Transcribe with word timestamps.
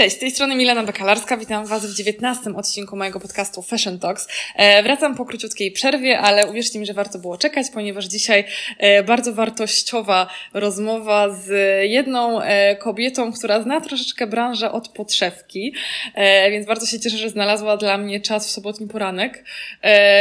Cześć, 0.00 0.16
z 0.16 0.18
tej 0.18 0.30
strony 0.30 0.56
Milena 0.56 0.82
Bakalarska. 0.82 1.36
Witam 1.36 1.66
Was 1.66 1.86
w 1.86 1.96
19 1.96 2.50
odcinku 2.56 2.96
mojego 2.96 3.20
podcastu 3.20 3.62
Fashion 3.62 3.98
Talks. 3.98 4.28
E, 4.56 4.82
wracam 4.82 5.14
po 5.14 5.24
króciutkiej 5.24 5.72
przerwie, 5.72 6.18
ale 6.18 6.46
uwierzcie 6.46 6.78
mi, 6.78 6.86
że 6.86 6.94
warto 6.94 7.18
było 7.18 7.38
czekać, 7.38 7.66
ponieważ 7.74 8.04
dzisiaj 8.04 8.44
e, 8.78 9.02
bardzo 9.02 9.34
wartościowa 9.34 10.30
rozmowa 10.54 11.30
z 11.30 11.50
jedną 11.90 12.42
e, 12.42 12.76
kobietą, 12.76 13.32
która 13.32 13.62
zna 13.62 13.80
troszeczkę 13.80 14.26
branżę 14.26 14.72
od 14.72 14.88
podszewki, 14.88 15.74
więc 16.50 16.66
bardzo 16.66 16.86
się 16.86 17.00
cieszę, 17.00 17.16
że 17.16 17.28
znalazła 17.28 17.76
dla 17.76 17.98
mnie 17.98 18.20
czas 18.20 18.48
w 18.48 18.50
sobotni 18.50 18.88
poranek. 18.88 19.44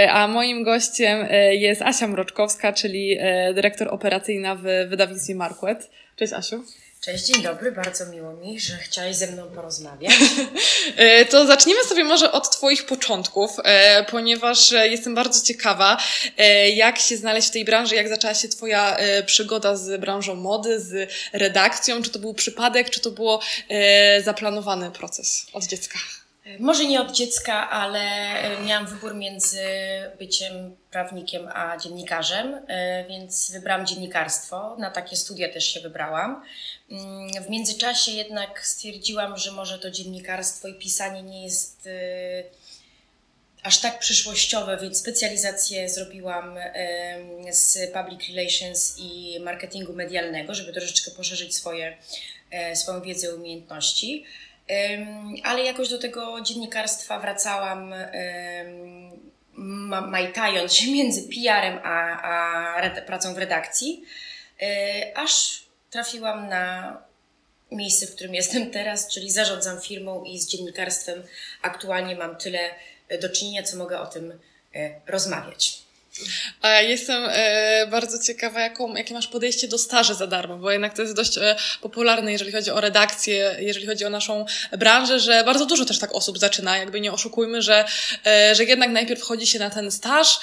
A 0.09 0.27
moim 0.27 0.63
gościem 0.63 1.27
jest 1.51 1.81
Asia 1.81 2.07
Mroczkowska, 2.07 2.73
czyli 2.73 3.17
dyrektor 3.55 3.87
operacyjna 3.87 4.55
w 4.55 4.63
wydawnictwie 4.89 5.35
Marquet. 5.35 5.89
Cześć 6.15 6.33
Asiu. 6.33 6.63
Cześć, 7.01 7.25
dzień 7.25 7.41
dobry, 7.41 7.71
bardzo 7.71 8.05
miło 8.05 8.33
mi, 8.33 8.59
że 8.59 8.77
chciałeś 8.77 9.15
ze 9.15 9.27
mną 9.27 9.47
porozmawiać. 9.55 10.13
E, 10.95 11.25
To 11.25 11.47
zacznijmy 11.47 11.83
sobie 11.83 12.03
może 12.03 12.31
od 12.31 12.51
Twoich 12.51 12.85
początków, 12.85 13.51
e, 13.63 14.03
ponieważ 14.03 14.73
e, 14.73 14.87
jestem 14.87 15.15
bardzo 15.15 15.45
ciekawa, 15.45 15.97
jak 16.73 16.99
się 16.99 17.17
znaleźć 17.17 17.47
w 17.47 17.51
tej 17.51 17.65
branży, 17.65 17.95
jak 17.95 18.09
zaczęła 18.09 18.33
się 18.33 18.47
Twoja 18.47 18.97
przygoda 19.25 19.75
z 19.75 20.01
branżą 20.01 20.35
mody, 20.35 20.79
z 20.79 21.11
redakcją, 21.33 22.01
czy 22.01 22.09
to 22.09 22.19
był 22.19 22.33
przypadek, 22.33 22.89
czy 22.89 22.99
to 22.99 23.11
było 23.11 23.41
zaplanowany 24.23 24.91
proces 24.91 25.45
od 25.53 25.63
dziecka? 25.63 25.99
Może 26.59 26.85
nie 26.85 27.01
od 27.01 27.11
dziecka, 27.11 27.69
ale 27.69 27.99
e, 27.99 28.61
miałam 28.61 28.87
wybór 28.87 29.15
między 29.15 29.61
byciem 30.19 30.75
prawnikiem 30.91 31.47
a 31.53 31.77
dziennikarzem, 31.77 32.61
e, 32.67 33.05
więc 33.07 33.51
wybrałam 33.51 33.85
dziennikarstwo. 33.87 34.75
Na 34.79 34.91
takie 34.91 35.15
studia 35.15 35.53
też 35.53 35.73
się 35.73 35.79
wybrałam. 35.79 36.43
Mm, 36.91 37.43
W 37.43 37.49
międzyczasie 37.49 38.11
jednak 38.11 38.67
stwierdziłam, 38.67 39.37
że 39.37 39.51
może 39.51 39.79
to 39.79 39.91
dziennikarstwo 39.91 40.67
i 40.67 40.73
pisanie 40.73 41.23
nie 41.23 41.43
jest 41.43 41.87
e, 41.87 42.43
aż 43.63 43.77
tak 43.77 43.99
przyszłościowe, 43.99 44.77
więc 44.81 44.99
specjalizację 44.99 45.89
zrobiłam 45.89 46.55
z 47.51 47.93
public 47.93 48.21
relations 48.29 48.95
i 48.99 49.39
marketingu 49.39 49.93
medialnego, 49.93 50.53
żeby 50.55 50.73
troszeczkę 50.73 51.11
poszerzyć 51.11 51.55
swoje, 51.55 51.97
swoją 52.75 53.01
wiedzę 53.01 53.27
i 53.27 53.33
umiejętności. 53.33 54.25
Ale 55.43 55.63
jakoś 55.63 55.89
do 55.89 55.99
tego 55.99 56.41
dziennikarstwa 56.41 57.19
wracałam, 57.19 57.93
majtając 60.07 60.73
się 60.73 60.91
między 60.91 61.21
PR-em 61.23 61.79
a, 61.83 62.21
a 62.81 63.01
pracą 63.01 63.33
w 63.33 63.37
redakcji, 63.37 64.03
e, 64.61 65.11
aż 65.15 65.63
trafiłam 65.89 66.49
na 66.49 66.97
miejsce, 67.71 68.07
w 68.07 68.15
którym 68.15 68.33
jestem 68.33 68.71
teraz, 68.71 69.07
czyli 69.07 69.31
zarządzam 69.31 69.81
firmą 69.81 70.23
i 70.23 70.39
z 70.39 70.47
dziennikarstwem 70.47 71.23
aktualnie 71.61 72.15
mam 72.15 72.35
tyle 72.35 72.59
do 73.21 73.29
czynienia, 73.29 73.63
co 73.63 73.77
mogę 73.77 73.99
o 73.99 74.05
tym 74.05 74.39
e, 74.75 75.01
rozmawiać. 75.07 75.88
A 76.61 76.81
jestem 76.81 77.23
e, 77.27 77.87
bardzo 77.87 78.23
ciekawa, 78.23 78.61
jaką, 78.61 78.95
jakie 78.95 79.13
masz 79.13 79.27
podejście 79.27 79.67
do 79.67 79.77
staży 79.77 80.15
za 80.15 80.27
darmo, 80.27 80.57
bo 80.57 80.71
jednak 80.71 80.95
to 80.95 81.01
jest 81.01 81.15
dość 81.15 81.37
e, 81.37 81.55
popularne, 81.81 82.31
jeżeli 82.31 82.51
chodzi 82.51 82.71
o 82.71 82.81
redakcję, 82.81 83.55
jeżeli 83.59 83.87
chodzi 83.87 84.05
o 84.05 84.09
naszą 84.09 84.45
branżę, 84.71 85.19
że 85.19 85.43
bardzo 85.43 85.65
dużo 85.65 85.85
też 85.85 85.99
tak 85.99 86.15
osób 86.15 86.39
zaczyna, 86.39 86.77
jakby 86.77 87.01
nie 87.01 87.11
oszukujmy, 87.11 87.61
że, 87.61 87.85
e, 88.25 88.55
że 88.55 88.63
jednak 88.63 88.89
najpierw 88.89 89.21
chodzi 89.21 89.47
się 89.47 89.59
na 89.59 89.69
ten 89.69 89.91
staż, 89.91 90.39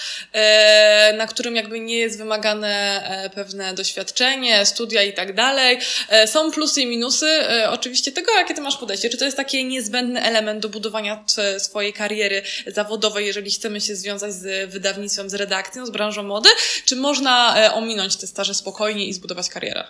na 1.15 1.27
którym 1.27 1.57
jakby 1.57 1.81
nie 1.81 1.99
jest 1.99 2.19
wymagane 2.19 3.03
pewne 3.35 3.75
doświadczenie, 3.75 4.67
studia 4.67 5.03
i 5.03 5.13
tak 5.13 5.35
dalej. 5.35 5.79
Są 6.27 6.51
plusy 6.51 6.81
i 6.81 6.87
minusy 6.87 7.27
oczywiście 7.69 8.13
tego, 8.13 8.33
jakie 8.33 8.55
ty 8.55 8.61
masz 8.61 8.77
podejście. 8.77 9.11
Czy 9.11 9.17
to 9.17 9.25
jest 9.25 9.37
taki 9.37 9.65
niezbędny 9.65 10.23
element 10.23 10.61
do 10.61 10.69
budowania 10.69 11.25
swojej 11.59 11.93
kariery 11.93 12.43
zawodowej, 12.67 13.27
jeżeli 13.27 13.51
chcemy 13.51 13.81
się 13.81 13.97
związać 13.97 14.35
z 14.35 14.71
wydawnictwem, 14.71 15.31
z 15.31 15.35
redakcją, 15.35 15.56
z 15.85 15.91
branżą 15.91 16.23
mody, 16.23 16.49
czy 16.85 16.97
można 16.97 17.59
e, 17.59 17.73
ominąć 17.73 18.17
te 18.17 18.27
staże 18.27 18.55
spokojnie 18.55 19.05
i 19.07 19.13
zbudować 19.13 19.49
karierę? 19.49 19.85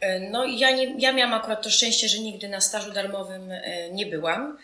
E, 0.00 0.20
No 0.20 0.44
ja, 0.44 0.70
nie, 0.70 0.94
ja 0.98 1.12
miałam 1.12 1.34
akurat 1.34 1.62
to 1.62 1.70
szczęście, 1.70 2.08
że 2.08 2.18
nigdy 2.18 2.48
na 2.48 2.60
stażu 2.60 2.92
darmowym 2.92 3.52
e, 3.52 3.90
nie 3.90 4.06
byłam, 4.06 4.58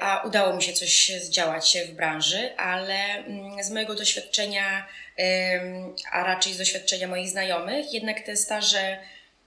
a 0.00 0.22
udało 0.26 0.56
mi 0.56 0.62
się 0.62 0.72
coś 0.72 1.12
zdziałać 1.22 1.78
w 1.88 1.92
branży, 1.92 2.56
ale 2.56 2.94
mm, 2.94 3.64
z 3.64 3.70
mojego 3.70 3.94
doświadczenia, 3.94 4.86
a 6.12 6.24
raczej 6.24 6.54
z 6.54 6.58
doświadczenia 6.58 7.08
moich 7.08 7.28
znajomych, 7.28 7.92
jednak 7.92 8.20
te 8.20 8.36
staże 8.36 8.98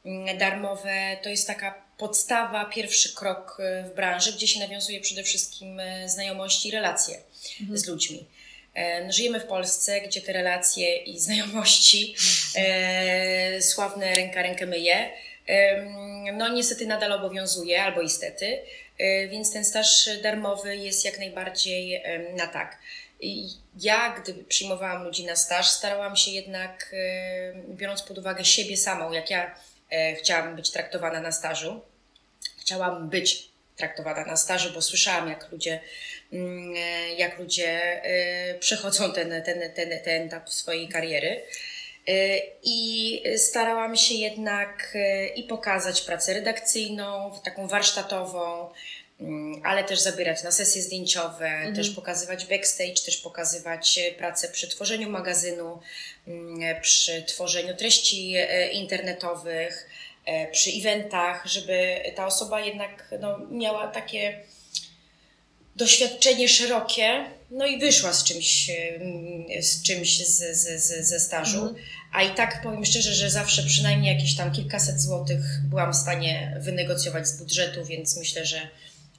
mm, 0.06 0.38
darmowe 0.38 1.18
to 1.24 1.30
jest 1.30 1.48
taka 1.48 1.82
podstawa, 1.98 2.66
pierwszy 2.66 3.16
krok 3.16 3.58
w 3.92 3.96
branży, 3.96 4.34
gdzie 4.34 4.48
się 4.48 4.60
nawiązuje 4.60 5.02
przede 5.02 5.24
wszystkim 5.24 5.82
znajomości 6.06 6.68
i 6.70 6.72
relacje 6.72 7.18
z 7.74 7.88
ludźmi. 7.88 8.26
E, 8.78 9.12
Żyjemy 9.12 9.40
w 9.40 9.46
Polsce, 9.46 10.02
gdzie 10.02 10.22
te 10.22 10.34
relacje 10.34 10.98
i 10.98 11.20
znajomości 11.20 12.16
e, 12.56 13.62
sławne 13.62 14.16
ręka 14.16 14.42
rękę 14.42 14.66
myje. 14.66 15.12
Em, 15.48 16.38
No 16.38 16.50
niestety 16.50 16.88
nadal 16.88 17.12
obowiązuje, 17.12 17.84
albo 17.84 18.02
istety, 18.02 18.62
e, 18.98 19.28
więc 19.28 19.54
ten 19.54 19.66
staż 19.66 20.10
darmowy 20.24 20.78
jest 20.78 21.06
jak 21.06 21.20
najbardziej 21.20 22.04
na 22.36 22.48
tak. 22.48 22.78
I 23.20 23.48
ja, 23.80 24.20
gdy 24.22 24.34
przyjmowałam 24.34 25.04
ludzi 25.04 25.26
na 25.26 25.36
staż, 25.36 25.70
starałam 25.70 26.16
się 26.16 26.32
jednak, 26.32 26.90
e, 26.94 27.54
biorąc 27.70 28.02
pod 28.02 28.18
uwagę 28.18 28.46
siebie 28.46 28.78
samą, 28.78 29.12
jak 29.12 29.30
ja 29.30 29.56
e, 29.90 30.16
chciałam 30.16 30.56
być 30.56 30.72
traktowana 30.72 31.22
na 31.22 31.32
stażu, 31.32 31.82
chciałam 32.60 33.10
być 33.10 33.50
traktowana 33.78 34.26
na 34.26 34.38
stażu, 34.38 34.74
bo 34.74 34.82
słyszałam, 34.82 35.30
jak 35.30 35.52
ludzie, 35.52 35.80
mm, 36.34 36.74
e, 36.78 37.14
jak 37.14 37.40
ludzie 37.40 38.04
e, 38.04 38.60
przechodzą 38.60 39.14
ten, 39.14 39.44
ten, 39.44 39.74
ten, 39.74 40.00
ten 40.04 40.28
etap 40.28 40.50
swojej 40.50 40.88
kariery. 40.88 41.42
E, 42.08 42.40
I 42.64 43.22
starałam 43.38 43.96
się 43.96 44.16
jednak 44.16 44.98
i 45.36 45.44
pokazać 45.44 46.02
pracę 46.02 46.34
redakcyjną, 46.34 47.32
taką 47.44 47.68
warsztatową, 47.68 48.70
mm, 49.20 49.62
ale 49.64 49.84
też 49.84 50.00
zabierać 50.00 50.44
na 50.44 50.52
sesje 50.52 50.82
zdjęciowe, 50.82 51.52
też 51.76 51.90
pokazywać 51.90 52.46
backstage, 52.46 53.02
też 53.06 53.18
pokazywać 53.18 54.00
pracę 54.18 54.48
przy 54.48 54.68
tworzeniu 54.68 55.10
magazynu, 55.10 55.80
mm, 56.28 56.82
przy 56.82 57.24
tworzeniu 57.24 57.76
treści 57.76 58.36
internetowych, 58.72 59.88
przy 60.52 60.70
eventach, 60.70 61.46
żeby 61.46 61.96
ta 62.16 62.26
osoba 62.26 62.62
jednak 62.62 63.14
no, 63.20 63.40
miała 63.52 63.88
takie 63.88 64.44
doświadczenie 65.76 66.50
szerokie, 66.50 67.26
no 67.52 67.66
i 67.66 67.80
wyszła 67.80 68.14
z 68.14 68.24
czymś, 68.24 68.70
em, 68.70 69.64
z 69.64 69.84
czymś 69.84 70.28
z, 70.28 70.58
z, 70.58 70.84
z, 70.84 71.08
ze 71.08 71.20
stażu. 71.20 71.76
A 72.14 72.24
i 72.24 72.36
tak 72.36 72.62
powiem 72.64 72.86
szczerze, 72.86 73.14
że 73.14 73.30
zawsze 73.30 73.64
przynajmniej 73.64 74.16
jakieś 74.16 74.36
tam 74.36 74.52
kilkaset 74.52 75.02
złotych 75.02 75.42
byłam 75.70 75.94
w 75.94 75.96
stanie 75.96 76.58
wynegocjować 76.60 77.28
z 77.28 77.38
budżetu, 77.38 77.86
więc 77.86 78.18
myślę, 78.18 78.46
że 78.46 78.70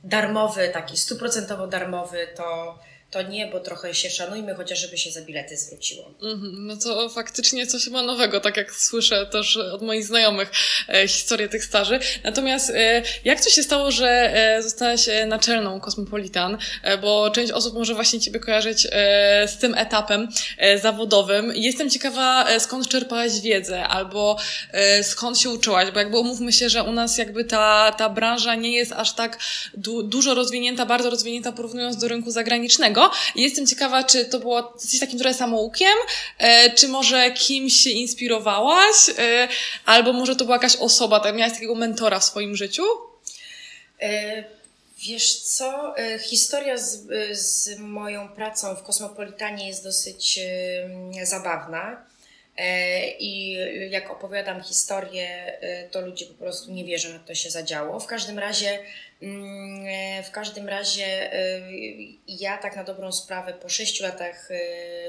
darmowy, 0.05 0.69
taki 0.69 0.97
stuprocentowo 0.97 1.67
darmowy 1.67 2.29
to, 2.37 2.79
to 3.11 3.23
nie, 3.23 3.47
bo 3.47 3.61
trochę 3.61 3.95
się 3.95 4.11
szanujmy, 4.11 4.55
chociaż 4.55 4.79
żeby 4.79 4.99
się 4.99 5.11
za 5.11 5.21
bilety 5.21 5.57
zwróciło. 5.57 6.11
Mhm, 6.23 6.67
No 6.67 6.77
to 6.77 7.09
faktycznie 7.09 7.67
coś 7.67 7.85
chyba 7.85 8.03
nowego, 8.03 8.41
tak 8.41 8.57
jak 8.57 8.75
słyszę 8.75 9.27
też 9.27 9.57
od 9.57 9.83
moich 9.83 10.05
znajomych 10.07 10.51
e, 10.89 11.09
historię 11.09 11.49
tych 11.49 11.65
staży. 11.65 12.01
Natomiast 12.25 12.71
e, 12.71 13.03
jak 13.25 13.45
to 13.45 13.51
się 13.51 13.63
stało, 13.63 13.91
że 13.91 14.09
e, 14.57 14.63
zostałaś 14.63 15.09
naczelną 15.27 15.81
Cosmopolitan? 15.81 16.59
E, 16.83 16.99
bo 16.99 17.31
część 17.31 17.53
osób 17.53 17.75
może 17.75 17.95
właśnie 17.95 18.21
Ciebie 18.21 18.41
kojarzyć 18.41 18.87
z 19.47 19.59
tym 19.59 19.75
etapem 19.75 20.29
zawodowym. 20.83 21.53
Jestem 21.57 21.91
ciekawa, 21.91 22.47
skąd 22.59 22.89
czerpałaś 22.89 23.41
wiedzę, 23.41 23.85
albo 23.87 24.39
skąd 25.03 25.39
się 25.39 25.51
uczyłaś, 25.51 25.91
bo 25.91 25.99
jakby 25.99 26.19
umówmy 26.19 26.53
się, 26.53 26.69
że 26.69 26.83
u 26.83 26.93
nas 26.93 27.19
jakby 27.19 27.45
ta, 27.45 27.93
ta 27.99 28.09
branża 28.09 28.55
nie 28.55 28.73
jest 28.73 28.93
aż 28.93 29.13
tak 29.13 29.39
du- 29.75 30.03
dużo 30.03 30.35
rozwinięta, 30.35 30.87
bardzo 30.87 31.11
rozwinięta 31.11 31.53
porównując 31.53 31.97
do 31.97 32.09
rynku 32.09 32.31
zagranicznego. 32.31 32.98
Jestem 33.35 33.67
ciekawa, 33.67 34.05
czy 34.05 34.25
to 34.25 34.39
było 34.39 34.73
jesteś 34.75 35.01
takim 35.01 35.19
trochę 35.19 35.35
samoukiem, 35.35 35.95
e, 36.39 36.71
czy 36.71 36.89
może 36.89 37.31
kimś 37.31 37.73
się 37.73 37.91
inspirowałaś, 37.91 38.97
e, 39.19 39.49
albo 39.85 40.13
może 40.13 40.37
to 40.37 40.45
była 40.45 40.57
jakaś 40.57 40.77
osoba, 40.77 41.21
tak, 41.21 41.37
miałaś 41.37 41.53
takiego 41.53 41.75
mentora 41.75 42.21
w 42.21 42.25
swoim 42.25 42.57
życiu? 42.57 42.85
E, 44.01 44.59
Wiesz 45.01 45.41
co, 45.41 45.95
historia 46.23 46.77
z, 46.77 47.07
z 47.39 47.79
moją 47.79 48.29
pracą 48.29 48.75
w 48.75 48.83
Kosmopolitanie 48.83 49.69
jest 49.69 49.85
dosyć 49.85 50.41
zabawna. 51.23 52.03
E, 52.59 53.09
I 53.11 53.57
jak 53.91 54.11
opowiadam 54.11 54.63
historię, 54.63 55.59
e, 55.61 55.89
to 55.89 56.01
ludzie 56.01 56.27
po 56.27 56.35
prostu 56.35 56.73
nie 56.73 56.85
wierzą, 56.85 57.09
że 57.09 57.21
to 57.21 57.35
się 57.35 57.51
zadziało. 57.51 58.01
W 58.01 58.07
każdym 58.07 58.39
razie, 58.39 58.79
mm, 59.23 59.87
e, 59.87 60.23
w 60.23 60.31
każdym 60.31 60.69
razie 60.69 61.31
ja 62.29 62.59
tak 62.59 62.77
na 62.77 62.85
dobrą 62.85 63.13
sprawę 63.13 63.53
po 63.53 63.69
sześciu 63.69 64.03
latach 64.03 64.49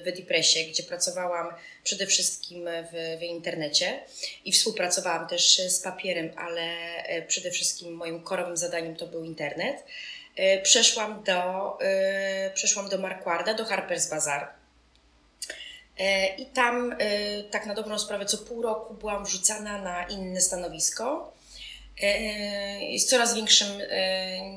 w 0.03 0.07
Edipressie, 0.07 0.65
gdzie 0.65 0.83
pracowałam 0.83 1.53
przede 1.83 2.05
wszystkim 2.05 2.69
w, 2.91 3.19
w 3.19 3.23
internecie 3.23 3.99
i 4.45 4.51
współpracowałam 4.51 5.27
też 5.27 5.57
z 5.57 5.81
papierem, 5.81 6.31
ale 6.37 6.71
przede 7.27 7.51
wszystkim 7.51 7.93
moim 7.93 8.23
korowym 8.23 8.57
zadaniem 8.57 8.95
to 8.95 9.07
był 9.07 9.23
internet, 9.23 9.83
przeszłam 10.63 11.23
do, 11.23 11.77
przeszłam 12.53 12.89
do 12.89 12.97
Marquarda, 12.97 13.53
do 13.53 13.63
Harper's 13.63 14.09
Bazaar 14.09 14.58
I 16.37 16.45
tam, 16.45 16.95
e, 16.99 17.43
tak 17.43 17.65
na 17.65 17.73
dobrą 17.73 17.99
sprawę, 17.99 18.25
co 18.25 18.37
pół 18.37 18.61
roku 18.61 18.93
byłam 18.93 19.25
wrzucana 19.25 19.81
na 19.81 20.07
inne 20.07 20.41
stanowisko. 20.41 21.33
E, 22.01 22.99
z 22.99 23.05
coraz 23.05 23.35
większym, 23.35 23.67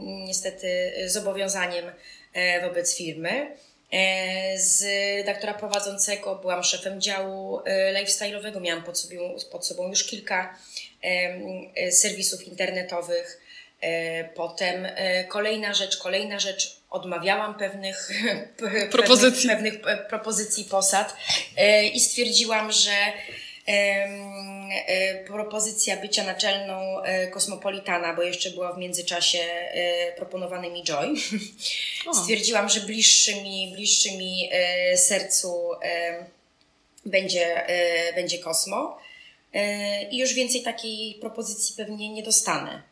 niestety, 0.01 0.93
zobowiązaniem 1.07 1.93
wobec 2.63 2.97
firmy. 2.97 3.57
Z 4.57 4.83
redaktora 5.17 5.55
prowadzącego 5.55 6.37
byłam 6.37 6.65
szefem 6.65 7.01
działu 7.01 7.61
lifestyle'owego, 7.95 8.61
miałam 8.61 8.85
pod 8.85 8.99
sobą, 8.99 9.35
pod 9.51 9.67
sobą 9.67 9.89
już 9.89 10.05
kilka 10.05 10.59
serwisów 11.91 12.49
internetowych. 12.49 13.42
Potem 14.35 14.89
kolejna 15.29 15.75
rzecz, 15.75 15.97
kolejna 15.97 16.39
rzecz, 16.39 16.83
odmawiałam 16.93 17.55
pewnych 17.55 18.11
propozycji, 18.91 19.49
pewnych, 19.49 19.81
pewnych 19.81 19.99
e, 19.99 20.09
propozycji 20.09 20.65
posad 20.65 21.17
e, 21.57 21.89
i 21.89 22.01
stwierdziłam, 22.01 22.73
że 22.73 22.93
e, 23.67 25.25
propozycja 25.27 25.97
bycia 25.97 26.25
naczelną 26.25 26.97
kosmopolitana, 27.31 28.15
bo 28.15 28.23
jeszcze 28.23 28.51
była 28.51 28.73
w 28.73 28.79
międzyczasie 28.79 29.39
proponowany 30.17 30.71
mi 30.71 30.85
Joy. 30.85 31.15
O. 32.07 32.15
Stwierdziłam, 32.23 32.69
że 32.69 32.81
bliższy 32.81 33.35
mi, 33.35 33.73
bliższy 33.75 34.17
mi 34.17 34.51
sercu 34.97 35.71
będzie, 37.07 37.67
będzie 38.15 38.39
kosmo. 38.39 38.99
I 40.11 40.19
już 40.19 40.35
więcej 40.35 40.63
takiej 40.63 41.15
propozycji 41.15 41.75
pewnie 41.77 42.09
nie 42.09 42.23
dostanę. 42.23 42.92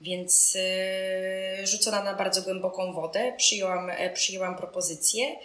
Więc 0.00 0.54
yy, 0.54 1.66
rzucona 1.66 2.02
na 2.02 2.14
bardzo 2.14 2.42
głęboką 2.42 2.92
wodę, 2.92 3.32
przyjęłam, 3.36 3.90
e, 3.90 4.10
przyjęłam 4.10 4.56
propozycję. 4.56 5.36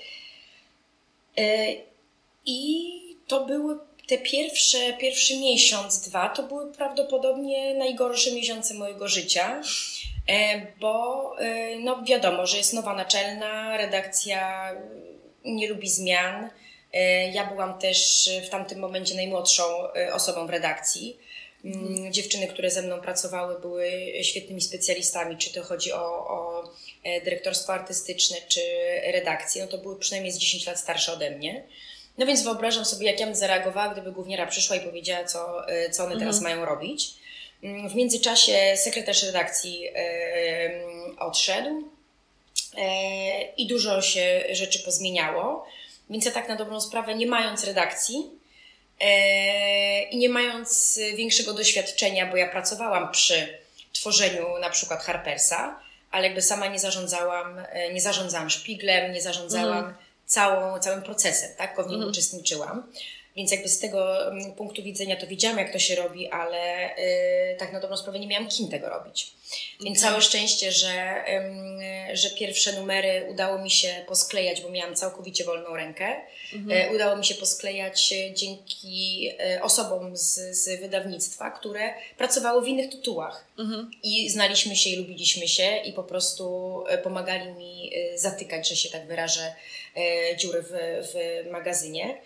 Yy, 1.38 1.46
I 2.46 2.90
to 3.28 3.46
były 3.46 3.78
te 4.08 4.18
pierwsze, 4.18 4.94
pierwszy 4.94 5.40
miesiąc, 5.40 6.10
dwa, 6.10 6.30
to 6.30 6.44
były 6.44 6.74
prawdopodobnie 6.74 7.76
najgorsze 7.76 8.32
miesiące 8.32 8.74
mojego 8.74 9.08
życia, 9.08 9.62
e, 10.28 10.62
bo 10.80 11.36
no 11.80 12.04
wiadomo, 12.04 12.48
że 12.48 12.58
jest 12.58 12.74
nowa 12.74 12.96
naczelna, 12.96 13.78
redakcja 13.78 14.72
nie 15.46 15.68
lubi 15.70 15.90
zmian. 15.90 16.50
Ja 17.34 17.46
byłam 17.46 17.80
też 17.80 18.30
w 18.46 18.50
tamtym 18.50 18.80
momencie 18.80 19.16
najmłodszą 19.16 19.64
osobą 20.14 20.48
w 20.48 20.50
redakcji. 20.50 21.18
Mm, 21.66 22.14
dziewczyny, 22.14 22.48
które 22.48 22.72
ze 22.72 22.82
mną 22.82 23.02
pracowały, 23.02 23.60
były 23.60 24.14
świetnymi 24.22 24.62
specjalistami, 24.62 25.38
czy 25.38 25.54
to 25.54 25.64
chodzi 25.64 25.94
o, 25.94 26.28
o 26.28 26.64
e, 27.04 27.22
dyrektorstwo 27.22 27.74
artystyczne, 27.74 28.38
czy 28.48 28.62
redakcję, 29.12 29.62
no 29.62 29.72
to 29.72 29.78
były 29.78 30.00
przynajmniej 30.00 30.32
z 30.32 30.38
10 30.38 30.66
lat 30.68 30.80
starsze 30.80 31.14
ode 31.14 31.32
mnie. 31.32 31.64
No 32.18 32.26
więc 32.26 32.44
wyobrażam 32.44 32.86
sobie, 32.86 33.08
jak 33.08 33.20
ja 33.20 33.26
bym 33.26 33.36
zareagowała, 33.36 33.94
gdyby 33.94 34.12
główniara 34.12 34.48
przyszła 34.48 34.76
i 34.76 34.80
powiedziała, 34.80 35.26
co, 35.26 35.70
e, 35.70 35.90
co 35.90 36.06
one 36.06 36.20
teraz 36.20 36.38
mhm. 36.38 36.44
mają 36.44 36.66
robić. 36.70 37.10
Mm, 37.64 37.90
w 37.90 37.96
międzyczasie 37.96 38.74
sekretarz 38.76 39.24
redakcji 39.24 39.88
e, 39.96 40.72
odszedł 41.20 41.84
e, 42.78 43.54
i 43.58 43.68
dużo 43.68 44.02
się 44.02 44.44
rzeczy 44.52 44.80
pozmieniało. 44.80 45.66
Więc 46.10 46.26
ja 46.26 46.32
tak 46.32 46.50
na 46.50 46.56
dobrą 46.56 46.82
sprawę, 46.82 47.16
nie 47.16 47.28
mając 47.28 47.64
redakcji, 47.64 48.30
I 50.12 50.18
nie 50.18 50.30
mając 50.30 51.00
większego 51.16 51.54
doświadczenia, 51.54 52.26
bo 52.26 52.38
ja 52.38 52.50
pracowałam 52.50 53.12
przy 53.12 53.58
tworzeniu 53.94 54.58
na 54.62 54.70
przykład 54.70 55.04
Harpersa, 55.04 55.80
ale 56.12 56.24
jakby 56.24 56.42
sama 56.42 56.68
nie 56.68 56.80
zarządzałam, 56.80 57.60
e, 57.70 57.94
nie 57.94 58.02
zarządzałam 58.02 58.50
szpiglem, 58.50 59.12
nie 59.12 59.22
zarządzałam 59.22 59.78
mhm. 59.78 59.96
całą, 60.26 60.80
całym 60.80 61.02
procesem, 61.02 61.50
tak? 61.58 61.76
W 61.76 61.78
nim 61.78 61.94
mhm. 61.94 62.10
uczestniczyłam. 62.10 62.94
Więc 63.36 63.52
jakby 63.52 63.70
z 63.70 63.80
tego 63.80 64.28
mm, 64.32 64.52
punktu 64.52 64.84
widzenia 64.84 65.16
to 65.16 65.28
widziałam, 65.28 65.58
jak 65.58 65.74
to 65.74 65.80
się 65.80 65.96
robi, 65.96 66.28
ale 66.28 66.90
yy, 66.98 67.56
tak 67.58 67.74
na 67.74 67.80
dobrą 67.80 67.98
sprawę 67.98 68.20
nie 68.20 68.28
miałam 68.28 68.48
kim 68.48 68.68
tego 68.70 68.90
robić. 68.90 69.34
Więc 69.84 70.00
okay. 70.00 70.10
całe 70.10 70.22
szczęście, 70.22 70.72
że, 70.72 71.24
że 72.14 72.30
pierwsze 72.30 72.74
numery 72.74 73.28
udało 73.30 73.58
mi 73.58 73.72
się 73.72 74.06
posklejać, 74.08 74.62
bo 74.62 74.70
miałam 74.70 74.96
całkowicie 74.96 75.44
wolną 75.44 75.76
rękę. 75.76 76.22
Mhm. 76.54 76.90
Yy, 76.90 76.96
udało 76.96 77.18
mi 77.18 77.26
się 77.26 77.36
posklejać 77.36 78.14
dzięki 78.34 79.30
y, 79.56 79.62
osobom 79.62 80.18
z, 80.18 80.58
z 80.58 80.82
wydawnictwa, 80.82 81.52
które 81.52 81.94
pracowały 82.18 82.66
w 82.66 82.68
innych 82.68 82.92
tytułach. 82.92 83.46
Mhm. 83.60 83.92
I 84.04 84.30
znaliśmy 84.30 84.76
się 84.76 84.90
i 84.90 84.96
lubiliśmy 84.96 85.48
się 85.48 85.78
i 85.78 85.94
po 85.94 86.04
prostu 86.04 86.84
y, 86.94 86.98
pomagali 86.98 87.52
mi 87.52 87.92
y, 87.96 88.20
zatykać, 88.20 88.70
że 88.70 88.76
się 88.76 88.90
tak 88.90 89.08
wyrażę, 89.08 89.54
dziury 90.38 90.64
w, 90.64 90.72
w 91.14 91.52
magazynie. 91.52 92.18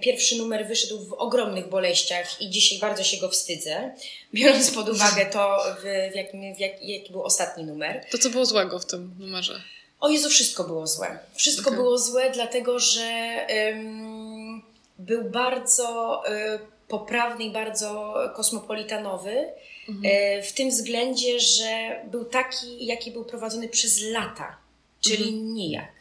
Pierwszy 0.00 0.36
numer 0.36 0.68
wyszedł 0.68 1.04
w 1.04 1.12
ogromnych 1.12 1.68
boleściach 1.68 2.42
i 2.42 2.50
dzisiaj 2.50 2.78
bardzo 2.78 3.04
się 3.04 3.16
go 3.16 3.28
wstydzę, 3.28 3.94
biorąc 4.34 4.70
pod 4.70 4.88
uwagę 4.88 5.26
to, 5.26 5.64
w, 5.82 6.12
w 6.12 6.16
jakim, 6.16 6.54
w 6.54 6.58
jak, 6.58 6.82
jaki 6.82 7.12
był 7.12 7.22
ostatni 7.22 7.64
numer. 7.64 8.04
To 8.10 8.18
co 8.18 8.30
było 8.30 8.46
złego 8.46 8.78
w 8.78 8.86
tym 8.86 9.14
numerze? 9.18 9.62
O 10.00 10.08
Jezu, 10.08 10.30
wszystko 10.30 10.64
było 10.64 10.86
złe. 10.86 11.18
Wszystko 11.34 11.70
okay. 11.70 11.76
było 11.76 11.98
złe, 11.98 12.30
dlatego 12.30 12.78
że 12.78 13.40
um, 13.72 14.62
był 14.98 15.24
bardzo 15.24 16.22
um, 16.28 16.58
poprawny 16.88 17.44
i 17.44 17.50
bardzo 17.50 18.14
kosmopolitanowy. 18.36 19.52
Mhm. 19.88 20.14
E, 20.14 20.42
w 20.42 20.52
tym 20.52 20.70
względzie, 20.70 21.40
że 21.40 22.00
był 22.10 22.24
taki, 22.24 22.86
jaki 22.86 23.10
był 23.10 23.24
prowadzony 23.24 23.68
przez 23.68 24.00
lata, 24.02 24.56
czyli 25.00 25.28
mhm. 25.28 25.54
nijak. 25.54 25.92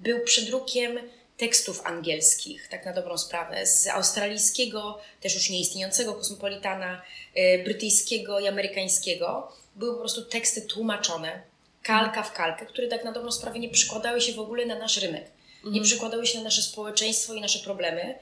Był 0.00 0.20
przedrukiem 0.20 0.98
tekstów 1.42 1.86
angielskich, 1.86 2.68
tak 2.68 2.86
na 2.86 2.92
dobrą 2.92 3.18
sprawę, 3.18 3.66
z 3.66 3.86
australijskiego, 3.86 4.98
też 5.20 5.34
już 5.34 5.50
nieistniejącego 5.50 6.14
kosmopolitana, 6.14 7.02
y, 7.36 7.64
brytyjskiego 7.64 8.40
i 8.40 8.48
amerykańskiego. 8.48 9.52
Były 9.76 9.92
po 9.92 10.00
prostu 10.00 10.24
teksty 10.24 10.62
tłumaczone, 10.62 11.42
kalka 11.82 12.22
w 12.22 12.32
kalkę, 12.32 12.66
które 12.66 12.88
tak 12.88 13.04
na 13.04 13.12
dobrą 13.12 13.32
sprawę 13.32 13.58
nie 13.58 13.68
przykładały 13.68 14.20
się 14.20 14.32
w 14.32 14.38
ogóle 14.38 14.66
na 14.66 14.78
nasz 14.78 14.96
rynek. 14.96 15.30
Mhm. 15.56 15.74
Nie 15.74 15.80
przykładały 15.80 16.26
się 16.26 16.38
na 16.38 16.44
nasze 16.44 16.62
społeczeństwo 16.62 17.34
i 17.34 17.40
nasze 17.40 17.58
problemy. 17.58 18.18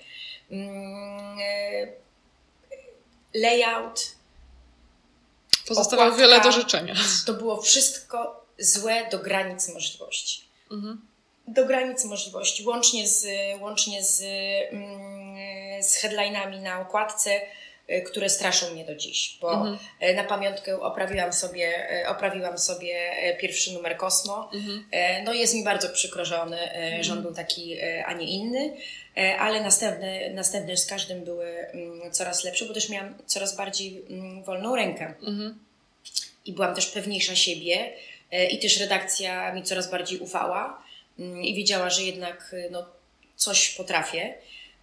Mm, 0.51 1.39
y, 1.39 1.93
layout. 3.35 4.01
Pozostawało 5.69 6.13
wiele 6.13 6.41
do 6.41 6.53
życzenia. 6.53 6.95
To 7.27 7.35
było 7.35 7.63
wszystko 7.63 8.47
złe 8.59 9.09
do 9.11 9.19
granic 9.19 9.69
możliwości. 9.69 10.45
Mhm 10.71 11.10
do 11.51 11.65
granic 11.67 12.05
możliwości, 12.05 12.67
łącznie 12.67 13.09
z, 13.09 13.27
łącznie 13.61 14.05
z, 14.05 14.23
mm, 14.73 15.83
z 15.83 15.97
headlinami 15.97 16.61
na 16.61 16.81
okładce, 16.81 17.41
y, 17.91 18.03
które 18.03 18.29
straszą 18.29 18.71
mnie 18.71 18.85
do 18.85 18.95
dziś, 18.95 19.39
bo 19.41 19.53
mhm. 19.53 19.79
Y, 20.03 20.15
na 20.15 20.25
pamiątkę 20.25 20.81
oprawiłam 20.81 21.33
sobie, 21.33 21.93
y, 22.03 22.09
oprawiłam 22.09 22.59
sobie 22.59 23.13
pierwszy 23.41 23.73
numer 23.73 23.97
Kosmo. 23.97 24.51
Mhm. 24.55 24.85
No 25.25 25.33
jest 25.33 25.55
mi 25.55 25.65
bardzo 25.65 25.89
przykro, 25.89 26.25
że 26.25 26.43
on, 26.43 26.55
mhm. 26.55 27.03
że 27.03 27.13
on 27.13 27.23
był 27.23 27.35
taki, 27.35 27.81
a 28.07 28.13
nie 28.13 28.27
inny, 28.27 28.77
ale 29.39 29.61
następne, 29.61 30.31
następne 30.31 30.77
z 30.77 30.87
każdym 30.87 31.25
były 31.25 31.47
mm, 31.47 32.13
coraz 32.13 32.45
lepsze, 32.45 32.65
bo 32.65 32.75
też 32.75 32.89
miałam 32.89 33.15
coraz 33.27 33.57
bardziej 33.57 34.03
mm, 34.11 34.43
wolną 34.43 34.77
rękę. 34.77 35.15
Mhm. 35.23 35.59
I 36.47 36.53
byłam 36.53 36.75
też 36.75 36.87
pewniejsza 36.87 37.37
siebie 37.37 37.93
i 38.51 38.59
też 38.59 38.81
redakcja 38.81 39.53
mi 39.53 39.63
coraz 39.63 39.91
bardziej 39.91 40.19
ufała. 40.19 40.90
Mm, 41.21 41.43
i 41.43 41.55
wiedziała, 41.55 41.91
że 41.91 42.03
jednak 42.03 42.51
y, 42.53 42.69
no, 42.71 42.87
coś 43.37 43.69
potrafię. 43.69 44.35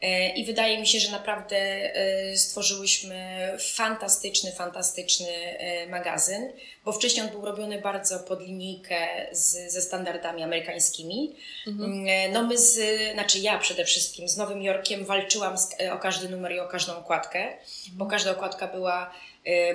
E, 0.01 0.29
I 0.29 0.45
wydaje 0.45 0.79
mi 0.79 0.87
się, 0.87 0.99
że 0.99 1.11
naprawdę 1.11 1.57
e, 1.57 2.37
stworzyłyśmy 2.37 3.37
fantastyczny, 3.73 4.51
fantastyczny 4.51 5.27
e, 5.27 5.87
magazyn, 5.87 6.51
bo 6.85 6.91
wcześniej 6.91 7.25
on 7.25 7.31
był 7.31 7.45
robiony 7.45 7.81
bardzo 7.81 8.19
pod 8.19 8.41
linijkę 8.41 9.07
z, 9.31 9.71
ze 9.71 9.81
standardami 9.81 10.43
amerykańskimi. 10.43 11.35
Mhm. 11.67 11.91
Mm, 11.91 12.33
no 12.33 12.43
my, 12.43 12.57
z, 12.57 12.79
znaczy 13.13 13.39
ja 13.39 13.59
przede 13.59 13.85
wszystkim 13.85 14.27
z 14.27 14.37
Nowym 14.37 14.61
Jorkiem 14.61 15.05
walczyłam 15.05 15.57
z, 15.57 15.69
o 15.93 15.97
każdy 15.97 16.29
numer 16.29 16.51
i 16.51 16.59
o 16.59 16.67
każdą 16.67 16.97
okładkę, 16.97 17.39
mhm. 17.39 17.59
bo 17.91 18.05
każda 18.05 18.31
okładka 18.31 18.67
była, 18.67 19.13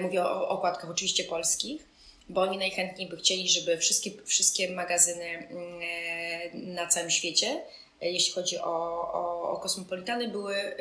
mówię 0.00 0.24
o 0.24 0.48
okładkach 0.48 0.90
oczywiście 0.90 1.24
polskich, 1.24 1.91
bo 2.28 2.40
oni 2.40 2.58
najchętniej 2.58 3.08
by 3.08 3.16
chcieli, 3.16 3.48
żeby 3.48 3.78
wszystkie, 3.78 4.10
wszystkie 4.24 4.70
magazyny 4.70 5.24
mm, 5.24 5.80
na 6.74 6.86
całym 6.86 7.10
świecie 7.10 7.62
jeśli 8.00 8.32
chodzi 8.32 8.58
o, 8.58 8.72
o, 9.12 9.50
o 9.50 9.56
kosmopolitany, 9.56 10.28
były 10.28 10.56
y, 10.56 10.74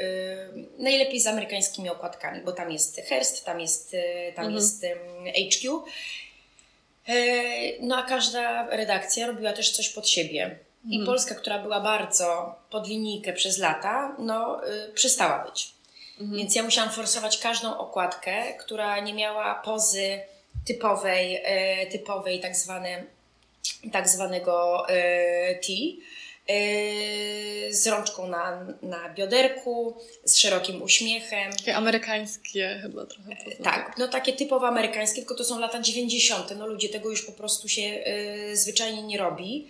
najlepiej 0.78 1.20
z 1.20 1.28
amerykańskimi 1.28 1.90
okładkami, 1.90 2.42
bo 2.42 2.52
tam 2.52 2.72
jest 2.72 3.02
Hearst, 3.02 3.46
tam 3.46 3.60
jest, 3.60 3.92
tam 4.36 4.46
Mhm. 4.46 4.56
jest 4.56 4.84
ym, 4.84 5.00
HQ. 5.50 5.84
E, 7.08 7.14
No 7.82 7.98
a 7.98 8.04
każda 8.04 8.68
redakcja 8.70 9.28
robiła 9.28 9.54
też 9.54 9.72
coś 9.72 9.90
pod 9.90 10.10
siebie. 10.10 10.60
I 10.90 11.06
Polska, 11.06 11.36
która 11.36 11.60
była 11.60 11.80
bardzo 11.80 12.56
pod 12.70 12.88
linijkę 12.88 13.34
przez 13.34 13.58
lata, 13.58 14.16
no 14.20 14.62
przestała 14.94 15.46
być. 15.46 15.74
Więc 16.20 16.56
ja 16.56 16.64
musiałam 16.64 16.92
forsować 16.92 17.38
każdą 17.38 17.78
okładkę, 17.78 18.54
która 18.60 19.00
nie 19.00 19.14
miała 19.14 19.56
pozy 19.56 20.20
typowej, 20.66 21.42
e, 21.44 21.86
typowej 21.88 22.40
tak, 22.40 22.56
zwane, 22.56 23.04
tak 23.92 24.10
zwanego 24.10 24.86
e, 24.90 25.56
T. 25.56 25.68
e, 26.48 27.74
Z 27.74 27.88
rączką 27.88 28.28
na, 28.28 28.66
na 28.82 29.10
bioderku, 29.10 29.98
z 30.26 30.38
szerokim 30.38 30.82
uśmiechem. 30.82 31.52
Takie 31.54 31.76
amerykańskie 31.76 32.80
chyba 32.82 33.06
trochę. 33.06 33.36
Tak, 33.64 33.96
no 33.98 34.08
takie 34.08 34.34
typowo 34.34 34.68
amerykańskie, 34.68 35.22
tylko 35.22 35.36
to 35.36 35.44
są 35.44 35.60
lata 35.60 35.80
90. 35.82 36.58
No 36.58 36.68
ludzie 36.68 36.90
tego 36.90 37.10
już 37.10 37.26
po 37.26 37.32
prostu 37.32 37.68
się 37.70 37.82
y, 37.82 38.58
zwyczajnie 38.58 39.04
nie 39.04 39.18
robi. 39.18 39.68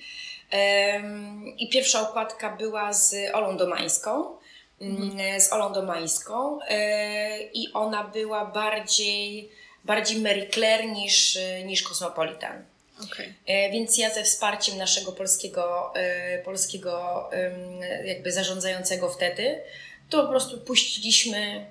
I 1.57 1.69
pierwsza 1.69 2.09
okładka 2.09 2.49
była 2.49 2.93
z 2.93 3.15
Olą 3.33 3.57
Domańską. 3.57 4.37
mm, 4.81 5.41
Z 5.41 5.53
Olą 5.53 5.73
Domańską 5.73 6.59
i 7.53 7.67
ona 7.73 8.03
była 8.03 8.45
bardziej, 8.45 9.49
bardziej 9.83 10.21
Mary 10.21 10.49
Claire 10.53 10.85
niż, 10.87 11.35
y, 11.35 11.63
niż 11.65 11.83
Cosmopolitan. 11.83 12.65
Okej. 13.03 13.33
E, 13.45 13.71
Więc 13.71 13.97
ja 13.97 14.09
ze 14.09 14.23
wsparciem 14.23 14.77
naszego 14.77 15.11
polskiego, 15.11 15.93
e, 15.95 16.39
polskiego 16.43 17.29
jakby 18.05 18.31
zarządzającego 18.31 19.09
wtedy, 19.09 19.61
to 20.09 20.23
po 20.23 20.29
prostu 20.29 20.57
puściliśmy, 20.57 21.65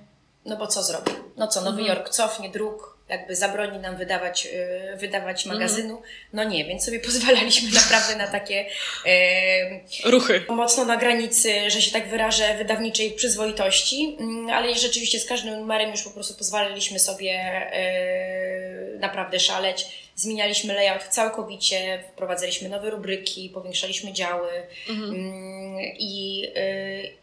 no 0.45 0.57
bo 0.57 0.67
co 0.67 0.83
zrobił? 0.83 1.13
No 1.37 1.47
co, 1.47 1.61
Nowy 1.61 1.83
Jork 1.83 2.09
cofnie 2.09 2.49
druk, 2.49 2.90
jakby 3.11 3.35
zabroni 3.35 3.79
nam 3.79 3.97
wydawać, 3.97 4.47
e, 4.53 4.97
wydawać 4.97 5.45
magazynu? 5.45 6.01
No 6.33 6.43
nie, 6.43 6.65
więc 6.65 6.85
sobie 6.85 6.99
pozwalaliśmy 7.09 7.69
naprawdę 7.71 8.15
na 8.15 8.27
takie 8.27 8.65
e, 9.05 10.09
Ruchy. 10.09 10.45
mocno 10.49 10.85
na 10.85 10.97
granicy, 10.97 11.69
że 11.69 11.81
się 11.81 11.91
tak 11.91 12.07
wyrażę, 12.09 12.57
wydawniczej 12.57 13.11
przyzwoitości, 13.11 14.17
Mm, 14.19 14.49
ale 14.49 14.75
rzeczywiście 14.75 15.19
z 15.19 15.25
każdym 15.25 15.59
numerem 15.59 15.91
już 15.91 16.01
po 16.03 16.09
prostu 16.09 16.33
pozwalaliśmy 16.33 16.99
sobie 16.99 17.31
e, 17.31 18.97
naprawdę 18.99 19.39
szaleć. 19.39 19.85
Zmienialiśmy 20.15 20.73
layout 20.73 21.03
całkowicie, 21.03 22.03
wprowadzaliśmy 22.13 22.69
nowe 22.69 22.89
rubryki, 22.89 23.49
powiększaliśmy 23.53 24.13
działy 24.13 24.49
Mm, 24.89 25.77
i, 25.99 26.47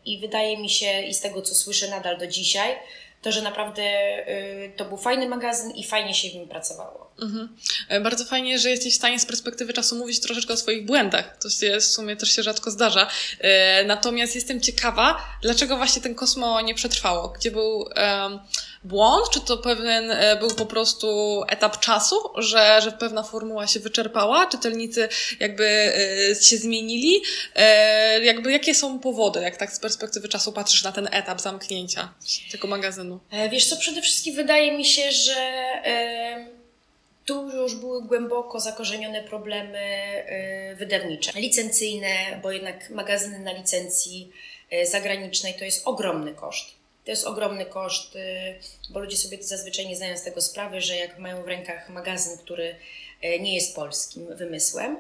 i 0.05 0.19
wydaje 0.19 0.57
mi 0.59 0.71
się, 0.71 1.03
i 1.03 1.15
z 1.15 1.21
tego 1.21 1.43
co 1.43 1.55
słyszę 1.55 1.89
nadal 1.89 2.19
do 2.19 2.27
dzisiaj, 2.27 2.77
to, 3.23 3.33
że 3.33 3.43
naprawdę 3.43 3.83
e, 3.83 4.69
to 4.69 4.85
był 4.85 4.97
fajny 4.97 5.29
magazyn 5.29 5.71
i 5.71 5.85
fajnie 5.85 6.15
się 6.15 6.29
w 6.29 6.35
nim 6.35 6.49
pracowało. 6.49 7.08
Mhm. 7.21 7.49
E, 7.89 8.01
Bardzo 8.01 8.25
fajnie, 8.25 8.59
że 8.59 8.71
jesteś 8.71 8.93
w 8.93 8.97
stanie 8.97 9.21
z 9.21 9.27
perspektywy 9.27 9.73
czasu 9.73 9.97
mówić 9.97 10.21
troszeczkę 10.21 10.55
o 10.55 10.57
swoich 10.57 10.87
błędach. 10.87 11.37
To 11.43 11.51
się 11.51 11.81
w 11.81 11.85
sumie 11.85 12.17
też 12.17 12.37
się 12.37 12.43
rzadko 12.43 12.71
zdarza. 12.71 13.09
E, 13.41 13.85
Natomiast 13.85 14.35
jestem 14.35 14.61
ciekawa, 14.61 15.25
dlaczego 15.43 15.77
właśnie 15.77 16.03
ten 16.03 16.15
Kosmo 16.15 16.61
nie 16.61 16.75
przetrwało? 16.75 17.29
Gdzie 17.29 17.51
był 17.51 17.89
błąd? 18.85 19.31
Czy 19.31 19.41
to 19.41 19.59
pewien 19.59 20.11
e, 20.11 20.37
był 20.37 20.51
po 20.51 20.67
prostu 20.67 21.43
etap 21.49 21.81
czasu, 21.81 22.17
że, 22.37 22.81
że 22.83 22.93
pewna 22.93 23.23
formuła 23.23 23.67
się 23.67 23.81
wyczerpała? 23.81 24.47
Czytelnicy 24.47 25.09
jakby 25.41 25.93
się 26.43 26.57
zmienili? 26.57 27.23
Jakby 28.23 28.53
jakie 28.53 28.75
są 28.75 28.99
powody, 28.99 29.41
jak 29.41 29.57
tak 29.57 29.73
z 29.73 29.81
perspektywy 29.81 30.29
czasu 30.29 30.53
patrzysz 30.53 30.83
na 30.83 30.93
ten 30.93 31.09
etap 31.13 31.41
zamknięcia 31.41 32.15
tego 32.51 32.69
magazynu? 32.69 33.21
Wiesz 33.51 33.67
co, 33.67 33.77
przede 33.77 34.03
wszystkim 34.03 34.35
wydaje 34.35 34.79
mi 34.79 34.85
się, 34.85 35.13
że 35.13 35.35
tu 37.29 37.51
już 37.51 37.75
były 37.75 38.03
głęboko 38.03 38.61
zakorzenione 38.61 39.23
problemy 39.23 39.79
e, 39.79 40.75
wydawnicze, 40.75 41.33
licencyjne, 41.41 42.41
bo 42.43 42.53
jednak 42.53 42.91
magazyny 42.91 43.39
na 43.39 43.53
licencji 43.53 44.33
e, 44.71 44.87
zagranicznej 44.87 45.55
to 45.55 45.65
jest 45.65 45.89
ogromny 45.89 46.35
koszt. 46.35 46.75
To 47.05 47.11
jest 47.11 47.27
ogromny 47.27 47.67
koszt, 47.67 48.17
e, 48.17 48.55
bo 48.91 49.01
ludzie 49.01 49.17
sobie 49.17 49.43
zazwyczaj 49.43 49.87
nie 49.87 49.97
zdają 49.97 50.17
z 50.17 50.23
tego 50.23 50.41
sprawy, 50.41 50.81
że 50.81 50.97
jak 50.97 51.19
mają 51.19 51.43
w 51.43 51.49
rękach 51.49 51.89
magazyn, 51.89 52.39
który 52.39 52.77
nie 53.41 53.55
jest 53.55 53.77
polskim 53.77 54.37
wymysłem, 54.37 54.97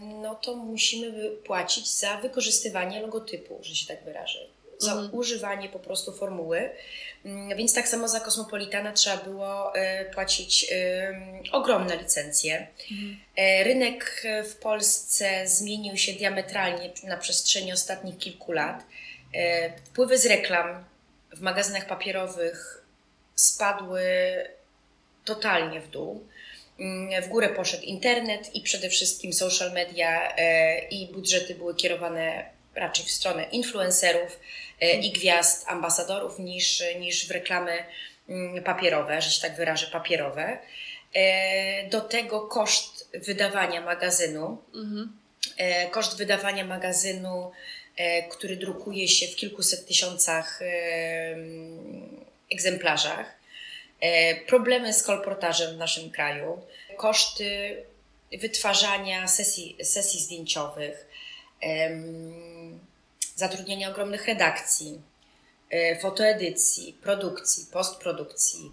no 0.00 0.34
to 0.34 0.54
musimy 0.54 1.30
płacić 1.30 1.88
za 1.88 2.16
wykorzystywanie 2.16 3.00
logotypu, 3.00 3.58
że 3.62 3.74
się 3.74 3.86
tak 3.86 4.04
wyrażę, 4.04 4.46
za 4.78 4.94
używanie 5.12 5.68
po 5.68 5.78
prostu 5.78 6.12
formuły. 6.12 6.70
Mm, 7.24 7.56
Więc 7.58 7.74
tak 7.74 7.88
samo 7.88 8.08
za 8.08 8.20
Kosmopolitana 8.20 8.92
trzeba 8.92 9.16
było 9.16 9.74
e, 9.74 10.04
płacić 10.04 10.72
ogromne 11.52 11.96
licencje. 11.96 12.66
E, 13.36 13.64
Rynek 13.64 14.22
w 14.50 14.56
Polsce 14.56 15.46
zmienił 15.48 15.96
się 15.96 16.12
diametralnie 16.12 16.90
na 17.04 17.16
przestrzeni 17.16 17.72
ostatnich 17.72 18.18
kilku 18.18 18.52
lat. 18.52 18.84
E, 19.34 19.72
Wpływy 19.80 20.18
z 20.18 20.26
reklam 20.26 20.84
w 21.36 21.40
magazynach 21.40 21.86
papierowych 21.86 22.84
spadły 23.34 24.02
totalnie 25.24 25.80
w 25.80 25.88
dół. 25.88 26.26
Mm, 26.80 27.22
W 27.22 27.28
górę 27.28 27.48
poszedł 27.48 27.82
internet 27.82 28.54
i 28.54 28.60
przede 28.60 28.90
wszystkim 28.90 29.32
social 29.32 29.72
media 29.72 30.36
i 30.90 31.06
budżety 31.12 31.54
były 31.54 31.74
kierowane 31.74 32.55
raczej 32.76 33.04
w 33.06 33.10
stronę 33.10 33.44
influencerów 33.44 34.40
e, 34.80 34.96
i 34.96 35.12
gwiazd, 35.12 35.64
ambasadorów 35.68 36.38
niż, 36.38 36.82
niż 36.98 37.28
w 37.28 37.30
reklamy 37.30 37.84
mm, 38.28 38.64
papierowe, 38.64 39.22
że 39.22 39.30
się 39.30 39.40
tak 39.42 39.56
wyrażę, 39.56 39.86
papierowe. 39.86 40.58
E, 41.14 41.88
Do 41.88 42.00
tego 42.00 42.40
koszt 42.40 43.08
wydawania 43.14 43.80
magazynu, 43.80 44.62
e, 45.56 45.90
koszt 45.90 46.18
wydawania 46.18 46.64
magazynu, 46.64 47.52
który 48.30 48.56
drukuje 48.56 49.08
się 49.08 49.26
w 49.26 49.36
kilkuset 49.36 49.86
tysiącach 49.86 50.62
mm, 50.62 52.24
egzemplarzach, 52.52 53.36
problemy 54.46 54.92
z 54.92 55.02
kolportażem 55.02 55.74
w 55.74 55.78
naszym 55.78 56.10
kraju, 56.10 56.62
koszty 56.96 57.76
wytwarzania 58.40 59.28
sesji, 59.28 59.76
sesji 59.82 60.20
zdjęciowych, 60.20 61.05
em, 61.66 62.80
zatrudniania 63.36 63.90
ogromnych 63.90 64.26
redakcji, 64.26 65.00
e, 65.70 66.00
fotoedycji, 66.00 66.92
produkcji, 67.02 67.66
postprodukcji, 67.72 68.70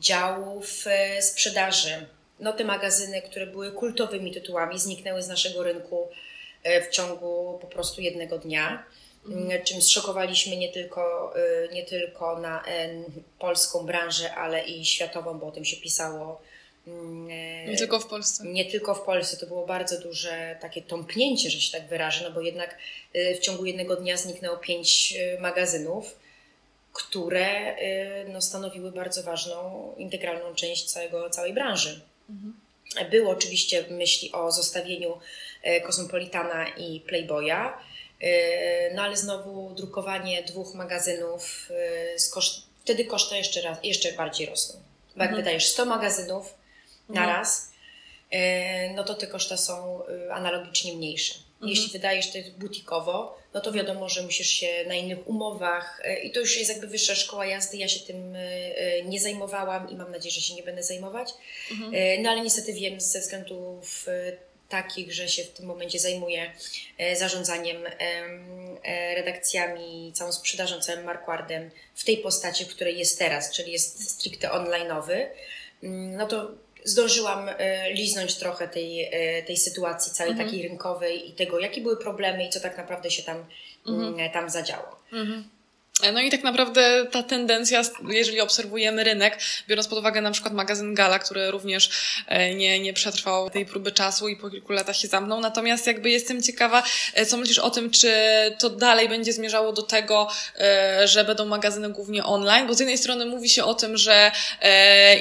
działów 0.00 0.86
e, 0.86 1.22
sprzedaży. 1.22 2.06
No 2.40 2.52
te 2.52 2.64
magazyny, 2.64 3.22
które 3.22 3.46
były 3.46 3.72
kultowymi 3.72 4.32
tytułami, 4.32 4.78
zniknęły 4.78 5.22
z 5.22 5.28
naszego 5.28 5.62
rynku 5.62 6.08
e, 6.62 6.82
w 6.82 6.90
ciągu 6.90 7.58
po 7.60 7.66
prostu 7.66 8.00
jednego 8.00 8.38
dnia, 8.38 8.84
m, 9.28 9.48
czym 9.64 9.82
zszokowaliśmy 9.82 10.56
nie 10.56 10.72
tylko, 10.72 11.34
nie 11.72 11.82
tylko 11.82 12.38
na 12.38 12.64
polską 13.38 13.86
branżę, 13.86 14.34
ale 14.34 14.64
i 14.64 14.84
światową, 14.84 15.38
bo 15.38 15.46
o 15.46 15.50
tym 15.50 15.64
się 15.64 15.76
pisało. 15.76 16.40
Nie 17.70 17.76
tylko 17.76 18.00
w 18.00 18.06
Polsce. 18.06 18.44
nie 18.46 18.64
tylko 18.64 18.94
w 18.94 19.02
Polsce, 19.02 19.36
to 19.36 19.46
było 19.46 19.66
bardzo 19.66 20.00
duże 20.00 20.56
takie 20.60 20.82
tąpnięcie, 20.82 21.50
że 21.50 21.60
się 21.60 21.78
tak 21.78 21.88
wyrażę, 21.88 22.24
no 22.24 22.34
bo 22.34 22.40
jednak 22.40 22.78
y, 23.16 23.34
w 23.34 23.38
ciągu 23.38 23.64
jednego 23.64 23.96
dnia 23.96 24.16
zniknęło 24.16 24.56
pięć 24.56 25.14
y, 25.16 25.40
magazynów, 25.40 26.16
które 26.92 27.76
y, 27.78 28.28
no, 28.28 28.42
stanowiły 28.42 28.92
bardzo 28.92 29.22
ważną, 29.22 29.94
integralną 29.98 30.54
część 30.54 30.84
całego, 30.84 31.30
całej 31.30 31.52
branży. 31.52 32.00
Było 33.10 33.30
oczywiście 33.30 33.84
myśli 33.90 34.32
o 34.32 34.52
zostawieniu 34.52 35.18
Cosmopolitana 35.86 36.68
i 36.68 37.00
Playboya, 37.00 37.72
no 38.94 39.02
ale 39.02 39.16
znowu 39.16 39.74
drukowanie 39.74 40.42
dwóch 40.42 40.74
magazynów, 40.74 41.68
z 42.16 42.28
koszt, 42.28 42.62
wtedy 42.84 43.04
koszty 43.04 43.36
jeszcze, 43.36 43.62
raz, 43.62 43.78
jeszcze 43.82 44.12
bardziej 44.12 44.46
rosną. 44.46 44.80
Bo 45.16 45.22
jak 45.22 45.36
wydajesz 45.36 45.66
100 45.66 45.84
magazynów 45.84 46.54
na 47.14 47.26
raz, 47.26 47.72
e, 48.30 48.92
no 48.94 49.04
to 49.04 49.14
te 49.14 49.26
koszta 49.26 49.56
są 49.56 50.02
e, 50.06 50.32
analogicznie 50.34 50.92
mniejsze. 50.92 51.34
Jeśli 51.62 51.92
wydajesz 51.92 52.32
to 52.32 52.38
butikowo, 52.58 53.38
no 53.54 53.60
to 53.60 53.72
wiadomo, 53.72 54.08
że 54.08 54.22
musisz 54.22 54.46
się 54.46 54.84
na 54.86 54.94
innych 54.94 55.28
umowach 55.28 56.00
e, 56.04 56.20
i 56.20 56.30
to 56.32 56.40
już 56.40 56.58
jest 56.58 56.70
jakby 56.70 56.86
wyższa 56.86 57.14
szkoła 57.14 57.46
jazdy. 57.46 57.76
Ja 57.76 57.88
się 57.88 58.00
tym 58.00 58.36
nie 59.04 59.20
zajmowałam 59.20 59.90
i 59.90 59.94
mam 59.96 60.10
nadzieję, 60.12 60.32
że 60.32 60.40
się 60.40 60.54
nie 60.54 60.62
będę 60.62 60.82
zajmować. 60.82 61.30
E, 61.92 62.18
No 62.22 62.30
ale 62.30 62.40
niestety 62.40 62.72
wiem 62.72 63.00
ze 63.00 63.20
względów 63.20 64.06
takich, 64.68 65.12
że 65.12 65.28
się 65.28 65.44
w 65.44 65.50
tym 65.50 65.66
momencie 65.66 65.98
zajmuję 65.98 66.52
zarządzaniem 67.16 67.86
em, 67.86 68.76
redakcjami, 69.14 70.12
całą 70.14 70.32
sprzedażą, 70.32 70.80
całym 70.80 71.04
marquardem 71.04 71.70
w 71.94 72.04
tej 72.04 72.16
postaci, 72.18 72.64
w 72.64 72.68
której 72.68 72.98
jest 72.98 73.18
teraz, 73.18 73.50
czyli 73.52 73.72
jest 73.72 74.10
stricte 74.10 74.48
online'owy, 74.48 75.26
mm, 75.82 76.16
no 76.16 76.26
to 76.26 76.50
zdążyłam 76.84 77.48
e, 77.48 77.92
liznąć 77.92 78.34
trochę 78.34 78.68
tej, 78.68 79.08
e, 79.12 79.42
tej 79.42 79.56
sytuacji 79.56 80.12
całej 80.12 80.32
Mhm. 80.32 80.48
takiej 80.48 80.68
rynkowej 80.68 81.30
i 81.30 81.32
tego, 81.32 81.58
jakie 81.58 81.80
były 81.80 81.96
problemy 81.96 82.46
i 82.46 82.50
co 82.50 82.60
tak 82.60 82.76
naprawdę 82.76 83.10
się 83.10 83.22
tam, 83.22 83.44
mm, 83.88 84.30
tam 84.32 84.50
zadziało. 84.50 85.00
No 86.12 86.20
i 86.20 86.30
tak 86.30 86.42
naprawdę 86.42 87.06
ta 87.10 87.22
tendencja, 87.22 87.82
jeżeli 88.08 88.40
obserwujemy 88.40 89.04
rynek, 89.04 89.38
biorąc 89.68 89.88
pod 89.88 89.98
uwagę 89.98 90.20
na 90.20 90.30
przykład 90.30 90.54
magazyn 90.54 90.94
Gala, 90.94 91.18
który 91.18 91.50
również 91.50 91.90
e, 92.26 92.54
nie, 92.54 92.80
nie 92.80 92.92
przetrwał 92.92 93.50
tej 93.50 93.66
próby 93.66 93.92
czasu 93.92 94.28
i 94.28 94.36
po 94.36 94.50
kilku 94.50 94.72
latach 94.72 94.96
się 94.96 95.08
zamknął. 95.08 95.40
Natomiast 95.40 95.86
jakby 95.86 96.10
jestem 96.10 96.42
ciekawa, 96.42 96.82
e, 97.14 97.26
co 97.26 97.36
myślisz 97.36 97.58
o 97.58 97.70
tym, 97.70 97.90
czy 97.90 98.12
to 98.58 98.70
dalej 98.70 99.08
będzie 99.08 99.32
zmierzało 99.32 99.72
do 99.72 99.82
tego, 99.82 100.28
e, 100.58 101.08
że 101.08 101.24
będą 101.24 101.46
magazyny 101.46 101.90
głównie 101.90 102.24
online, 102.24 102.66
bo 102.66 102.74
z 102.74 102.80
jednej 102.80 102.98
strony 102.98 103.26
mówi 103.26 103.48
się 103.48 103.64
o 103.64 103.74
tym, 103.74 103.96
że 103.96 104.32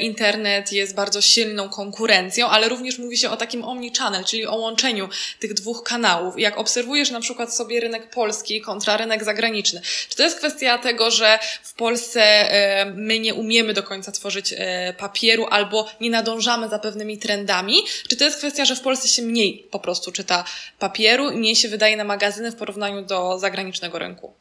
internet 0.02 0.72
jest 0.72 0.96
bardzo 0.96 1.22
silną 1.22 1.70
konkurencją, 1.70 2.48
ale 2.48 2.70
również 2.70 2.98
mówi 2.98 3.18
się 3.18 3.30
o 3.30 3.38
takim 3.38 3.64
omnichannel, 3.64 4.24
czyli 4.24 4.48
o 4.48 4.56
łączeniu 4.56 5.10
tych 5.40 5.54
dwóch 5.54 5.84
kanałów. 5.84 6.40
Jak 6.40 6.58
obserwujesz 6.58 7.12
na 7.12 7.20
przykład 7.20 7.56
sobie 7.56 7.80
rynek 7.80 8.10
polski 8.10 8.62
kontra 8.62 8.98
rynek 8.98 9.24
zagraniczny, 9.24 9.82
czy 10.10 10.16
to 10.16 10.24
jest 10.24 10.38
kwestia 10.38 10.69
tego, 10.78 11.12
że 11.12 11.40
w 11.64 11.74
Polsce 11.74 12.22
e, 12.22 12.86
my 12.86 13.20
nie 13.20 13.34
umiemy 13.34 13.74
do 13.74 13.84
końca 13.84 14.12
tworzyć 14.12 14.54
e, 14.58 14.94
papieru 14.94 15.46
albo 15.50 15.88
nie 16.02 16.10
nadążamy 16.10 16.70
za 16.70 16.80
pewnymi 16.80 17.18
trendami? 17.18 17.76
Czy 18.10 18.16
to 18.16 18.24
jest 18.24 18.38
kwestia, 18.38 18.66
że 18.66 18.76
w 18.76 18.82
Polsce 18.82 19.08
się 19.08 19.22
mniej 19.22 19.68
po 19.72 19.80
prostu 19.80 20.12
czyta 20.12 20.46
papieru 20.80 21.30
i 21.30 21.38
mniej 21.38 21.56
się 21.56 21.70
wydaje 21.70 21.98
na 21.98 22.04
magazyny 22.04 22.52
w 22.52 22.56
porównaniu 22.56 23.02
do 23.02 23.40
zagranicznego 23.40 24.00
rynku? 24.00 24.34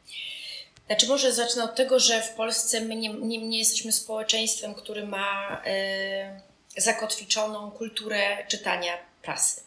Znaczy 0.87 1.07
może 1.07 1.33
zacznę 1.33 1.63
od 1.63 1.75
tego, 1.75 1.99
że 1.99 2.21
w 2.21 2.29
Polsce 2.29 2.81
my 2.81 2.95
nie, 2.95 3.09
nie, 3.09 3.37
nie 3.37 3.59
jesteśmy 3.59 3.91
społeczeństwem, 3.91 4.75
który 4.75 5.07
ma 5.07 5.61
e, 5.65 6.41
zakotwiczoną 6.77 7.71
kulturę 7.71 8.19
czytania 8.47 8.97
prasy. 9.21 9.61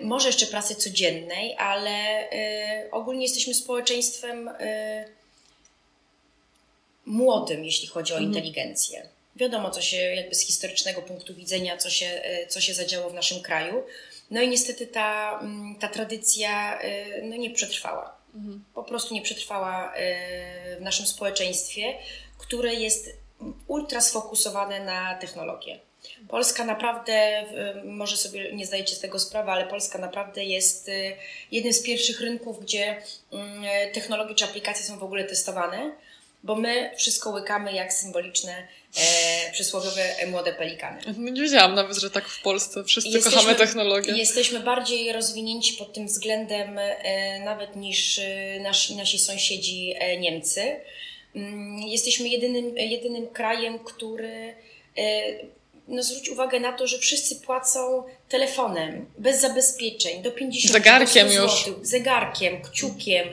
Może 0.00 0.26
jeszcze 0.26 0.46
prasy 0.46 0.74
codziennej, 0.74 1.56
ale 1.58 2.28
ogólnie 2.90 3.22
jesteśmy 3.22 3.54
społeczeństwem 3.54 4.50
młodym, 7.06 7.64
jeśli 7.64 7.88
chodzi 7.88 8.14
o 8.14 8.18
inteligencję. 8.18 9.08
Wiadomo, 9.36 9.70
co 9.70 9.82
się 9.82 9.96
jakby 9.96 10.34
z 10.34 10.40
historycznego 10.40 11.02
punktu 11.02 11.34
widzenia, 11.34 11.76
co 11.76 11.90
się, 11.90 12.06
e, 12.06 12.46
co 12.46 12.60
się 12.60 12.74
zadziało 12.74 13.10
w 13.10 13.14
naszym 13.14 13.42
kraju. 13.42 13.82
No 14.30 14.42
i 14.42 14.48
niestety 14.48 14.86
ta, 14.86 15.38
mm, 15.42 15.76
ta 15.80 15.88
tradycja 15.88 16.80
e, 16.80 17.22
no, 17.22 17.36
nie 17.36 17.50
przetrwała 17.50 18.22
po 18.74 18.84
prostu 18.84 19.14
nie 19.14 19.22
przetrwała 19.22 19.94
e, 19.94 20.76
w 20.76 20.80
naszym 20.80 21.06
społeczeństwie, 21.06 21.94
które 22.38 22.74
jest 22.74 23.10
ultra 23.66 24.00
sfokusowane 24.00 24.84
na 24.84 25.14
technologię. 25.14 25.78
Polska 26.28 26.64
naprawdę, 26.64 27.46
może 27.84 28.16
sobie 28.16 28.52
nie 28.52 28.66
zdajecie 28.66 28.94
z 28.94 29.00
tego 29.00 29.18
sprawy, 29.18 29.50
ale 29.50 29.66
Polska 29.66 29.98
naprawdę 29.98 30.44
jest 30.44 30.90
jednym 31.50 31.72
z 31.72 31.82
pierwszych 31.82 32.20
rynków, 32.20 32.60
gdzie 32.60 33.02
mm, 33.32 33.64
technologie 33.92 34.34
czy 34.34 34.44
aplikacje 34.44 34.84
są 34.84 34.98
w 34.98 35.02
ogóle 35.02 35.24
testowane, 35.24 35.92
bo 36.42 36.54
my 36.56 36.90
wszystko 36.96 37.30
łykamy 37.30 37.72
jak 37.72 37.92
symboliczne 37.92 38.68
e, 38.96 39.52
przysłowiowe 39.52 40.18
e, 40.18 40.26
młode 40.26 40.52
pelikany. 40.52 41.00
Nie 41.18 41.42
wiedziałam 41.42 41.74
nawet, 41.74 41.96
że 41.96 42.10
tak 42.10 42.28
w 42.28 42.42
Polsce 42.42 42.84
wszyscy 42.84 43.10
Jesteśmy- 43.10 43.38
kochamy 43.38 43.54
technologię. 43.58 44.12
Jesteśmy 44.16 44.60
bardziej 44.60 45.12
rozwinięci 45.12 45.74
pod 45.74 45.92
tym 45.92 46.06
względem 46.06 46.78
e, 46.78 47.40
nawet 47.44 47.76
niż 47.76 48.18
e, 48.18 48.60
nasi, 48.60 48.96
nasi 48.96 49.18
sąsiedzi 49.18 49.94
e, 49.98 50.16
Niemcy. 50.16 50.76
Mm, 51.36 51.78
Jesteśmy 51.82 52.28
jedynym, 52.28 52.76
jedynym 52.78 53.26
krajem, 53.28 53.78
który 53.78 54.54
e, 54.98 55.22
no 55.88 56.02
zwróć 56.02 56.28
uwagę 56.28 56.60
na 56.60 56.72
to, 56.72 56.86
że 56.86 56.98
wszyscy 56.98 57.36
płacą 57.36 58.02
telefonem, 58.28 59.06
bez 59.18 59.40
zabezpieczeń, 59.40 60.22
do 60.22 60.30
50 60.32 60.72
Zegarkiem 60.72 61.26
do 61.28 61.32
100 61.48 61.70
już. 61.70 61.78
zegarkiem, 61.88 62.62
kciukiem, 62.62 63.28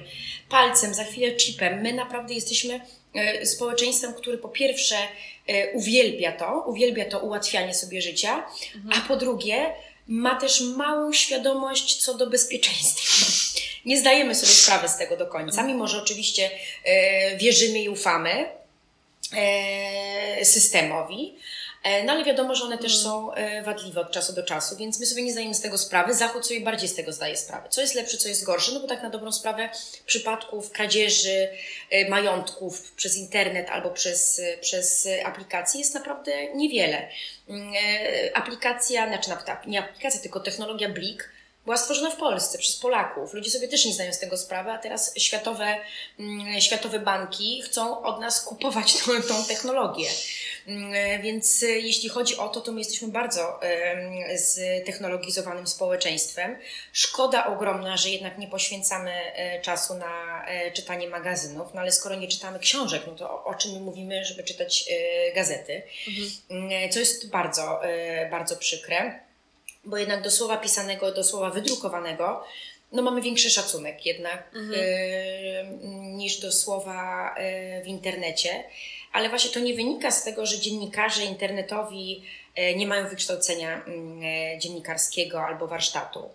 palcem, 0.50 0.94
za 0.94 1.04
chwilę 1.04 1.36
chipem. 1.36 1.82
My 1.82 1.94
naprawdę 1.94 2.34
jesteśmy 2.34 2.82
społeczeństwem, 3.46 4.14
który 4.14 4.38
po 4.38 4.50
pierwsze 4.50 4.96
e, 5.48 5.72
uwielbia 5.72 6.32
to, 6.32 6.64
uwielbia 6.68 7.06
to 7.06 7.20
ułatwianie 7.20 7.74
sobie 7.74 8.02
życia, 8.02 8.46
a 8.98 9.08
po 9.08 9.16
drugie 9.16 9.74
ma 10.08 10.40
też 10.40 10.62
małą 10.62 11.14
świadomość 11.14 11.96
co 11.96 12.14
do 12.14 12.28
bezpieczeństwa. 12.28 13.26
Nie 13.86 13.98
zdajemy 13.98 14.36
sobie 14.36 14.52
sprawy 14.52 14.90
z 14.90 14.98
tego 14.98 15.18
do 15.18 15.28
końca, 15.28 15.64
mimo 15.64 15.88
że 15.88 16.02
oczywiście 16.02 16.52
e, 16.84 17.38
wierzymy 17.38 17.80
i 17.80 17.90
ufamy 17.90 18.50
e, 19.36 20.46
systemowi. 20.46 21.36
E, 21.90 22.04
No 22.04 22.14
ale 22.14 22.24
wiadomo, 22.24 22.56
że 22.56 22.64
one 22.66 22.78
też 22.78 22.98
są 22.98 23.34
e, 23.34 23.64
wadliwe 23.64 24.02
od 24.02 24.12
czasu 24.12 24.34
do 24.34 24.44
czasu, 24.44 24.76
więc 24.76 25.00
my 25.00 25.06
sobie 25.06 25.24
nie 25.24 25.32
zdajemy 25.32 25.56
z 25.56 25.62
tego 25.62 25.78
sprawy. 25.78 26.14
Zachód 26.14 26.48
sobie 26.48 26.62
bardziej 26.62 26.90
z 26.90 26.96
tego 26.96 27.14
zdaje 27.14 27.38
sprawę. 27.38 27.70
Co 27.70 27.82
jest 27.82 27.96
lepsze, 27.96 28.18
co 28.18 28.30
jest 28.30 28.44
gorsze? 28.44 28.72
No 28.74 28.80
bo 28.80 28.88
tak 28.88 29.04
na 29.04 29.10
dobrą 29.10 29.32
sprawę 29.32 29.70
przypadków 30.06 30.72
kradzieży 30.72 31.50
e, 31.90 32.10
majątków 32.10 32.92
przez 32.92 33.18
internet 33.18 33.70
albo 33.70 33.90
przez, 33.90 34.42
przez 34.62 35.08
aplikacje 35.26 35.80
jest 35.80 35.94
naprawdę 35.94 36.54
niewiele. 36.54 37.08
Mm, 37.50 37.74
Aplikacja, 38.34 39.08
znaczy 39.08 39.30
nie 39.68 39.80
aplikacja, 39.80 40.22
tylko 40.22 40.40
technologia 40.40 40.90
Blik 40.90 41.30
była 41.70 41.78
stworzona 41.78 42.10
w 42.12 42.16
Polsce 42.16 42.58
przez 42.58 42.76
Polaków. 42.76 43.34
Ludzie 43.34 43.52
sobie 43.52 43.68
też 43.68 43.86
nie 43.86 43.94
zdają 43.94 44.14
z 44.14 44.20
tego 44.20 44.38
sprawy, 44.38 44.72
a 44.72 44.78
teraz 44.78 45.14
światowe, 45.18 45.78
mm, 46.20 46.62
światowe 46.62 47.00
banki 47.00 47.62
chcą 47.62 48.04
od 48.04 48.22
nas 48.22 48.42
kupować 48.42 48.94
tą, 48.94 49.22
tą 49.22 49.44
technologię. 49.44 50.10
Mm, 50.68 51.22
Więc 51.22 51.64
e, 51.64 51.66
jeśli 51.66 52.10
chodzi 52.10 52.38
o 52.38 52.50
to, 52.50 52.62
to 52.62 52.72
my 52.72 52.80
jesteśmy 52.80 53.08
bardzo 53.08 53.60
ztechnologizowanym 54.38 55.68
społeczeństwem. 55.68 56.58
Szkoda 56.94 57.46
ogromna, 57.46 57.98
że 57.98 58.10
jednak 58.10 58.38
nie 58.38 58.48
poświęcamy 58.48 59.12
e, 59.12 59.62
czasu 59.62 59.96
na 59.96 60.46
e, 60.46 60.72
czytanie 60.72 61.10
magazynów, 61.10 61.74
no 61.74 61.82
ale 61.82 61.92
skoro 61.92 62.16
nie 62.16 62.28
czytamy 62.28 62.60
książek, 62.60 63.04
no 63.08 63.16
to 63.16 63.44
o, 63.44 63.56
czym 63.56 63.72
my 63.72 63.80
mówimy, 63.80 64.26
żeby 64.26 64.44
czytać 64.44 64.86
e, 64.90 65.34
gazety, 65.34 65.82
Mm, 66.50 66.70
e, 66.72 66.90
co 66.90 67.00
jest 67.00 67.30
bardzo, 67.30 67.82
bardzo 68.32 68.56
przykre 68.56 69.29
bo 69.84 69.98
jednak 69.98 70.22
do 70.22 70.32
słowa 70.32 70.58
pisanego, 70.58 71.12
do 71.12 71.24
słowa 71.24 71.50
wydrukowanego, 71.50 72.44
no 72.92 73.02
mamy 73.02 73.22
większy 73.22 73.50
szacunek 73.50 74.06
jednak 74.06 74.52
e, 74.76 75.66
niż 75.92 76.40
do 76.40 76.52
słowa 76.52 77.36
e, 77.38 77.84
w 77.84 77.88
internecie. 77.88 78.64
Ale 79.12 79.30
właśnie 79.30 79.52
to 79.52 79.60
nie 79.60 79.74
wynika 79.74 80.12
z 80.12 80.24
tego, 80.24 80.46
że 80.46 80.60
dziennikarze 80.60 81.24
internetowi 81.26 82.24
e, 82.56 82.76
nie 82.76 82.88
mają 82.88 83.10
wykształcenia 83.10 83.84
mm, 83.84 84.24
e, 84.24 84.60
dziennikarskiego 84.60 85.42
albo 85.42 85.68
warsztatu. 85.68 86.30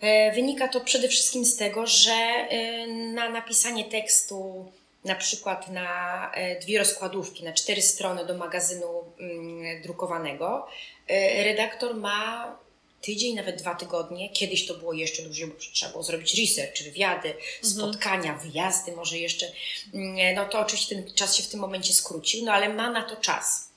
E, 0.00 0.32
Wynika 0.32 0.68
to 0.68 0.80
przede 0.80 1.08
wszystkim 1.08 1.44
z 1.44 1.56
tego, 1.56 1.86
że 1.86 2.48
na 2.88 3.28
napisanie 3.28 3.84
tekstu, 3.84 4.72
na 5.04 5.14
przykład 5.14 5.68
na 5.68 6.30
e, 6.34 6.60
dwie 6.60 6.78
rozkładówki, 6.78 7.44
na 7.44 7.52
cztery 7.52 7.82
strony 7.82 8.26
do 8.26 8.34
magazynu 8.38 9.04
mm, 9.20 9.82
drukowanego, 9.82 10.66
e, 11.08 11.44
redaktor 11.44 11.94
ma 11.94 12.58
tydzień, 13.02 13.34
nawet 13.34 13.56
dwa 13.58 13.74
tygodnie. 13.74 14.30
Kiedyś 14.30 14.66
to 14.66 14.74
było 14.74 14.92
jeszcze 14.92 15.22
dłużej, 15.22 15.46
bo 15.46 15.54
trzeba 15.72 15.92
było 15.92 16.04
zrobić 16.04 16.40
research, 16.40 16.82
wywiady, 16.82 17.34
spotkania, 17.62 18.34
wyjazdy, 18.34 18.92
może 18.92 19.18
jeszcze. 19.18 19.46
Mm, 19.94 20.34
No 20.34 20.44
to 20.44 20.60
oczywiście 20.60 20.94
ten 20.96 21.14
czas 21.14 21.36
się 21.36 21.42
w 21.42 21.48
tym 21.48 21.60
momencie 21.60 21.94
skrócił, 21.94 22.44
no 22.44 22.52
ale 22.52 22.68
ma 22.68 22.90
na 22.90 23.02
to 23.02 23.16
czas. 23.16 23.70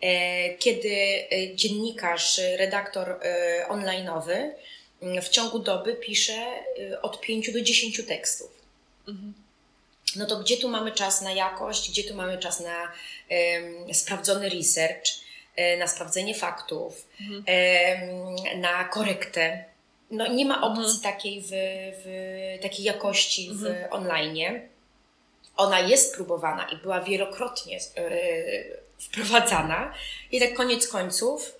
E, 0.00 0.54
Kiedy 0.54 0.88
e, 1.30 1.56
dziennikarz, 1.56 2.38
e, 2.38 2.56
redaktor 2.56 3.08
e, 3.10 3.66
online'owy 3.68 4.50
mm, 5.02 5.22
w 5.22 5.28
ciągu 5.28 5.58
doby 5.58 5.94
pisze 5.94 6.32
e, 6.92 7.02
od 7.02 7.20
5 7.20 7.52
do 7.52 7.60
10 7.60 8.06
tekstów. 8.06 8.50
No 10.16 10.26
to 10.26 10.36
gdzie 10.36 10.56
tu 10.56 10.68
mamy 10.68 10.92
czas 10.92 11.22
na 11.22 11.32
jakość, 11.32 11.90
gdzie 11.90 12.04
tu 12.04 12.14
mamy 12.14 12.38
czas 12.38 12.60
na 12.60 12.92
em, 13.28 13.94
sprawdzony 13.94 14.48
research, 14.48 15.10
e, 15.56 15.76
na 15.76 15.86
sprawdzenie 15.86 16.34
faktów, 16.34 17.08
em, 17.46 18.60
na 18.60 18.84
korektę. 18.84 19.64
No 20.10 20.26
nie 20.26 20.46
ma 20.46 20.62
opcji 20.62 21.00
takiej, 21.02 21.42
w, 21.42 21.48
w, 22.04 22.62
takiej 22.62 22.84
jakości 22.84 23.50
w 23.52 23.74
online. 23.90 24.60
Ona 25.56 25.80
jest 25.80 26.14
próbowana 26.14 26.68
i 26.68 26.76
była 26.76 27.00
wielokrotnie 27.00 27.78
e, 27.96 28.10
wprowadzana. 28.98 29.94
I 30.32 30.40
tak 30.40 30.54
koniec 30.54 30.88
końców, 30.88 31.58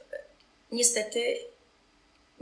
niestety 0.72 1.38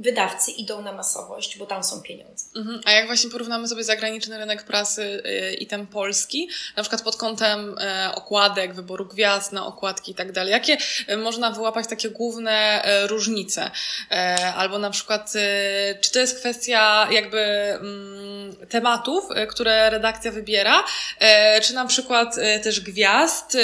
wydawcy 0.02 0.50
idą 0.50 0.82
na 0.82 0.92
masowość, 0.92 1.58
bo 1.58 1.66
tam 1.66 1.84
są 1.84 2.02
pieniądze. 2.02 2.44
Mhm. 2.56 2.80
A 2.84 2.90
jak 2.90 3.06
właśnie 3.06 3.30
porównamy 3.30 3.68
sobie 3.68 3.84
zagraniczny 3.84 4.38
rynek 4.38 4.62
prasy 4.62 5.02
y, 5.02 5.54
i 5.54 5.66
ten 5.66 5.86
polski, 5.86 6.48
na 6.76 6.82
przykład 6.82 7.02
pod 7.02 7.16
kątem 7.16 7.78
e, 7.78 8.12
okładek, 8.14 8.74
wyboru 8.74 9.06
gwiazd 9.06 9.52
na 9.52 9.66
okładki 9.66 10.12
i 10.12 10.14
tak 10.14 10.32
dalej, 10.32 10.52
jakie 10.52 10.76
e, 11.06 11.16
można 11.16 11.50
wyłapać 11.50 11.86
takie 11.86 12.10
główne 12.10 12.82
różnice? 13.06 13.70
Albo 14.56 14.78
na 14.78 14.90
przykład, 14.90 15.32
czy 16.00 16.12
to 16.12 16.18
jest 16.18 16.38
kwestia 16.38 17.08
jakby 17.10 17.38
mm, 17.38 18.56
tematów, 18.68 19.24
które 19.50 19.90
redakcja 19.90 20.32
wybiera, 20.32 20.84
czy 21.62 21.74
na 21.74 21.86
przykład 21.86 22.34
też 22.62 22.80
gwiazd, 22.80 23.56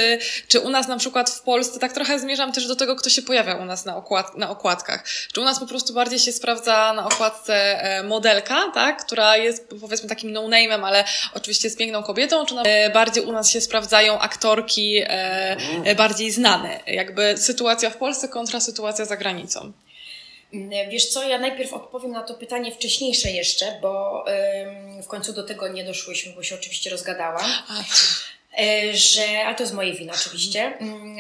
czy 0.49 0.61
u 0.61 0.71
nas 0.71 0.89
na 0.89 0.97
przykład 0.97 1.31
w 1.31 1.41
Polsce, 1.41 1.79
tak 1.79 1.93
trochę 1.93 2.19
zmierzam 2.19 2.53
też 2.53 2.67
do 2.67 2.77
tego, 2.77 2.97
kto 2.97 3.11
się 3.11 3.23
pojawia 3.23 3.55
u 3.55 3.65
nas 3.65 3.85
na, 3.85 3.97
okład, 3.97 4.37
na 4.37 4.51
okładkach. 4.51 5.05
Czy 5.33 5.41
u 5.41 5.45
nas 5.45 5.61
po 5.61 5.67
prostu 5.67 5.95
bardziej 5.95 6.19
się 6.19 6.28
sprawdza 6.33 6.93
na 6.93 7.07
okładce 7.07 7.55
e, 7.83 8.03
modelka, 8.03 8.71
tak, 8.75 9.05
która 9.05 9.37
jest 9.37 9.69
powiedzmy 9.81 10.09
takim 10.09 10.33
no-name'em, 10.33 10.85
ale 10.85 11.05
oczywiście 11.35 11.67
jest 11.69 11.79
piękną 11.79 12.03
kobietą, 12.03 12.47
czy 12.47 12.55
na, 12.55 12.63
e, 12.63 12.91
bardziej 12.91 13.25
u 13.25 13.33
nas 13.33 13.51
się 13.51 13.61
sprawdzają 13.61 14.19
aktorki 14.19 15.03
e, 15.07 15.95
bardziej 15.97 16.31
znane? 16.31 16.81
Jakby 16.87 17.37
sytuacja 17.37 17.91
w 17.91 17.97
Polsce 17.97 18.29
kontra 18.29 18.61
sytuacja 18.61 19.05
za 19.05 19.17
granicą. 19.17 19.73
Mm, 20.55 20.91
Wiesz 20.91 21.07
co, 21.07 21.29
ja 21.29 21.39
najpierw 21.39 21.73
odpowiem 21.73 22.13
na 22.13 22.23
to 22.23 22.35
pytanie 22.35 22.73
wcześniejsze 22.73 23.31
jeszcze, 23.31 23.79
bo 23.83 24.25
w 25.03 25.07
końcu 25.07 25.33
do 25.33 25.43
tego 25.43 25.69
nie 25.69 25.85
doszłyśmy, 25.85 26.33
bo 26.33 26.43
się 26.43 26.55
oczywiście 26.55 26.91
rozgadałam. 26.91 27.45
A, 27.69 27.83
że, 28.93 29.45
ale 29.47 29.55
to 29.55 29.63
jest 29.63 29.75
moje 29.75 29.95
wina 29.95 30.13
oczywiście, 30.13 30.79
mm, 30.81 31.17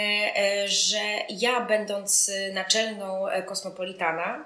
że 0.66 0.98
ja 1.30 1.60
będąc 1.60 2.30
naczelną 2.52 3.24
Kosmopolitana, 3.46 4.44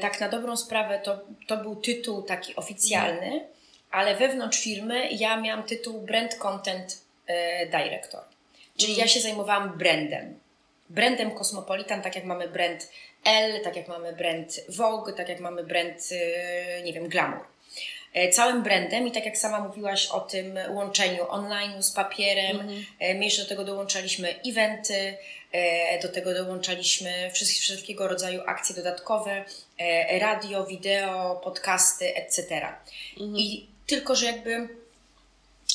tak 0.00 0.20
na 0.20 0.28
dobrą 0.28 0.56
sprawę 0.56 1.00
to, 1.04 1.20
to 1.46 1.56
był 1.56 1.76
tytuł 1.76 2.22
taki 2.22 2.56
oficjalny, 2.56 3.46
ale 3.90 4.16
wewnątrz 4.16 4.58
firmy 4.58 5.08
ja 5.10 5.40
miałam 5.40 5.62
tytuł 5.62 6.00
Brand 6.00 6.34
Content 6.34 7.02
e, 7.26 7.66
Director. 7.66 8.20
Czyli 8.76 8.96
ja 8.96 9.08
się 9.08 9.20
zajmowałam 9.20 9.78
brandem. 9.78 10.38
Brandem 10.90 11.30
Kosmopolitan, 11.30 12.02
tak 12.02 12.14
jak 12.14 12.24
mamy 12.24 12.48
brand 12.48 12.88
L, 13.24 13.62
tak 13.62 13.76
jak 13.76 13.88
mamy 13.88 14.12
brand 14.12 14.60
Vogue, 14.68 15.12
tak 15.12 15.28
jak 15.28 15.40
mamy 15.40 15.64
brand, 15.64 16.08
e, 16.12 16.82
nie 16.82 16.92
wiem, 16.92 17.08
Glamour 17.08 17.40
e, 17.40 17.57
całym 18.32 18.62
brandem 18.62 19.06
i 19.06 19.12
tak 19.12 19.24
jak 19.24 19.38
sama 19.38 19.60
mówiłaś 19.60 20.06
o 20.06 20.20
tym 20.20 20.58
łączeniu 20.70 21.26
online 21.28 21.82
z 21.82 21.92
papierem, 21.92 22.68
e, 22.98 23.14
my 23.14 23.24
jeszcze 23.24 23.42
do 23.42 23.48
tego 23.48 23.64
dołączaliśmy 23.64 24.34
eventy, 24.46 25.16
e, 25.52 26.02
do 26.02 26.08
tego 26.08 26.34
dołączaliśmy 26.34 27.30
wszys- 27.34 27.60
wszelkiego 27.60 28.08
rodzaju 28.08 28.42
akcje 28.46 28.76
dodatkowe, 28.76 29.44
e, 29.78 30.18
radio, 30.18 30.66
wideo, 30.66 31.40
podcasty, 31.44 32.14
etc. 32.14 32.66
I 33.16 33.66
tylko, 33.86 34.16
że 34.16 34.26
jakby, 34.26 34.68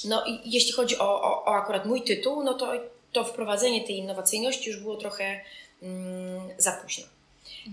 no 0.06 0.24
jeśli 0.46 0.72
chodzi 0.74 0.98
o, 0.98 1.22
o, 1.22 1.46
o 1.46 1.56
akurat 1.56 1.86
mój 1.86 2.02
tytuł, 2.02 2.44
no 2.44 2.54
to, 2.54 2.74
to 3.12 3.24
wprowadzenie 3.24 3.84
tej 3.84 3.98
innowacyjności 3.98 4.70
już 4.70 4.80
było 4.80 4.96
trochę 4.96 5.42
mm, 5.84 6.50
za 6.58 6.72
późno. 6.72 7.13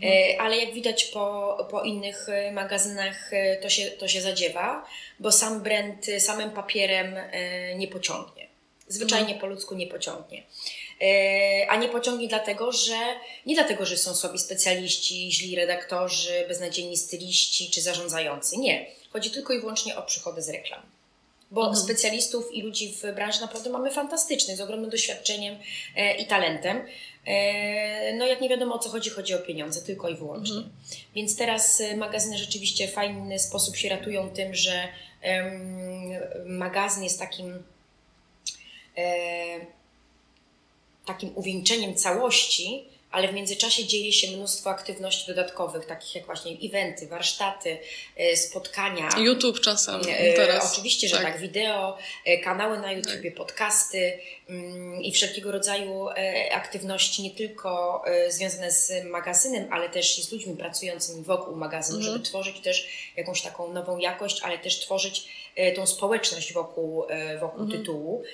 E, 0.03 0.41
Ale 0.41 0.57
jak 0.57 0.75
widać 0.75 1.05
po, 1.05 1.57
po 1.71 1.83
innych 1.83 2.29
e, 2.29 2.53
magazynach, 2.53 3.33
e, 3.33 3.57
to 3.57 3.69
się, 3.69 3.91
to 3.91 4.09
się 4.09 4.21
zadziewa, 4.21 4.87
bo 5.19 5.33
sam 5.33 5.63
brand 5.63 6.07
samym 6.19 6.51
papierem 6.51 7.17
nie 7.77 7.89
pociągnie. 7.89 8.47
Zwyczajnie 8.89 9.35
po 9.35 9.47
ludzku 9.47 9.75
nie 9.75 9.87
pociągnie. 9.87 10.43
A 11.69 11.77
nie 11.77 11.89
pociągnie 11.89 12.29
dlatego, 12.29 12.73
że 12.73 12.97
nie 13.47 13.55
dlatego, 13.55 13.87
że 13.87 13.97
są 13.97 14.15
słabi 14.15 14.39
specjaliści, 14.39 15.33
źli 15.33 15.57
redaktorzy, 15.57 16.45
beznadziejni 16.49 16.97
styliści 16.97 17.71
czy 17.71 17.81
zarządzający. 17.81 18.57
Nie. 18.57 18.87
Chodzi 19.11 19.31
tylko 19.31 19.53
i 19.53 19.61
wyłącznie 19.61 19.97
o 19.97 20.03
przychody 20.03 20.43
z 20.43 20.49
reklam. 20.49 20.83
Bo 21.51 21.77
specjalistów 21.77 22.55
i 22.55 22.63
ludzi 22.63 22.95
w 22.95 23.15
branży 23.15 23.41
naprawdę 23.41 23.71
mamy 23.71 23.91
fantastycznych, 23.91 24.57
z 24.57 24.61
ogromnym 24.61 24.91
doświadczeniem 24.91 25.57
e, 25.97 26.17
i 26.17 26.27
talentem. 26.27 26.87
E, 27.27 28.15
no 28.15 28.27
jak 28.27 28.41
nie 28.41 28.49
wiadomo 28.49 28.75
o 28.75 28.79
co 28.79 28.91
chodzi, 28.91 29.11
chodzi 29.11 29.35
o 29.35 29.39
pieniądze, 29.39 29.83
tylko 29.83 30.09
i 30.09 30.15
wyłącznie. 30.15 30.63
Więc 31.15 31.37
teraz 31.37 31.81
e, 31.81 31.97
magazyny 31.97 32.39
rzeczywiście 32.39 32.89
w 32.89 32.93
fajny 32.93 33.39
sposób 33.39 33.77
się 33.77 33.89
ratują 33.89 34.31
tym, 34.31 34.55
że 34.55 34.89
magazyn 36.47 37.05
jest 37.05 37.19
takim 37.19 37.63
takim 41.07 41.33
uwieńczeniem 41.35 41.95
całości, 41.95 42.85
ale 43.11 43.29
w 43.29 43.35
międzyczasie 43.35 43.87
dzieje 43.87 44.13
się 44.13 44.37
mnóstwo 44.37 44.71
aktywności 44.71 45.27
dodatkowych, 45.27 45.87
takich 45.87 46.15
jak 46.15 46.27
właśnie 46.27 46.57
eventy, 46.69 47.07
warsztaty, 47.07 47.79
e, 48.17 48.37
spotkania. 48.37 49.09
YouTube 49.19 49.61
czasem 49.61 50.01
E, 50.09 50.33
teraz. 50.33 50.73
Oczywiście, 50.73 51.09
że 51.09 51.17
tak. 51.17 51.39
wideo, 51.39 51.99
e, 52.25 52.39
kanały 52.39 52.79
na 52.79 52.93
YouTubie, 52.93 53.33
podcasty 53.33 54.19
mm, 54.49 55.03
i 55.03 55.13
wszelkiego 55.13 55.53
rodzaju 55.53 56.09
aktywności, 56.53 57.23
nie 57.23 57.31
tylko 57.31 58.03
związane 58.29 58.71
z 58.71 59.05
magazynem, 59.05 59.69
ale 59.71 59.89
też 59.89 60.25
z 60.25 60.33
ludźmi 60.33 60.57
pracującymi 60.57 61.25
wokół 61.25 61.57
magazynu, 61.57 62.03
żeby 62.03 62.21
tworzyć 62.21 62.61
też 62.61 62.89
jakąś 63.17 63.43
taką 63.43 63.73
nową 63.73 63.99
jakość, 63.99 64.41
ale 64.43 64.59
też 64.59 64.81
tworzyć 64.81 65.29
tą 65.77 65.87
społeczność 65.87 66.53
wokół, 66.53 67.05
wokół 67.41 67.69
tytułu. 67.69 68.25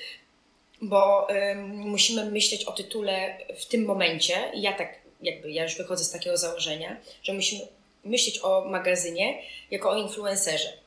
Bo 0.82 1.28
em, 1.28 1.76
musimy 1.76 2.30
myśleć 2.30 2.64
o 2.64 2.72
tytule 2.72 3.38
w 3.56 3.66
tym 3.66 3.84
momencie, 3.84 4.34
ja 4.54 4.72
tak 4.72 4.94
jakby, 5.22 5.50
ja 5.50 5.62
już 5.62 5.76
wychodzę 5.76 6.04
z 6.04 6.10
takiego 6.10 6.36
założenia, 6.36 6.96
że 7.22 7.32
musimy 7.32 7.60
myśleć 8.04 8.40
o 8.42 8.64
magazynie 8.64 9.42
jako 9.70 9.90
o 9.90 9.96
influencerze 9.96 10.85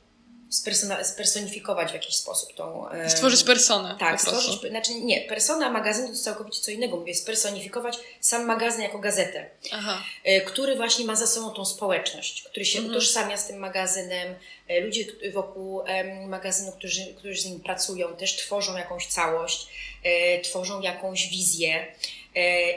spersonifikować 1.04 1.92
w 1.92 1.94
jakiś 1.94 2.16
sposób 2.16 2.54
tą. 2.56 2.86
Stworzyć 3.08 3.44
personę. 3.44 3.96
Tak, 4.00 4.22
stworzyć. 4.22 4.60
Znaczy 4.70 4.96
nie, 4.96 5.22
persona 5.22 5.70
magazynu 5.72 6.08
to 6.08 6.12
jest 6.14 6.24
całkowicie 6.24 6.62
co 6.62 6.72
innego. 6.72 6.98
Mówię, 6.98 7.16
spersonifikować 7.16 7.98
sam 8.22 8.46
magazyn 8.46 8.82
jako 8.82 9.00
gazetę, 9.00 9.50
Aha. 9.72 10.04
e, 10.24 10.42
który 10.42 10.76
właśnie 10.76 11.06
ma 11.06 11.16
za 11.16 11.28
sobą 11.28 11.50
tą 11.50 11.66
społeczność, 11.66 12.44
który 12.44 12.66
się 12.66 12.80
Mhm. 12.80 12.96
utożsamia 12.96 13.38
z 13.38 13.48
tym 13.48 13.58
magazynem. 13.58 14.36
E, 14.68 14.80
Ludzie 14.80 15.06
wokół 15.34 15.82
magazynu, 16.28 16.72
którzy, 16.72 17.06
którzy 17.18 17.42
z 17.42 17.46
nim 17.46 17.60
pracują, 17.60 18.16
też 18.16 18.36
tworzą 18.38 18.78
jakąś 18.78 19.08
całość, 19.08 19.68
e, 20.04 20.40
tworzą 20.42 20.82
jakąś 20.82 21.30
wizję. 21.30 21.96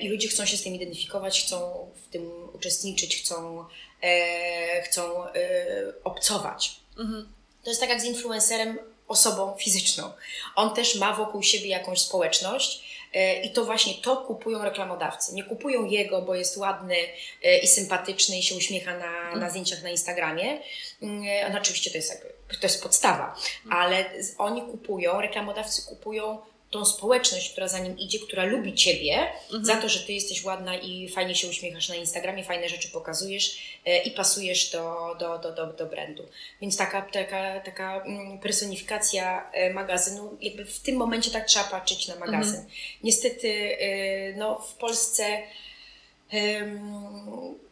I 0.00 0.08
ludzie 0.08 0.28
chcą 0.28 0.46
się 0.46 0.56
z 0.56 0.62
tym 0.62 0.74
identyfikować, 0.74 1.42
chcą 1.42 1.88
w 2.06 2.12
tym 2.12 2.30
uczestniczyć, 2.54 3.16
chcą, 3.16 3.64
chcą 4.84 5.24
obcować. 6.04 6.76
To 7.62 7.70
jest 7.70 7.80
tak 7.80 7.90
jak 7.90 8.00
z 8.00 8.04
influencerem, 8.04 8.78
osobą 9.08 9.54
fizyczną. 9.58 10.12
On 10.56 10.74
też 10.74 10.94
ma 10.94 11.12
wokół 11.14 11.42
siebie 11.42 11.68
jakąś 11.68 12.00
społeczność 12.00 12.82
e, 13.14 13.42
i 13.42 13.52
to 13.52 13.64
właśnie 13.64 13.94
to 13.94 14.16
kupują 14.16 14.64
reklamodawcy. 14.64 15.34
Nie 15.34 15.44
kupują 15.44 15.84
jego, 15.84 16.22
bo 16.22 16.34
jest 16.34 16.56
ładny 16.56 16.96
e, 17.42 17.58
i 17.58 17.66
sympatyczny 17.66 18.38
i 18.38 18.42
się 18.42 18.54
uśmiecha 18.54 18.98
na, 18.98 19.36
na 19.36 19.50
zdjęciach 19.50 19.82
na 19.82 19.90
Instagramie. 19.90 20.60
Mm, 21.02 21.24
e, 21.26 21.50
No 21.50 21.58
oczywiście 21.58 21.90
to 21.90 21.96
jest, 21.96 22.10
jakby, 22.10 22.28
to 22.60 22.66
jest 22.66 22.82
podstawa, 22.82 23.36
ale 23.70 24.04
oni 24.38 24.62
kupują, 24.62 25.20
reklamodawcy 25.20 25.82
kupują 25.88 26.38
tą 26.72 26.84
społeczność, 26.84 27.52
która 27.52 27.68
za 27.68 27.78
nim 27.78 27.98
idzie, 27.98 28.18
która 28.18 28.44
lubi 28.44 28.74
Ciebie 28.74 29.32
za 29.62 29.76
to, 29.76 29.88
że 29.88 30.00
Ty 30.00 30.12
jesteś 30.12 30.44
ładna 30.44 30.76
i 30.76 31.08
fajnie 31.08 31.34
się 31.34 31.48
uśmiechasz 31.48 31.88
na 31.88 31.94
Instagramie, 31.94 32.44
fajne 32.44 32.68
rzeczy 32.68 32.88
pokazujesz 32.88 33.58
e, 33.84 34.02
i 34.02 34.10
pasujesz 34.10 34.70
do, 34.70 35.16
do, 35.20 35.38
do, 35.38 35.52
do, 35.52 35.66
do 35.66 35.86
brandu. 35.86 36.28
Więc 36.60 36.76
taka, 36.76 37.02
taka, 37.02 37.60
taka 37.60 38.02
mm, 38.04 38.38
personifikacja 38.38 39.50
e, 39.52 39.72
magazynu, 39.72 40.36
jakby 40.40 40.64
w 40.64 40.80
tym 40.80 40.96
momencie 40.96 41.30
tak 41.30 41.46
trzeba 41.46 41.64
patrzeć 41.64 42.08
na 42.08 42.16
magazyn. 42.16 42.64
Niestety 43.02 43.78
e, 43.78 44.32
no, 44.32 44.58
w 44.58 44.74
Polsce 44.74 45.42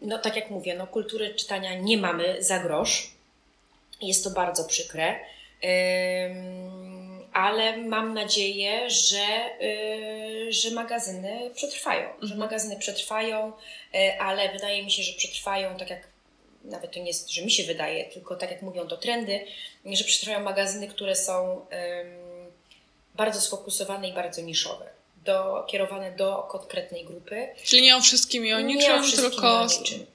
no 0.03 0.19
tak 0.19 0.37
jak 0.37 0.51
mówię, 0.51 0.75
no, 0.75 0.87
kultury 0.87 1.35
czytania 1.35 1.75
nie 1.75 1.99
mamy 1.99 2.43
za 2.43 2.59
grosz. 2.59 3.11
Jest 4.03 4.25
to 4.25 4.31
bardzo 4.31 4.65
przykre. 4.65 5.21
Ale 7.33 7.77
mam 7.77 8.15
nadzieję, 8.15 8.91
że, 8.91 9.51
y, 9.63 10.53
że 10.53 10.71
magazyny 10.71 11.51
przetrwają. 11.55 12.09
Że 12.23 12.35
magazyny 12.35 12.77
przetrwają, 12.77 13.53
y, 13.95 14.21
ale 14.21 14.53
wydaje 14.53 14.85
mi 14.85 14.91
się, 14.91 15.03
że 15.03 15.13
przetrwają 15.13 15.77
tak 15.77 15.91
jak 15.91 16.09
nawet 16.65 16.93
to 16.93 16.99
nie 16.99 17.07
jest, 17.07 17.31
że 17.31 17.43
mi 17.43 17.51
się 17.51 17.65
wydaje, 17.65 18.05
tylko 18.05 18.37
tak 18.37 18.51
jak 18.51 18.63
mówią 18.63 18.87
to 18.89 18.97
trendy, 18.97 19.47
że 19.87 20.05
przetrwają 20.05 20.41
magazyny, 20.41 20.89
które 20.89 21.17
są 21.17 21.67
bardzo 23.15 23.41
sfokusowane 23.41 24.09
i 24.09 24.13
bardzo 24.13 24.41
niszowe. 24.43 24.91
Do, 25.25 25.67
kierowane 25.69 26.13
do 26.13 26.47
konkretnej 26.51 27.05
grupy. 27.05 27.49
Czyli 27.65 27.83
nie 27.83 27.97
o 27.97 28.01
wszystkim 28.01 28.47
i 28.47 28.53
o 28.53 28.61
Nie 28.61 28.75
niczym, 28.75 29.01
o 29.01 29.03
wszystkim 29.03 29.31
tylko... 29.31 29.67
niczym. 29.81 30.07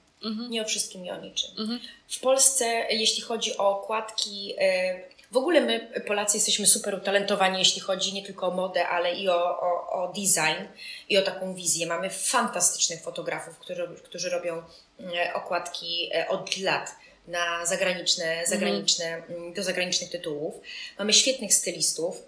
Nie 0.48 0.62
o 0.62 0.64
wszystkim 0.64 1.06
i 1.06 1.10
o 1.10 1.20
niczym. 1.20 1.80
W 2.08 2.20
Polsce, 2.20 2.86
jeśli 2.90 3.22
chodzi 3.22 3.56
o 3.56 3.80
okładki, 3.80 4.54
e, 4.58 5.00
W 5.30 5.36
ogóle 5.36 5.60
my, 5.60 6.02
Polacy, 6.06 6.36
jesteśmy 6.36 6.66
super 6.66 6.94
utalentowani, 6.94 7.58
jeśli 7.58 7.80
chodzi 7.80 8.14
nie 8.14 8.22
tylko 8.22 8.46
o 8.46 8.50
modę, 8.50 8.88
ale 8.88 9.14
i 9.14 9.28
o, 9.28 9.60
o, 9.60 9.90
o 9.90 10.12
design 10.12 10.64
i 11.08 11.18
o 11.18 11.22
taką 11.22 11.54
wizję. 11.54 11.86
Mamy 11.86 12.10
fantastycznych 12.10 13.02
fotografów, 13.02 13.58
którzy, 13.58 13.88
którzy 14.04 14.30
robią 14.30 14.62
e, 15.00 15.34
okładki 15.34 16.10
e, 16.14 16.28
od 16.28 16.56
lat 16.56 16.96
na 17.28 17.66
zagraniczne, 17.66 18.42
zagraniczne, 18.46 19.04
mm, 19.04 19.52
do 19.52 19.62
zagranicznych 19.62 20.10
tytułów. 20.10 20.54
Mamy 20.98 21.12
świetnych 21.12 21.54
stylistów, 21.54 22.22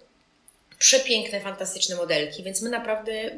przepiękne, 0.78 1.40
fantastyczne 1.40 1.96
modelki, 1.96 2.42
więc 2.42 2.62
my 2.62 2.70
naprawdę 2.70 3.30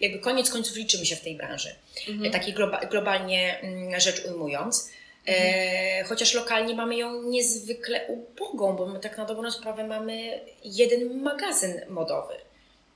jakby 0.00 0.18
koniec 0.18 0.50
końców 0.50 0.76
liczymy 0.76 1.06
się 1.06 1.16
w 1.16 1.20
tej 1.20 1.34
branży. 1.34 1.74
Mhm. 2.08 2.32
Takiej 2.32 2.54
globa, 2.54 2.80
globalnie 2.80 3.60
mm, 3.60 4.00
rzecz 4.00 4.24
ujmując. 4.24 4.90
E, 5.26 6.04
chociaż 6.04 6.34
lokalnie 6.34 6.74
mamy 6.74 6.96
ją 6.96 7.22
niezwykle 7.22 8.06
ubogą, 8.06 8.76
bo 8.76 8.86
my 8.86 9.00
tak 9.00 9.18
na 9.18 9.24
dobrą 9.24 9.50
sprawę 9.50 9.86
mamy 9.86 10.40
jeden 10.64 11.22
magazyn 11.22 11.80
modowy. 11.88 12.34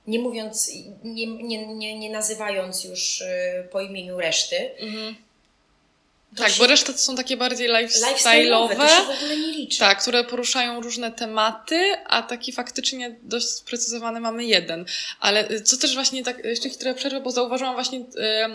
Nie 0.06 0.18
mówiąc, 0.18 0.72
nie, 1.04 1.26
nie, 1.26 1.66
nie, 1.66 1.98
nie 1.98 2.10
nazywając 2.10 2.84
już 2.84 3.22
e, 3.22 3.64
po 3.70 3.80
imieniu 3.80 4.20
reszty. 4.20 4.70
Mhm. 4.78 5.14
Tak, 6.36 6.48
się- 6.50 6.58
bo 6.58 6.66
reszta 6.66 6.92
to 6.92 6.98
są 6.98 7.16
takie 7.16 7.36
bardziej 7.36 7.68
lifestyle'owe, 7.70 8.76
to 8.76 8.88
się 8.88 9.02
w 9.02 9.16
ogóle 9.16 9.36
nie 9.36 9.52
liczy. 9.52 9.78
Tak, 9.78 10.00
które 10.00 10.24
poruszają 10.24 10.80
różne 10.80 11.12
tematy, 11.12 11.94
a 12.06 12.22
taki 12.22 12.52
faktycznie 12.52 13.16
dość 13.22 13.48
sprecyzowany 13.48 14.20
mamy 14.20 14.44
jeden. 14.44 14.84
Ale 15.20 15.50
y, 15.50 15.60
co 15.60 15.76
też 15.76 15.94
właśnie 15.94 16.24
tak, 16.24 16.44
jeszcze 16.44 16.70
trochę 16.70 16.94
przerwę, 16.94 17.20
bo 17.20 17.30
zauważyłam 17.30 17.74
właśnie 17.74 18.00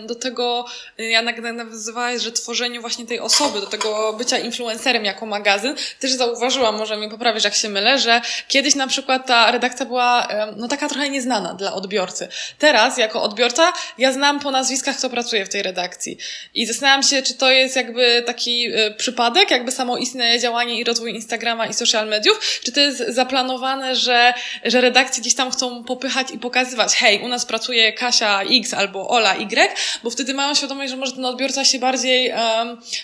do 0.07 0.15
tego, 0.15 0.65
y, 0.99 1.03
Janek 1.03 1.37
nawiązywałaś, 1.37 2.21
że 2.21 2.31
tworzeniu 2.31 2.81
właśnie 2.81 3.05
tej 3.05 3.19
osoby, 3.19 3.61
do 3.61 3.67
tego 3.67 4.13
bycia 4.13 4.37
influencerem 4.37 5.05
jako 5.05 5.25
magazyn, 5.25 5.75
też 5.99 6.11
zauważyłam, 6.11 6.77
może 6.77 6.97
mnie 6.97 7.09
poprawisz 7.09 7.43
jak 7.43 7.55
się 7.55 7.69
mylę, 7.69 7.99
że 7.99 8.21
kiedyś 8.47 8.75
na 8.75 8.87
przykład 8.87 9.27
ta 9.27 9.51
redakcja 9.51 9.85
była 9.85 10.27
no 10.55 10.67
taka 10.67 10.89
trochę 10.89 11.09
nieznana 11.09 11.53
dla 11.53 11.73
odbiorcy. 11.73 12.27
Teraz 12.59 12.97
jako 12.97 13.21
odbiorca 13.23 13.73
ja 13.97 14.11
znam 14.13 14.39
po 14.39 14.51
nazwiskach, 14.51 14.97
kto 14.97 15.09
pracuje 15.09 15.45
w 15.45 15.49
tej 15.49 15.63
redakcji. 15.63 16.17
I 16.53 16.65
zastanawiam 16.65 17.03
się, 17.03 17.23
czy 17.23 17.33
to 17.33 17.51
jest 17.51 17.64
jakby 17.75 18.23
taki 18.25 18.67
y, 18.67 18.93
przypadek, 18.97 19.51
jakby 19.51 19.71
samoistne 19.71 20.39
działanie 20.39 20.79
i 20.79 20.83
rozwój 20.83 21.15
Instagrama 21.15 21.67
i 21.67 21.73
social 21.73 22.07
mediów, 22.07 22.59
czy 22.63 22.71
to 22.71 22.79
jest 22.79 23.03
zaplanowane, 23.07 23.95
że, 23.95 24.33
że 24.63 24.81
redakcje 24.81 25.21
gdzieś 25.21 25.35
tam 25.35 25.51
chcą 25.51 25.83
popychać 25.83 26.31
i 26.31 26.39
pokazywać, 26.39 26.95
hej, 26.95 27.21
u 27.21 27.27
nas 27.27 27.45
pracuje 27.45 27.93
Kasia 27.93 28.41
X 28.41 28.73
albo 28.73 29.09
Ola 29.09 29.35
Y, 29.35 29.73
bo 30.03 30.09
wtedy 30.09 30.33
mają 30.33 30.55
świadomość, 30.55 30.91
że 30.91 30.97
może 30.97 31.11
ten 31.11 31.25
odbiorca 31.25 31.65
się 31.65 31.79
bardziej 31.79 32.29
em, 32.29 32.37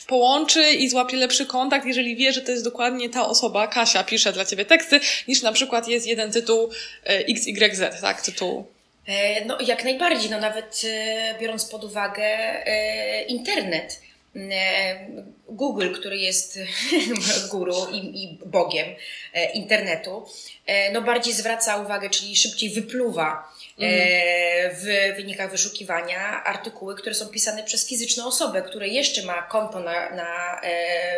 połączy 0.08 0.72
i 0.72 0.90
złapie 0.90 1.18
lepszy 1.18 1.46
kontakt, 1.46 1.86
jeżeli 1.86 2.16
wie, 2.16 2.34
że 2.34 2.42
to 2.42 2.52
jest 2.52 2.64
dokładnie 2.64 3.10
ta 3.10 3.28
osoba, 3.28 3.68
Kasia 3.68 4.04
pisze 4.04 4.34
dla 4.34 4.46
ciebie 4.46 4.66
teksty, 4.66 5.00
niż 5.28 5.42
na 5.42 5.52
przykład 5.52 5.88
jest 5.88 6.08
jeden 6.08 6.32
tytuł 6.32 6.70
y, 7.10 7.26
XYZ, 7.30 8.02
tak, 8.02 8.22
tytuł. 8.22 8.66
E, 9.08 9.46
No, 9.46 9.58
jak 9.62 9.84
najbardziej, 9.84 10.30
no 10.30 10.40
nawet 10.40 10.82
e, 10.86 11.36
biorąc 11.40 11.66
pod 11.66 11.84
uwagę 11.84 12.24
e, 12.24 13.24
internet. 13.24 14.02
E, 14.36 15.08
Google, 15.50 15.94
który 15.94 16.18
jest 16.18 16.60
guru 17.52 17.76
i, 17.92 18.24
i 18.24 18.40
bogiem 18.46 18.88
e, 19.34 19.52
internetu, 19.52 20.26
e, 20.66 20.92
no 20.92 21.02
bardziej 21.02 21.34
zwraca 21.34 21.78
uwagę, 21.78 22.10
czyli 22.10 22.36
szybciej 22.36 22.70
wypluwa 22.70 23.54
e, 23.80 24.76
w 24.76 25.16
wynikach 25.16 25.52
wyszukiwania 25.52 26.44
artykuły, 26.44 26.96
które 26.96 27.16
są 27.16 27.28
pisane 27.28 27.64
przez 27.64 27.88
fizyczną 27.88 28.26
osobę, 28.26 28.62
która 28.62 28.86
jeszcze 28.86 29.24
ma 29.24 29.42
konto 29.42 29.80
na, 29.80 30.10
na, 30.16 30.62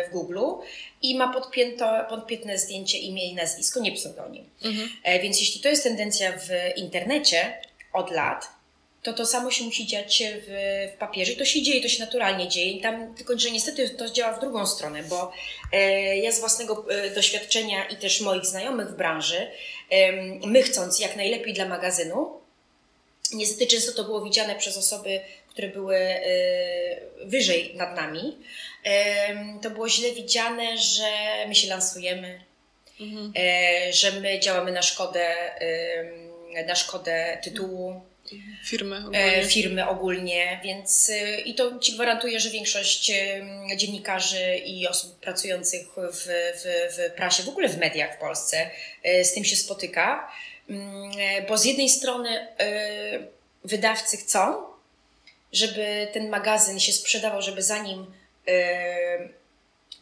w 0.08 0.12
Google 0.12 0.40
i 1.02 1.16
ma 1.16 1.32
podpięto, 1.32 2.04
podpiętne 2.08 2.58
zdjęcie, 2.58 2.98
imię 2.98 3.30
i 3.30 3.34
nazwisko, 3.34 3.80
nie 3.80 3.92
pseudonim. 3.92 4.50
E, 5.02 5.20
Więc 5.20 5.40
jeśli 5.40 5.60
to 5.60 5.68
jest 5.68 5.82
tendencja 5.82 6.32
w 6.32 6.76
internecie 6.76 7.58
od 7.92 8.10
lat, 8.10 8.48
to 9.04 9.12
to 9.12 9.26
samo 9.26 9.50
się 9.50 9.64
musi 9.64 9.86
dziać 9.86 10.22
w, 10.46 10.46
w 10.94 10.98
papierze. 10.98 11.32
I 11.32 11.36
to 11.36 11.44
się 11.44 11.62
dzieje, 11.62 11.82
to 11.82 11.88
się 11.88 12.04
naturalnie 12.04 12.48
dzieje. 12.48 12.70
I 12.70 12.80
tam, 12.80 13.14
tylko 13.14 13.38
że 13.38 13.50
niestety 13.50 13.90
to 13.90 14.10
działa 14.10 14.36
w 14.36 14.40
drugą 14.40 14.66
stronę, 14.66 15.02
bo 15.02 15.32
e, 15.72 16.16
ja 16.16 16.32
z 16.32 16.40
własnego 16.40 16.86
e, 16.90 17.10
doświadczenia 17.10 17.84
i 17.84 17.96
też 17.96 18.20
moich 18.20 18.46
znajomych 18.46 18.88
w 18.88 18.96
branży, 18.96 19.50
em, 19.90 20.40
my 20.46 20.62
chcąc 20.62 20.98
jak 21.00 21.16
najlepiej 21.16 21.54
dla 21.54 21.68
magazynu, 21.68 22.40
niestety 23.32 23.66
często 23.66 23.92
to 23.92 24.04
było 24.04 24.24
widziane 24.24 24.54
przez 24.54 24.76
osoby, 24.76 25.20
które 25.48 25.68
były 25.68 25.96
e, 25.96 26.20
wyżej 27.24 27.74
nad 27.74 27.96
nami, 27.96 28.38
to 29.62 29.70
było 29.70 29.88
źle 29.88 30.12
widziane, 30.12 30.78
że 30.78 31.08
my 31.48 31.54
się 31.54 31.68
lansujemy, 31.68 32.44
e, 33.36 33.92
że 33.92 34.12
my 34.12 34.40
działamy 34.40 34.72
na 34.72 34.82
szkodę, 34.82 35.34
na 36.66 36.74
szkodę 36.74 37.38
tytułu 37.42 38.00
Firmy 38.64 38.96
e, 38.96 39.00
ogólnie. 39.00 39.44
firmy 39.48 39.88
ogólnie, 39.88 40.60
więc 40.64 41.10
e, 41.10 41.40
i 41.40 41.54
to 41.54 41.78
Ci 41.78 41.92
gwarantuję, 41.92 42.40
że 42.40 42.50
większość 42.50 43.12
dziennikarzy 43.76 44.56
i 44.56 44.86
osób 44.88 45.20
pracujących 45.20 45.86
w, 46.12 46.26
w, 46.54 46.64
w 46.96 47.14
prasie, 47.16 47.42
w 47.42 47.48
ogóle 47.48 47.68
w 47.68 47.78
mediach 47.78 48.16
w 48.16 48.20
Polsce 48.20 48.70
e, 49.02 49.24
z 49.24 49.34
tym 49.34 49.44
się 49.44 49.56
spotyka, 49.56 50.32
e, 50.70 51.42
bo 51.48 51.58
z 51.58 51.64
jednej 51.64 51.88
strony 51.88 52.48
e, 52.58 53.26
wydawcy 53.64 54.16
chcą, 54.16 54.54
żeby 55.52 56.08
ten 56.12 56.28
magazyn 56.28 56.80
się 56.80 56.92
sprzedawał, 56.92 57.42
żeby 57.42 57.62
zanim 57.62 58.14
e, 58.48 59.28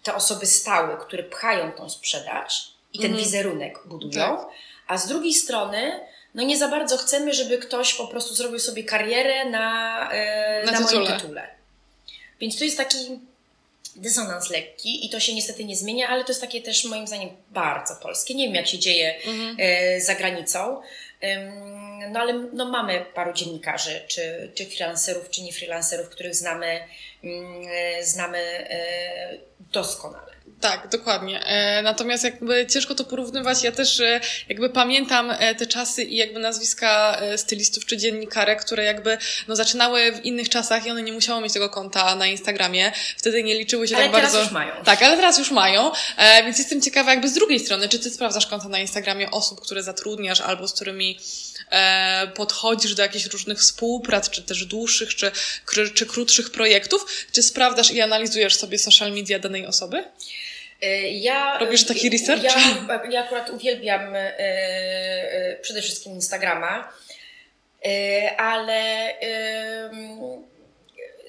te 0.03 0.15
osoby 0.15 0.47
stały, 0.47 0.97
które 1.07 1.23
pchają 1.23 1.73
tą 1.73 1.91
sprzedaż 1.91 2.73
i 2.93 2.99
ten 2.99 3.11
Mhm. 3.11 3.25
wizerunek 3.25 3.79
budują, 3.87 4.13
Tak. 4.13 4.47
a 4.89 4.99
z 4.99 5.07
drugiej 5.09 5.35
strony 5.35 6.01
no 6.35 6.43
nie 6.43 6.59
za 6.59 6.69
bardzo 6.69 6.97
chcemy, 6.97 7.35
żeby 7.35 7.59
ktoś 7.59 7.95
po 7.95 8.07
prostu 8.07 8.35
zrobił 8.35 8.59
sobie 8.59 8.85
karierę 8.85 9.45
na, 9.45 10.09
e, 10.13 10.63
Na 10.67 10.73
na, 10.73 10.81
moim 10.81 10.89
tytule. 11.01 11.17
tytule. 11.21 11.49
Więc 12.41 12.59
to 12.59 12.65
jest 12.65 12.77
taki 12.77 13.21
dysonans 13.97 14.51
lekki 14.51 15.07
i 15.07 15.11
to 15.11 15.21
się 15.21 15.35
niestety 15.35 15.65
nie 15.65 15.77
zmienia, 15.77 16.09
ale 16.09 16.25
to 16.25 16.31
jest 16.31 16.41
takie 16.41 16.63
też 16.63 16.85
moim 16.85 17.07
zdaniem 17.07 17.31
bardzo 17.51 17.97
polskie. 17.97 18.35
Nie 18.35 18.45
wiem 18.47 18.55
jak 18.55 18.67
się 18.67 18.79
dzieje 18.79 19.15
Mhm. 19.27 19.57
e, 19.59 20.01
za 20.01 20.15
granicą. 20.15 20.83
No 22.11 22.21
ale 22.21 22.33
no, 22.33 22.65
mamy 22.65 23.05
paru 23.15 23.33
dziennikarzy, 23.33 24.01
czy, 24.09 24.53
czy 24.55 24.67
freelancerów, 24.67 25.31
czy 25.31 25.43
nie 25.43 25.53
freelancerów, 25.53 26.09
których 26.09 26.35
znamy, 26.35 26.81
mm, 27.25 27.63
e, 27.71 28.05
znamy 28.05 28.69
doskonale. 29.73 30.33
Tak, 30.63 30.89
dokładnie. 30.89 31.45
E, 31.45 31.83
natomiast 31.83 32.25
jakby 32.25 32.67
ciężko 32.67 32.95
to 32.95 33.05
porównywać. 33.05 33.63
Ja 33.63 33.73
też 33.73 34.01
e, 34.01 34.21
jakby 34.49 34.71
pamiętam 34.71 35.31
e, 35.31 35.55
te 35.55 35.67
czasy 35.67 36.03
i 36.03 36.17
jakby 36.17 36.41
nazwiska 36.41 37.21
stylistów 37.37 37.87
czy 37.87 37.97
dziennikarek, 37.97 38.65
które 38.65 38.85
jakby 38.85 39.19
no, 39.49 39.57
zaczynały 39.57 40.13
w 40.13 40.25
innych 40.25 40.49
czasach 40.49 40.87
i 40.87 40.91
one 40.91 41.03
nie 41.03 41.13
musiały 41.13 41.43
mieć 41.43 41.53
tego 41.53 41.69
konta 41.69 42.17
na 42.17 42.27
Instagramie. 42.27 42.93
Wtedy 43.17 43.43
nie 43.43 43.55
liczyły 43.55 43.89
się 43.89 43.97
Ale 43.97 44.05
tak 44.05 44.15
teraz 44.15 44.33
bardzo. 44.33 44.45
już 44.45 44.53
mają. 44.53 44.85
Tak, 44.85 45.03
ale 45.03 45.17
teraz 45.17 45.39
już 45.39 45.51
mają. 45.51 45.91
Więc 46.45 46.59
jestem 46.59 46.83
ciekawa 46.83 47.11
jakby 47.11 47.29
z 47.29 47.35
drugiej 47.35 47.61
strony, 47.61 47.89
czy 47.89 47.99
ty 47.99 48.11
sprawdzasz 48.11 48.47
konta 48.47 48.69
na 48.69 48.79
Instagramie 48.79 49.31
osób, 49.31 49.61
które 49.61 49.83
zatrudniasz 49.83 50.41
albo 50.41 50.69
z 50.69 50.73
którymi 50.73 51.19
podchodzisz 52.35 52.95
do 52.95 53.03
jakichś 53.03 53.25
różnych 53.25 53.59
współprac, 53.59 54.31
czy 54.31 54.43
też 54.43 54.65
dłuższych, 54.65 55.15
czy, 55.15 55.33
czy 55.95 56.07
krótszych 56.07 56.51
projektów, 56.51 57.27
czy 57.33 57.43
sprawdzasz 57.43 57.91
i 57.91 58.01
analizujesz 58.01 58.57
sobie 58.57 58.79
social 58.79 59.13
media 59.13 59.39
danej 59.39 59.67
osoby? 59.67 60.05
E, 60.83 61.01
Ja, 61.11 61.59
Robisz 61.59 61.87
taki 61.87 62.11
research? 62.11 62.43
Ja, 62.43 62.53
ja 63.11 63.25
akurat 63.25 63.51
uwielbiam 63.51 64.15
e, 64.17 65.57
przede 65.63 65.83
wszystkim 65.83 66.13
Instagrama, 66.13 66.93
ale 68.37 69.15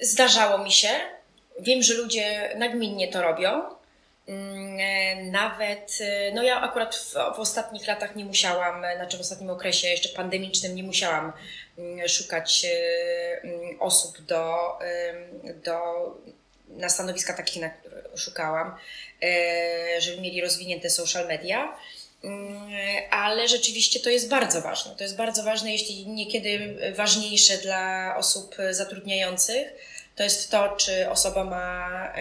zdarzało 0.00 0.58
mi 0.58 0.72
się, 0.72 0.88
wiem, 1.60 1.82
że 1.82 1.94
ludzie 1.94 2.54
nagminnie 2.56 3.08
to 3.08 3.22
robią. 3.22 3.62
Mm, 4.28 5.30
Nawet, 5.30 5.98
no 6.34 6.42
ja 6.42 6.60
akurat 6.60 6.96
w, 6.96 7.12
w 7.12 7.38
ostatnich 7.38 7.86
latach 7.86 8.16
nie 8.16 8.24
musiałam, 8.24 8.84
znaczy 8.96 9.16
w 9.16 9.20
ostatnim 9.20 9.50
okresie 9.50 9.88
jeszcze 9.88 10.08
pandemicznym 10.08 10.74
nie 10.74 10.82
musiałam 10.82 11.32
mm, 11.78 12.08
szukać 12.08 12.66
mm, 13.42 13.80
osób 13.80 14.20
do, 14.20 14.72
do, 15.64 15.80
na 16.68 16.88
stanowiska 16.88 17.34
takich, 17.34 17.62
na 17.62 17.68
które 17.70 18.02
szukałam, 18.16 18.74
żeby 19.98 20.20
mieli 20.20 20.40
rozwinięte 20.40 20.90
social 20.90 21.28
media. 21.28 21.76
Mm, 22.24 22.70
Ale 23.10 23.48
rzeczywiście 23.48 24.00
to 24.00 24.10
jest 24.10 24.28
bardzo 24.28 24.60
ważne. 24.60 24.96
To 24.96 25.04
jest 25.04 25.16
bardzo 25.16 25.42
ważne, 25.42 25.72
jeśli 25.72 26.06
niekiedy 26.06 26.76
ważniejsze 26.96 27.58
dla 27.58 28.14
osób 28.18 28.56
zatrudniających, 28.70 29.68
to 30.16 30.22
jest 30.22 30.50
to, 30.50 30.76
czy 30.76 31.10
osoba 31.10 31.44
ma, 31.44 32.12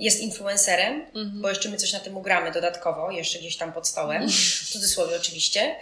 jest 0.00 0.20
influencerem, 0.20 0.94
mhm. 0.94 1.42
bo 1.42 1.48
jeszcze 1.48 1.68
my 1.68 1.76
coś 1.76 1.92
na 1.92 2.00
tym 2.00 2.16
ugramy 2.16 2.52
dodatkowo, 2.52 3.10
jeszcze 3.10 3.38
gdzieś 3.38 3.56
tam 3.56 3.72
pod 3.72 3.88
stołem, 3.88 4.28
w 4.28 4.68
cudzysłowie 4.72 5.16
oczywiście, 5.16 5.76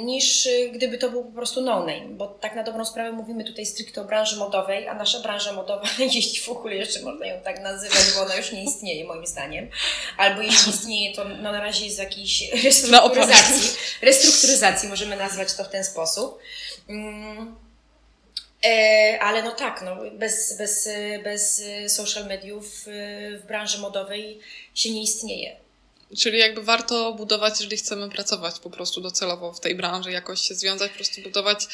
niż 0.00 0.48
gdyby 0.72 0.98
to 0.98 1.10
był 1.10 1.24
po 1.24 1.32
prostu 1.32 1.60
no-name, 1.60 2.08
bo 2.08 2.26
tak 2.26 2.54
na 2.54 2.62
dobrą 2.62 2.84
sprawę 2.84 3.12
mówimy 3.12 3.44
tutaj 3.44 3.66
stricte 3.66 4.00
o 4.00 4.04
branży 4.04 4.36
modowej, 4.36 4.88
a 4.88 4.94
nasza 4.94 5.20
branża 5.20 5.52
modowa, 5.52 5.88
jeśli 6.14 6.40
w 6.40 6.48
ogóle 6.48 6.74
jeszcze 6.74 7.00
można 7.00 7.26
ją 7.26 7.40
tak 7.40 7.62
nazywać, 7.62 8.02
bo 8.16 8.22
ona 8.22 8.36
już 8.36 8.52
nie 8.52 8.64
istnieje 8.64 9.04
moim 9.04 9.26
zdaniem, 9.26 9.70
albo 10.16 10.42
jeśli 10.42 10.72
istnieje, 10.72 11.14
to 11.14 11.24
no 11.24 11.52
na 11.52 11.60
razie 11.60 11.84
jest 11.84 11.98
jakiejś 11.98 12.50
restrukturyzacji, 12.64 13.78
restrukturyzacji, 14.02 14.88
możemy 14.88 15.16
nazwać 15.16 15.54
to 15.54 15.64
w 15.64 15.68
ten 15.68 15.84
sposób. 15.84 16.38
Mm. 16.88 17.56
E, 18.64 19.18
ale 19.22 19.42
no 19.42 19.50
tak, 19.50 19.82
no, 19.82 19.96
bez, 20.12 20.56
bez, 20.56 20.88
bez 21.24 21.62
social 21.88 22.26
mediów 22.26 22.84
w 23.40 23.46
branży 23.46 23.78
modowej 23.78 24.38
się 24.74 24.90
nie 24.90 25.02
istnieje. 25.02 25.67
Czyli 26.16 26.38
jakby 26.38 26.62
warto 26.62 27.12
budować, 27.12 27.54
jeżeli 27.60 27.76
chcemy 27.76 28.08
pracować 28.10 28.58
po 28.58 28.70
prostu 28.70 29.00
docelowo 29.00 29.52
w 29.52 29.60
tej 29.60 29.74
branży, 29.74 30.12
jakoś 30.12 30.40
się 30.40 30.54
związać, 30.54 30.90
po 30.90 30.96
prostu 30.96 31.22
budować. 31.22 31.66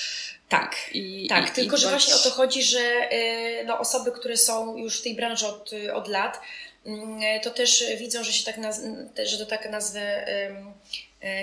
Tak, 0.49 0.77
i, 0.93 1.27
tak. 1.29 1.49
I, 1.49 1.53
tylko 1.53 1.77
i 1.77 1.81
że 1.81 1.89
właśnie 1.89 2.15
o 2.15 2.19
to 2.19 2.31
chodzi, 2.31 2.63
że 2.63 2.81
e, 2.81 3.65
no, 3.65 3.79
osoby, 3.79 4.13
które 4.13 4.37
są 4.37 4.77
już 4.77 5.01
w 5.01 5.03
tej 5.03 5.15
branży 5.15 5.47
od, 5.47 5.71
od 5.95 6.09
lat, 6.09 6.41
mm, 6.87 7.41
to 7.41 7.51
też 7.51 7.85
widzą, 7.99 8.25
że 8.25 8.33
się 8.33 8.45
tak 8.45 8.59
naz- 8.59 8.81
że 9.25 9.39
to 9.39 9.47
tak 9.47 9.71
nazwę 9.71 10.27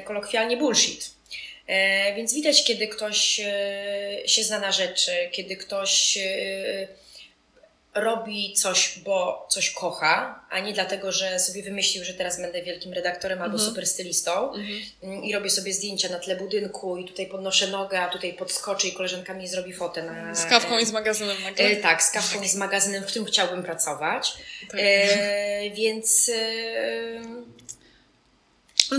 kolokwialnie 0.05 0.57
bullshit 0.57 1.11
więc 2.15 2.33
widać, 2.33 2.63
kiedy 2.63 2.87
ktoś 2.87 3.41
się 4.25 4.43
zna 4.43 4.59
na 4.59 4.71
rzeczy, 4.71 5.11
kiedy 5.31 5.55
ktoś 5.55 6.17
robi 7.95 8.53
coś, 8.53 8.99
bo 8.99 9.47
coś 9.49 9.71
kocha, 9.71 10.45
a 10.49 10.59
nie 10.59 10.73
dlatego, 10.73 11.11
że 11.11 11.39
sobie 11.39 11.63
wymyślił, 11.63 12.03
że 12.03 12.13
teraz 12.13 12.41
będę 12.41 12.63
wielkim 12.63 12.93
redaktorem 12.93 13.41
albo 13.41 13.53
mhm. 13.53 13.69
super 13.69 13.87
stylistą 13.87 14.53
mhm. 14.53 15.23
i 15.23 15.33
robię 15.33 15.49
sobie 15.49 15.73
zdjęcia 15.73 16.09
na 16.09 16.19
tle 16.19 16.35
budynku 16.35 16.97
i 16.97 17.05
tutaj 17.05 17.27
podnoszę 17.27 17.67
nogę, 17.67 18.01
a 18.01 18.09
tutaj 18.09 18.33
podskoczę 18.33 18.87
i 18.87 18.93
koleżankami 18.93 19.47
zrobi 19.47 19.73
fotę 19.73 20.03
na... 20.03 20.35
Z 20.35 20.45
kawką 20.45 20.79
i 20.79 20.85
z 20.85 20.91
magazynem 20.91 21.43
nagle. 21.43 21.65
E, 21.65 21.75
tak, 21.75 22.03
z 22.03 22.11
kawką 22.11 22.41
i 22.41 22.49
z 22.49 22.55
magazynem, 22.55 23.03
w 23.03 23.05
którym 23.05 23.25
chciałbym 23.25 23.63
pracować. 23.63 24.33
Tak. 24.69 24.79
E, 24.83 25.69
więc... 25.69 26.29
E, 26.29 27.61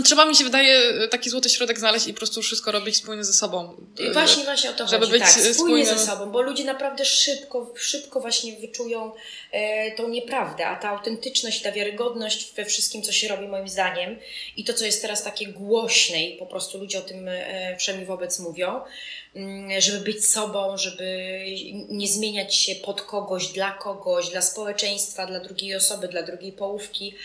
trzeba 0.01 0.25
mi 0.25 0.35
się 0.35 0.43
wydaje 0.43 1.07
taki 1.07 1.29
złoty 1.29 1.49
środek 1.49 1.79
znaleźć 1.79 2.07
i 2.07 2.13
po 2.13 2.17
prostu 2.17 2.41
wszystko 2.41 2.71
robić 2.71 2.97
spójnie 2.97 3.23
ze 3.23 3.33
sobą. 3.33 3.75
Właśnie, 4.13 4.43
właśnie 4.43 4.69
o 4.69 4.73
to 4.73 4.87
żeby 4.87 5.05
chodzi. 5.05 5.11
Być 5.11 5.21
tak, 5.21 5.31
spójnie 5.31 5.53
spójnym... 5.53 5.85
ze 5.85 5.99
sobą, 5.99 6.31
bo 6.31 6.41
ludzie 6.41 6.63
naprawdę 6.63 7.05
szybko, 7.05 7.73
szybko 7.75 8.19
właśnie 8.19 8.57
wyczują 8.57 9.11
e, 9.51 9.91
tą 9.91 10.09
nieprawdę, 10.09 10.67
a 10.67 10.75
ta 10.75 10.89
autentyczność, 10.89 11.61
ta 11.61 11.71
wiarygodność 11.71 12.53
we 12.55 12.65
wszystkim, 12.65 13.01
co 13.01 13.11
się 13.11 13.27
robi 13.27 13.47
moim 13.47 13.67
zdaniem 13.67 14.19
i 14.57 14.63
to, 14.63 14.73
co 14.73 14.85
jest 14.85 15.01
teraz 15.01 15.23
takie 15.23 15.47
głośne 15.47 16.23
i 16.23 16.37
po 16.37 16.45
prostu 16.45 16.77
ludzie 16.77 16.99
o 16.99 17.01
tym 17.01 17.27
e, 17.27 17.75
wszemi 17.79 18.05
wobec 18.05 18.39
mówią, 18.39 18.81
mm, 19.35 19.81
żeby 19.81 19.99
być 19.99 20.29
sobą, 20.29 20.77
żeby 20.77 21.39
nie 21.89 22.07
zmieniać 22.07 22.55
się 22.55 22.75
pod 22.75 23.01
kogoś, 23.01 23.47
dla 23.47 23.71
kogoś, 23.71 24.29
dla 24.29 24.41
społeczeństwa, 24.41 25.25
dla 25.25 25.39
drugiej 25.39 25.75
osoby, 25.75 26.07
dla 26.07 26.23
drugiej 26.23 26.51
połówki. 26.51 27.15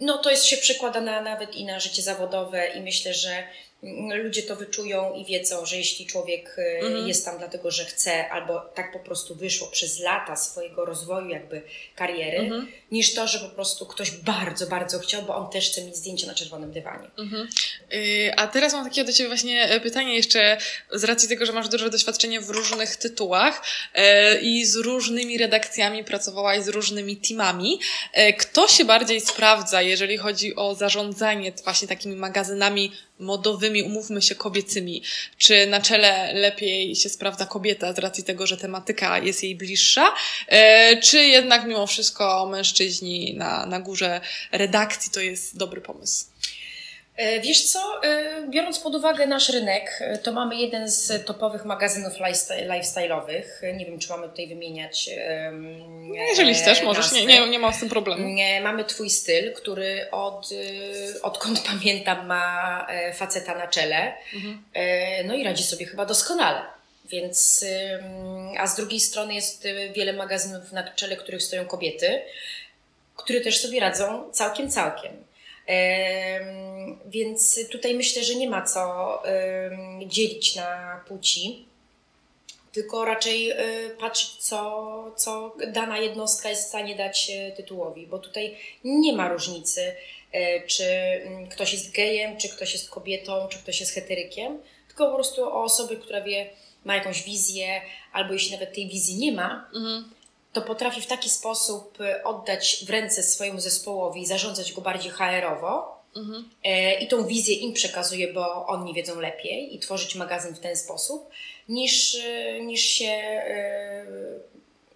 No 0.00 0.18
to 0.18 0.30
jest, 0.30 0.44
się 0.44 0.56
przekłada 0.56 1.00
na, 1.00 1.20
nawet 1.20 1.54
i 1.54 1.64
na 1.64 1.80
życie 1.80 2.02
zawodowe 2.02 2.66
i 2.66 2.80
myślę, 2.80 3.14
że 3.14 3.42
ludzie 4.22 4.42
to 4.42 4.56
wyczują 4.56 5.14
i 5.14 5.24
wiedzą, 5.24 5.66
że 5.66 5.76
jeśli 5.76 6.06
człowiek 6.06 6.58
y, 6.58 6.86
mhm. 6.86 7.08
jest 7.08 7.24
tam 7.24 7.38
dlatego, 7.38 7.70
że 7.70 7.84
chce, 7.84 8.28
albo 8.30 8.60
tak 8.60 8.92
po 8.92 8.98
prostu 8.98 9.34
wyszło 9.34 9.68
przez 9.68 10.00
lata 10.00 10.36
swojego 10.36 10.84
rozwoju, 10.84 11.28
jakby 11.28 11.62
kariery, 11.96 12.38
mhm. 12.38 12.68
niż 12.90 13.14
to, 13.14 13.28
że 13.28 13.38
po 13.38 13.48
prostu 13.48 13.86
ktoś 13.86 14.10
bardzo, 14.10 14.66
bardzo 14.66 14.98
chciał, 14.98 15.22
bo 15.22 15.36
on 15.36 15.50
też 15.50 15.70
chce 15.70 15.84
mieć 15.84 15.96
zdjęcie 15.96 16.26
na 16.26 16.34
czerwonym 16.34 16.72
dywanie. 16.72 17.10
Mhm. 17.18 17.48
Yy, 17.90 18.34
a 18.36 18.46
teraz 18.46 18.72
mam 18.72 18.84
takie 18.84 19.04
do 19.04 19.12
Ciebie 19.12 19.28
właśnie 19.28 19.62
e, 19.62 19.80
pytanie 19.80 20.14
jeszcze 20.14 20.56
z 20.92 21.04
racji 21.04 21.28
tego, 21.28 21.46
że 21.46 21.52
masz 21.52 21.68
duże 21.68 21.90
doświadczenie 21.90 22.40
w 22.40 22.50
różnych 22.50 22.96
tytułach 22.96 23.62
yy, 23.94 24.02
i 24.40 24.66
z 24.66 24.76
różnymi 24.76 25.38
redakcjami 25.38 26.04
pracowałaś, 26.04 26.62
z 26.62 26.68
różnymi 26.68 27.16
teamami. 27.16 27.80
Yy, 28.16 28.32
kto 28.32 28.68
się 28.68 28.84
bardziej 28.84 29.20
sprawdza, 29.20 29.82
jeżeli 29.82 30.16
chodzi 30.16 30.56
o 30.56 30.74
zarządzanie 30.74 31.52
właśnie 31.64 31.88
takimi 31.88 32.16
magazynami 32.16 32.92
modowymi, 33.18 33.82
umówmy 33.82 34.22
się, 34.22 34.34
kobiecymi. 34.34 35.02
Czy 35.38 35.66
na 35.66 35.80
czele 35.80 36.32
lepiej 36.32 36.96
się 36.96 37.08
sprawdza 37.08 37.46
kobieta 37.46 37.92
z 37.92 37.98
racji 37.98 38.24
tego, 38.24 38.46
że 38.46 38.56
tematyka 38.56 39.18
jest 39.18 39.42
jej 39.42 39.56
bliższa, 39.56 40.14
e, 40.48 40.96
czy 40.96 41.18
jednak 41.18 41.66
mimo 41.66 41.86
wszystko 41.86 42.46
mężczyźni 42.46 43.34
na, 43.34 43.66
na 43.66 43.80
górze 43.80 44.20
redakcji 44.52 45.12
to 45.12 45.20
jest 45.20 45.56
dobry 45.56 45.80
pomysł? 45.80 46.24
E, 47.16 47.40
wiesz 47.40 47.62
co, 47.62 48.00
e, 48.04 48.42
biorąc 48.48 48.78
pod 48.78 48.94
uwagę 48.94 49.26
nasz 49.26 49.48
rynek, 49.48 49.98
e, 50.00 50.18
to 50.18 50.32
mamy 50.32 50.56
jeden 50.56 50.90
z 50.90 51.26
topowych 51.26 51.64
magazynów 51.64 52.12
lifestyle'owych. 52.68 53.44
Nie 53.76 53.86
wiem, 53.86 53.98
czy 53.98 54.08
mamy 54.08 54.28
tutaj 54.28 54.48
wymieniać. 54.48 55.10
No, 55.52 56.14
jeżeli 56.14 56.54
chcesz, 56.54 56.82
możesz, 56.82 57.12
nie, 57.12 57.26
nie, 57.26 57.48
nie 57.48 57.58
ma 57.58 57.72
z 57.72 57.80
tym 57.80 57.88
problemu. 57.88 58.28
Mamy 58.62 58.84
Twój 58.84 59.10
styl, 59.10 59.52
który 59.52 60.10
od, 60.10 60.48
odkąd 61.22 61.60
pamiętam 61.72 62.26
ma 62.26 62.86
faceta 63.14 63.54
na 63.54 63.66
czele. 63.66 64.12
Mhm. 64.34 64.64
No 65.24 65.34
i 65.34 65.44
radzi 65.44 65.64
sobie 65.64 65.86
chyba 65.86 66.06
doskonale. 66.06 66.60
Więc, 67.04 67.64
a 68.58 68.66
z 68.66 68.76
drugiej 68.76 69.00
strony 69.00 69.34
jest 69.34 69.68
wiele 69.92 70.12
magazynów 70.12 70.72
na 70.72 70.82
czele, 70.82 71.16
których 71.16 71.42
stoją 71.42 71.66
kobiety, 71.66 72.22
które 73.16 73.40
też 73.40 73.60
sobie 73.60 73.80
radzą 73.80 74.32
całkiem, 74.32 74.70
całkiem. 74.70 75.12
Więc 77.06 77.68
tutaj 77.68 77.94
myślę, 77.94 78.24
że 78.24 78.34
nie 78.34 78.50
ma 78.50 78.62
co 78.62 79.22
dzielić 80.06 80.56
na 80.56 81.00
płci, 81.08 81.66
tylko 82.74 83.04
raczej 83.04 83.50
e, 83.50 83.56
patrzeć, 84.00 84.30
co, 84.30 85.12
co 85.16 85.56
dana 85.66 85.98
jednostka 85.98 86.48
jest 86.50 86.64
w 86.64 86.68
stanie 86.68 86.96
dać 86.96 87.30
e, 87.30 87.52
tytułowi, 87.52 88.06
bo 88.06 88.18
tutaj 88.18 88.56
nie 88.84 89.12
ma 89.12 89.28
różnicy, 89.28 89.94
e, 90.32 90.66
czy 90.66 90.84
mm, 90.84 91.48
ktoś 91.48 91.72
jest 91.72 91.92
gejem, 91.92 92.36
czy 92.36 92.48
ktoś 92.48 92.72
jest 92.72 92.90
kobietą, 92.90 93.48
czy 93.48 93.58
ktoś 93.58 93.80
jest 93.80 93.92
heterykiem, 93.92 94.58
tylko 94.88 95.06
po 95.06 95.14
prostu 95.14 95.44
o 95.44 95.62
osobę, 95.62 95.96
która 95.96 96.20
wie, 96.20 96.50
ma 96.84 96.94
jakąś 96.94 97.22
wizję, 97.22 97.80
albo 98.12 98.32
jeśli 98.32 98.52
nawet 98.52 98.74
tej 98.74 98.88
wizji 98.88 99.16
nie 99.16 99.32
ma, 99.32 99.70
mhm 99.74 100.10
to 100.54 100.62
potrafi 100.62 101.00
w 101.00 101.06
taki 101.06 101.30
sposób 101.30 102.00
y, 102.00 102.22
oddać 102.22 102.84
w 102.86 102.90
ręce 102.90 103.22
swojemu 103.22 103.60
zespołowi, 103.60 104.26
zarządzać 104.26 104.72
go 104.72 104.80
bardziej 104.80 105.12
HR-owo 105.12 106.02
mhm. 106.16 106.50
E, 106.64 106.94
i 106.94 107.08
tą 107.08 107.26
wizję 107.26 107.54
im 107.54 107.72
przekazuje, 107.72 108.32
bo 108.32 108.66
oni 108.66 108.94
wiedzą 108.94 109.20
lepiej 109.20 109.76
i 109.76 109.78
tworzyć 109.78 110.14
magazyn 110.14 110.54
w 110.54 110.60
ten 110.60 110.76
sposób, 110.76 111.30
niż, 111.68 112.14
y, 112.14 112.60
niż 112.62 112.80
się 112.80 113.06
e, 113.06 114.06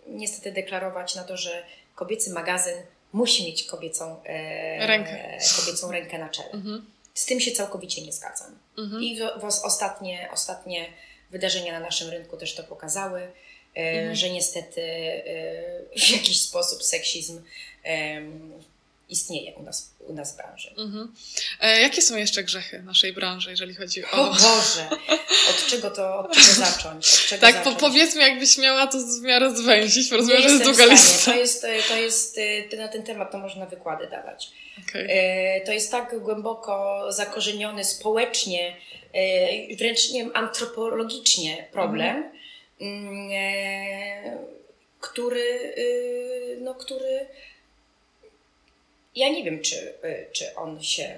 niestety 0.07 0.53
deklarować 0.53 1.15
na 1.15 1.25
to, 1.25 1.37
że 1.37 1.63
kobiecy 1.95 2.31
magazyn 2.31 2.77
musi 3.13 3.45
mieć 3.45 3.65
kobiecą 3.65 4.23
e, 4.25 4.87
rękę, 4.87 5.39
kobiecą 5.57 5.93
rękę 5.93 6.19
na 6.19 6.29
czele. 6.29 6.51
Mhm. 6.51 6.91
Z 7.15 7.27
tym 7.27 7.41
się 7.41 7.53
całkowicie 7.53 8.03
nie 8.03 8.13
zgadzam. 8.13 8.59
Mhm. 8.79 9.03
I 9.03 9.17
w, 9.17 9.41
w 9.41 9.45
ostatnie, 9.45 10.29
ostatnie 10.33 10.87
wydarzenia 11.31 11.73
na 11.73 11.81
naszym 11.81 12.11
rynku 12.11 12.37
też 12.37 12.55
to 12.55 12.63
pokazały. 12.63 13.33
E, 13.77 13.81
mhm. 13.81 14.17
że 14.17 14.31
niestety 14.31 14.83
e, 14.83 15.99
w 15.99 16.11
jakiś 16.11 16.41
sposób 16.41 16.83
seksizm 16.83 17.43
istnieje 19.09 19.55
u 19.55 19.63
nas, 19.63 19.95
u 20.01 20.13
nas 20.13 20.33
w 20.33 20.37
branży. 20.37 20.75
Mhm. 20.79 21.15
E, 21.61 21.81
jakie 21.81 22.03
są 22.03 22.17
jeszcze 22.17 22.45
grzechy 22.45 22.83
naszej 22.83 23.13
branży, 23.13 23.51
jeżeli 23.51 23.75
chodzi 23.75 24.05
o... 24.05 24.11
O 24.11 24.27
Boże! 24.31 24.89
Od 25.51 25.67
czego 25.67 25.91
to, 25.91 26.19
od 26.19 26.33
czego 26.33 26.53
zacząć? 26.67 27.09
Od 27.09 27.27
czego 27.29 27.41
tak, 27.41 27.55
zacząć? 27.55 27.75
Po, 27.75 27.81
powiedzmy, 27.81 28.23
jakbyś 28.23 28.59
miała 28.59 28.87
to 28.87 28.99
w 28.99 29.23
miarę 29.23 29.57
zwęzić, 29.57 30.11
rozumiem, 30.11 30.43
że 30.43 30.49
jest 30.49 30.65
długa 30.65 30.85
lista. 30.85 31.31
To 31.31 31.39
jest, 31.39 31.63
to 31.89 31.97
jest, 31.97 32.41
na 32.79 32.89
ten 32.89 33.03
temat 33.03 33.33
to 33.33 33.39
można 33.39 33.67
wykłady 33.67 34.07
dawać. 34.07 34.51
Okay. 34.89 35.09
To 35.67 35.73
jest 35.73 35.91
tak 35.91 36.19
głęboko 36.23 37.05
zakorzeniony 37.13 37.85
społecznie, 37.85 38.77
wręcz 39.79 40.11
nie 40.11 40.21
wiem, 40.21 40.33
antropologicznie 40.35 41.69
problem, 41.73 42.17
mhm 42.17 42.33
e, 42.35 42.38
który, 45.01 45.75
y, 45.79 46.59
no, 46.61 46.75
który 46.75 47.27
ja 49.17 49.29
nie 49.29 49.45
wiem, 49.45 49.63
czy, 49.63 49.77
y, 49.77 50.27
czy 50.33 50.55
on 50.55 50.83
się 50.83 51.17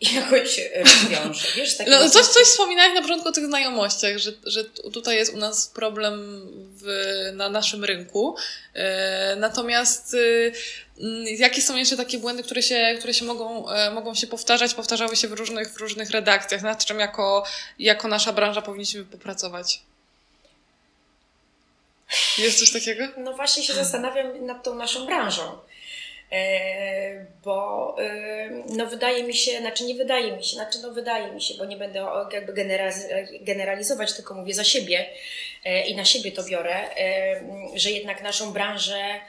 jakoś 0.14 0.60
rozwiąże. 0.84 1.48
Wiesz, 1.56 1.78
no, 1.86 2.10
coś, 2.10 2.26
coś 2.26 2.42
wspominałeś 2.46 2.94
na 2.94 3.02
początku 3.02 3.28
o 3.28 3.32
tych 3.32 3.46
znajomościach, 3.46 4.18
że, 4.18 4.32
że 4.46 4.64
tutaj 4.64 5.16
jest 5.16 5.34
u 5.34 5.36
nas 5.36 5.68
problem 5.68 6.42
w, 6.82 6.86
na 7.34 7.48
naszym 7.48 7.84
rynku. 7.84 8.36
E, 8.74 9.36
natomiast 9.36 10.14
y, 10.14 10.52
mm, 11.00 11.26
jakie 11.26 11.62
są 11.62 11.76
jeszcze 11.76 11.96
takie 11.96 12.18
błędy, 12.18 12.42
które 12.42 12.62
się, 12.62 12.94
które 12.98 13.14
się 13.14 13.24
mogą, 13.24 13.70
e, 13.70 13.90
mogą 13.90 14.14
się 14.14 14.26
powtarzać, 14.26 14.74
powtarzały 14.74 15.16
się 15.16 15.28
w 15.28 15.32
różnych, 15.32 15.72
w 15.72 15.76
różnych 15.76 16.10
redakcjach, 16.10 16.62
nad 16.62 16.84
czym 16.84 16.98
jako, 16.98 17.44
jako 17.78 18.08
nasza 18.08 18.32
branża 18.32 18.62
powinniśmy 18.62 19.04
popracować? 19.04 19.80
Jest 22.38 22.58
coś 22.58 22.72
takiego? 22.72 23.04
No 23.16 23.32
właśnie 23.32 23.62
się 23.62 23.72
zastanawiam 23.72 24.46
nad 24.46 24.62
tą 24.62 24.74
naszą 24.74 25.06
branżą. 25.06 25.42
E, 26.32 27.26
bo 27.44 27.96
e, 27.98 28.50
no 28.68 28.86
wydaje 28.86 29.22
mi 29.22 29.34
się, 29.34 29.60
znaczy 29.60 29.84
nie 29.84 29.94
wydaje 29.94 30.36
mi 30.36 30.44
się, 30.44 30.56
znaczy 30.56 30.78
no 30.82 30.90
wydaje 30.90 31.32
mi 31.32 31.42
się, 31.42 31.54
bo 31.54 31.64
nie 31.64 31.76
będę 31.76 32.06
jakby 32.32 32.52
generalizować, 33.40 34.12
tylko 34.12 34.34
mówię 34.34 34.54
za 34.54 34.64
siebie 34.64 35.06
e, 35.64 35.86
i 35.86 35.96
na 35.96 36.04
siebie 36.04 36.32
to 36.32 36.44
biorę, 36.44 36.88
że 37.74 37.90
jednak 37.90 38.22
naszą 38.22 38.52
branżę 38.52 39.20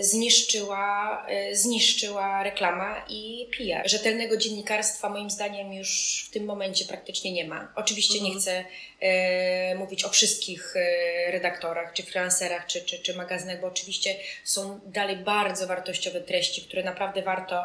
zniszczyła, 0.00 1.26
y, 1.50 1.56
zniszczyła 1.56 2.42
reklama 2.42 3.04
i 3.08 3.48
PR. 3.58 3.90
Rzetelnego 3.90 4.36
dziennikarstwa 4.36 5.08
moim 5.08 5.30
zdaniem 5.30 5.72
już 5.72 6.24
w 6.28 6.32
tym 6.32 6.44
momencie 6.44 6.84
praktycznie 6.84 7.32
nie 7.32 7.44
ma. 7.44 7.72
Oczywiście 7.74 8.18
mhm. 8.18 8.34
nie 8.34 8.40
chcę 8.40 8.64
e, 9.00 9.74
mówić 9.74 10.04
o 10.04 10.08
wszystkich 10.08 10.74
e, 10.76 11.30
redaktorach, 11.30 11.92
czy 11.92 12.02
freelancerach, 12.02 12.66
czy, 12.66 12.80
czy, 12.80 12.98
czy 12.98 13.16
magazynach, 13.16 13.60
bo 13.60 13.66
oczywiście 13.66 14.14
są 14.44 14.80
dalej 14.86 15.16
bardzo 15.16 15.66
wartościowe 15.66 16.20
treści, 16.20 16.62
które 16.62 16.82
naprawdę 16.82 17.22
warto, 17.22 17.64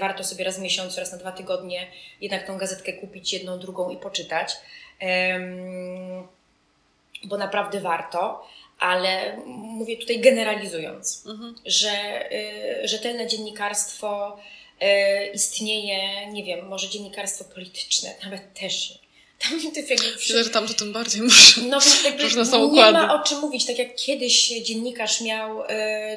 warto 0.00 0.24
sobie 0.24 0.44
raz 0.44 0.58
w 0.58 0.62
miesiącu, 0.62 1.00
raz 1.00 1.12
na 1.12 1.18
dwa 1.18 1.32
tygodnie 1.32 1.86
jednak 2.20 2.46
tą 2.46 2.58
gazetkę 2.58 2.92
kupić, 2.92 3.32
jedną, 3.32 3.58
drugą 3.58 3.90
i 3.90 3.96
poczytać. 3.96 4.56
E, 5.02 5.40
bo 7.24 7.36
naprawdę 7.36 7.80
warto 7.80 8.46
ale 8.80 9.36
mówię 9.46 9.96
tutaj 9.96 10.20
generalizując, 10.20 11.24
mhm. 11.26 11.54
że 11.66 12.24
y, 12.32 12.88
rzetelne 12.88 13.26
dziennikarstwo 13.26 14.38
y, 14.82 14.86
istnieje, 15.34 16.26
nie 16.26 16.44
wiem, 16.44 16.68
może 16.68 16.88
dziennikarstwo 16.88 17.44
polityczne, 17.44 18.14
nawet 18.24 18.54
też. 18.60 18.98
Tam 19.38 19.60
to 19.74 19.80
jakby 19.80 20.12
Myślę, 20.16 20.44
że 20.44 20.50
tam 20.50 20.68
to 20.68 20.74
tym 20.74 20.92
bardziej 20.92 21.22
muszę. 21.22 21.60
No 21.60 21.80
więc 21.80 22.04
jakby 22.04 22.22
nie 22.72 22.92
ma 22.92 23.20
o 23.20 23.24
czym 23.24 23.38
mówić. 23.38 23.66
Tak 23.66 23.78
jak 23.78 23.96
kiedyś 23.96 24.48
dziennikarz 24.48 25.20
miał, 25.20 25.62
y, 25.62 25.66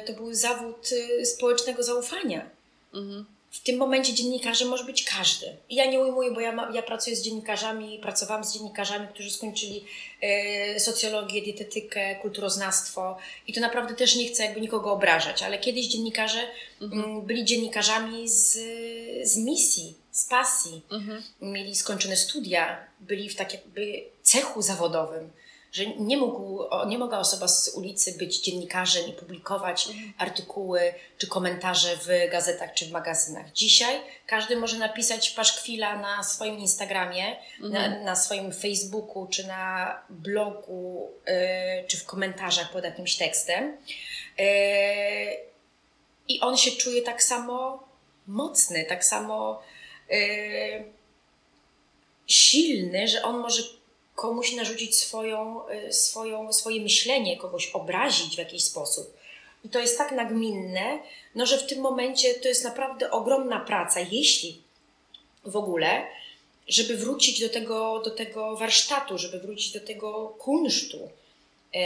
to 0.06 0.12
był 0.12 0.34
zawód 0.34 0.90
społecznego 1.24 1.82
zaufania. 1.82 2.50
Mhm 2.94 3.34
w 3.54 3.60
tym 3.60 3.76
momencie 3.76 4.14
dziennikarzem 4.14 4.68
może 4.68 4.84
być 4.84 5.04
każdy. 5.04 5.46
I 5.68 5.74
ja 5.74 5.86
nie 5.86 6.00
ujmuję, 6.00 6.30
bo 6.30 6.40
ja, 6.40 6.52
ma, 6.52 6.70
ja 6.74 6.82
pracuję 6.82 7.16
z 7.16 7.22
dziennikarzami, 7.22 7.98
pracowałam 7.98 8.44
z 8.44 8.54
dziennikarzami, 8.54 9.08
którzy 9.08 9.30
skończyli 9.30 9.84
e, 10.20 10.80
socjologię, 10.80 11.42
dietetykę, 11.42 12.16
kulturoznawstwo 12.16 13.16
i 13.46 13.52
to 13.52 13.60
naprawdę 13.60 13.94
też 13.94 14.16
nie 14.16 14.28
chcę 14.28 14.44
jakby 14.44 14.60
nikogo 14.60 14.92
obrażać, 14.92 15.42
ale 15.42 15.58
kiedyś 15.58 15.86
dziennikarze 15.86 16.40
mhm. 16.80 17.04
m, 17.04 17.22
byli 17.22 17.44
dziennikarzami 17.44 18.28
z, 18.28 18.52
z 19.28 19.36
misji, 19.36 19.94
z 20.10 20.24
pasji. 20.24 20.82
Mhm. 20.90 21.22
Mieli 21.40 21.74
skończone 21.74 22.16
studia, 22.16 22.86
byli 23.00 23.28
w 23.28 23.36
takim 23.36 23.60
cechu 24.22 24.62
zawodowym 24.62 25.30
że 25.74 25.86
nie, 25.86 26.16
mógł, 26.16 26.64
nie 26.86 26.98
mogła 26.98 27.18
osoba 27.18 27.48
z 27.48 27.68
ulicy 27.68 28.18
być 28.18 28.40
dziennikarzem 28.40 29.06
i 29.08 29.12
publikować 29.12 29.86
mhm. 29.86 30.12
artykuły 30.18 30.94
czy 31.18 31.26
komentarze 31.26 31.96
w 31.96 32.30
gazetach 32.30 32.74
czy 32.74 32.86
w 32.86 32.90
magazynach. 32.90 33.52
Dzisiaj 33.52 34.00
każdy 34.26 34.56
może 34.56 34.78
napisać 34.78 35.30
paszkwila 35.30 35.98
na 35.98 36.22
swoim 36.22 36.58
Instagramie, 36.58 37.36
mhm. 37.62 37.72
na, 37.72 38.04
na, 38.04 38.16
swoim 38.16 38.52
Facebooku 38.52 39.26
czy 39.26 39.46
na 39.46 39.98
blogu, 40.10 41.10
yy, 41.26 41.88
czy 41.88 41.96
w 41.96 42.04
komentarzach 42.04 42.72
pod 42.72 42.84
jakimś 42.84 43.16
tekstem. 43.16 43.76
Yy, 44.38 44.46
I 46.28 46.40
on 46.40 46.56
się 46.56 46.70
czuje 46.70 47.02
tak 47.02 47.22
samo 47.22 47.84
mocny, 48.26 48.84
tak 48.84 49.04
samo 49.04 49.62
yy, 50.10 50.84
silny, 52.26 53.08
że 53.08 53.22
on 53.22 53.38
może 53.38 53.62
komuś 54.14 54.52
narzucić 54.52 54.96
swoją, 54.96 55.68
y, 55.68 55.92
swoją, 55.92 56.52
swoje 56.52 56.80
myślenie, 56.80 57.36
kogoś 57.36 57.70
obrazić 57.70 58.34
w 58.34 58.38
jakiś 58.38 58.64
sposób. 58.64 59.16
I 59.64 59.68
to 59.68 59.78
jest 59.78 59.98
tak 59.98 60.12
nagminne, 60.12 60.98
no, 61.34 61.46
że 61.46 61.58
w 61.58 61.66
tym 61.66 61.80
momencie 61.80 62.34
to 62.34 62.48
jest 62.48 62.64
naprawdę 62.64 63.10
ogromna 63.10 63.60
praca, 63.60 64.00
jeśli 64.00 64.62
w 65.44 65.56
ogóle, 65.56 66.06
żeby 66.68 66.96
wrócić 66.96 67.40
do 67.40 67.48
tego, 67.48 68.02
do 68.04 68.10
tego 68.10 68.56
warsztatu, 68.56 69.18
żeby 69.18 69.40
wrócić 69.40 69.72
do 69.72 69.80
tego 69.80 70.28
kunsztu 70.38 71.08
e, 71.74 71.78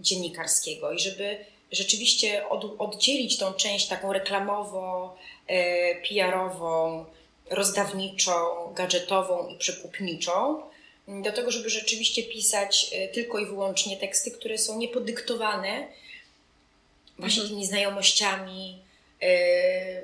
dziennikarskiego 0.00 0.92
i 0.92 0.98
żeby 0.98 1.44
rzeczywiście 1.72 2.48
od, 2.48 2.64
oddzielić 2.78 3.38
tą 3.38 3.52
część 3.52 3.88
taką 3.88 4.12
reklamowo, 4.12 5.16
e, 5.46 5.94
PR-ową, 5.94 7.04
rozdawniczą, 7.50 8.32
gadżetową 8.74 9.48
i 9.48 9.56
przekupniczą 9.56 10.62
do 11.08 11.32
tego, 11.32 11.50
żeby 11.50 11.70
rzeczywiście 11.70 12.22
pisać 12.22 12.90
e, 12.92 13.08
tylko 13.08 13.38
i 13.38 13.46
wyłącznie 13.46 13.96
teksty, 13.96 14.30
które 14.30 14.58
są 14.58 14.78
niepodyktowane 14.78 15.86
właśnie 17.18 17.42
mhm. 17.42 17.48
tymi 17.48 17.66
znajomościami, 17.66 18.78
e, 19.22 20.02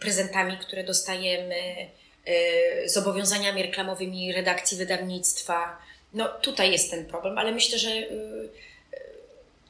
prezentami, 0.00 0.58
które 0.58 0.84
dostajemy, 0.84 1.90
e, 2.26 2.88
zobowiązaniami 2.88 3.62
reklamowymi 3.62 4.32
redakcji 4.32 4.76
wydawnictwa. 4.76 5.78
No 6.14 6.28
tutaj 6.28 6.72
jest 6.72 6.90
ten 6.90 7.06
problem, 7.06 7.38
ale 7.38 7.52
myślę, 7.52 7.78
że 7.78 7.90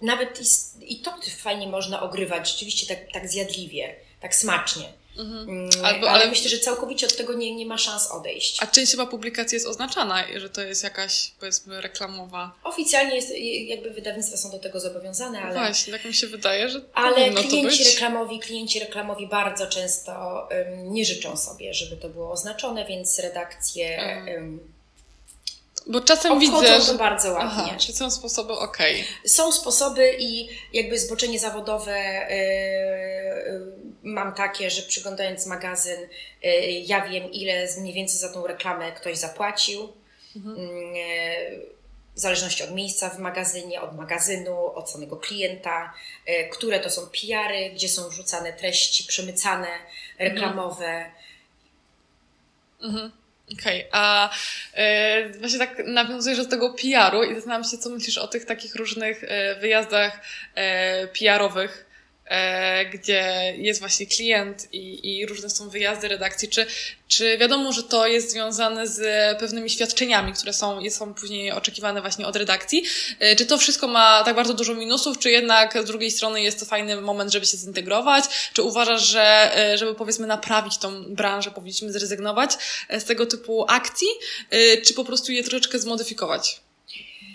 nawet 0.03 0.41
i, 0.81 1.01
to 1.01 1.15
fajnie 1.39 1.67
można 1.67 2.03
ogrywać 2.03 2.53
rzeczywiście 2.53 2.97
tak, 2.97 3.13
tak 3.13 3.29
zjadliwie, 3.29 3.95
tak 4.21 4.35
smacznie. 4.35 4.85
Mhm. 5.19 5.49
Mm, 5.49 5.71
Albo, 5.85 6.11
ale, 6.11 6.23
ale 6.23 6.31
myślę, 6.31 6.51
że 6.51 6.59
całkowicie 6.59 7.07
od 7.07 7.17
tego 7.17 7.35
nie, 7.35 7.55
nie 7.55 7.67
ma 7.67 7.79
szans 7.79 8.11
odejść. 8.11 8.63
A 8.63 8.67
część 8.67 8.91
chyba 8.91 9.07
publikacji 9.07 9.57
jest 9.57 9.67
oznaczana, 9.67 10.25
że 10.37 10.51
to 10.51 10.63
jest 10.63 10.85
jakaś, 10.85 11.33
powiedzmy, 11.41 11.81
reklamowa. 11.81 12.53
Oficjalnie 12.65 13.17
jest, 13.17 13.33
jakby 13.67 13.91
wydawnictwa 13.91 14.37
są 14.37 14.51
do 14.51 14.59
tego 14.59 14.81
zobowiązane, 14.81 15.43
ale. 15.43 15.55
Właśnie, 15.55 15.93
tak 15.93 16.05
mi 16.05 16.15
się 16.15 16.27
wydaje, 16.27 16.69
że. 16.69 16.81
Ale 16.95 17.31
klienci 17.31 17.85
reklamowi, 17.85 18.41
klienci 18.41 18.81
reklamowi 18.81 19.27
bardzo 19.27 19.67
często 19.67 20.13
um, 20.51 20.95
nie 20.95 21.05
życzą 21.05 21.37
sobie, 21.37 21.75
żeby 21.75 21.97
to 21.97 22.09
było 22.09 22.31
oznaczone, 22.31 22.87
więc 22.87 23.19
redakcje. 23.19 23.99
Um, 24.37 24.72
bo 25.87 26.01
czasem 26.01 26.39
widzę, 26.39 26.81
że... 26.81 26.93
to 26.93 26.99
bardzo 26.99 27.33
ładnie. 27.33 27.63
Aha, 27.65 27.77
czy 27.79 27.93
są 27.93 28.11
sposoby 28.11 28.53
okej? 28.53 28.95
Okay. 28.95 29.29
Są 29.29 29.53
sposoby 29.53 30.17
i 30.19 30.49
jakby 30.73 30.99
zboczenie 30.99 31.39
zawodowe 31.39 31.99
yy, 32.31 33.83
mam 34.03 34.35
takie, 34.35 34.71
że 34.71 34.83
przyglądając 34.83 35.47
magazyn, 35.47 36.01
yy, 36.43 36.71
ja 36.71 37.09
wiem 37.09 37.33
ile 37.33 37.69
mniej 37.81 37.95
więcej 37.95 38.19
za 38.19 38.29
tą 38.29 38.47
reklamę 38.47 38.93
ktoś 38.93 39.19
zapłacił. 39.19 39.93
Mhm. 40.37 40.57
Yy, 40.95 41.73
w 42.15 42.19
zależności 42.21 42.63
od 42.63 42.71
miejsca 42.75 43.11
w 43.11 43.19
magazynie, 43.19 43.81
od 43.81 43.97
magazynu, 43.97 44.67
od 44.75 44.91
samego 44.91 45.17
klienta, 45.17 45.95
które 46.53 46.81
to 46.81 46.91
są 46.91 47.03
PR-y, 47.07 47.71
gdzie 47.71 47.89
są 47.89 48.09
wrzucane 48.09 48.53
treści 48.53 49.05
przemycane, 49.05 49.69
reklamowe. 50.19 51.11
Mhm. 52.83 53.13
Okej, 53.53 53.89
okay, 53.89 54.01
a 54.01 54.31
e, 54.75 55.29
właśnie 55.29 55.59
tak 55.59 55.83
nawiązujesz 55.87 56.39
do 56.39 56.47
tego 56.47 56.75
PR-u 56.75 57.23
i 57.23 57.35
zastanawiam 57.35 57.65
się, 57.65 57.79
co 57.79 57.91
myślisz 57.91 58.19
o 58.19 58.29
tych 58.29 58.45
takich 58.45 58.75
różnych 58.75 59.25
e, 59.25 59.55
wyjazdach 59.61 60.21
e, 60.55 61.07
PR-owych, 61.07 61.92
gdzie 62.93 63.55
jest 63.57 63.81
właśnie 63.81 64.07
klient 64.07 64.69
i, 64.73 65.17
i 65.19 65.27
różne 65.27 65.51
są 65.51 65.69
wyjazdy 65.69 66.09
redakcji. 66.09 66.49
Czy, 66.49 66.67
czy 67.09 67.39
wiadomo, 67.39 67.73
że 67.73 67.83
to 67.83 68.07
jest 68.07 68.31
związane 68.31 68.87
z 68.87 69.01
pewnymi 69.39 69.71
świadczeniami, 69.71 70.33
które 70.33 70.53
są, 70.53 70.91
są 70.91 71.15
później 71.15 71.53
oczekiwane 71.53 72.01
właśnie 72.01 72.27
od 72.27 72.37
redakcji? 72.37 72.85
E, 73.19 73.37
czy 73.37 73.47
to 73.47 73.59
wszystko 73.59 73.89
ma 73.89 74.25
tak 74.25 74.37
bardzo 74.37 74.55
dużo 74.55 74.75
minusów, 74.75 75.19
czy 75.19 75.31
jednak 75.31 75.83
z 75.83 75.87
drugiej 75.87 76.11
strony 76.11 76.43
jest 76.43 76.61
to 76.61 76.67
fajny 76.67 77.01
moment, 77.01 77.33
żeby 77.33 77.47
się 77.47 77.57
zintegrować? 77.57 78.25
Czy 78.53 78.63
uważasz, 78.63 79.09
że 79.09 79.57
e, 79.57 79.79
żeby 79.79 79.95
powiedzmy 79.95 80.27
naprawić 80.27 80.79
tą 80.79 81.15
branżę, 81.15 81.51
powinniśmy 81.51 81.93
zrezygnować 81.93 82.53
z 82.91 83.05
tego 83.05 83.27
typu 83.27 83.65
akcji, 83.69 84.09
czy 84.87 84.95
po 84.95 85.05
prostu 85.05 85.33
je 85.33 85.43
troszeczkę 85.43 85.79
zmodyfikować? 85.79 86.61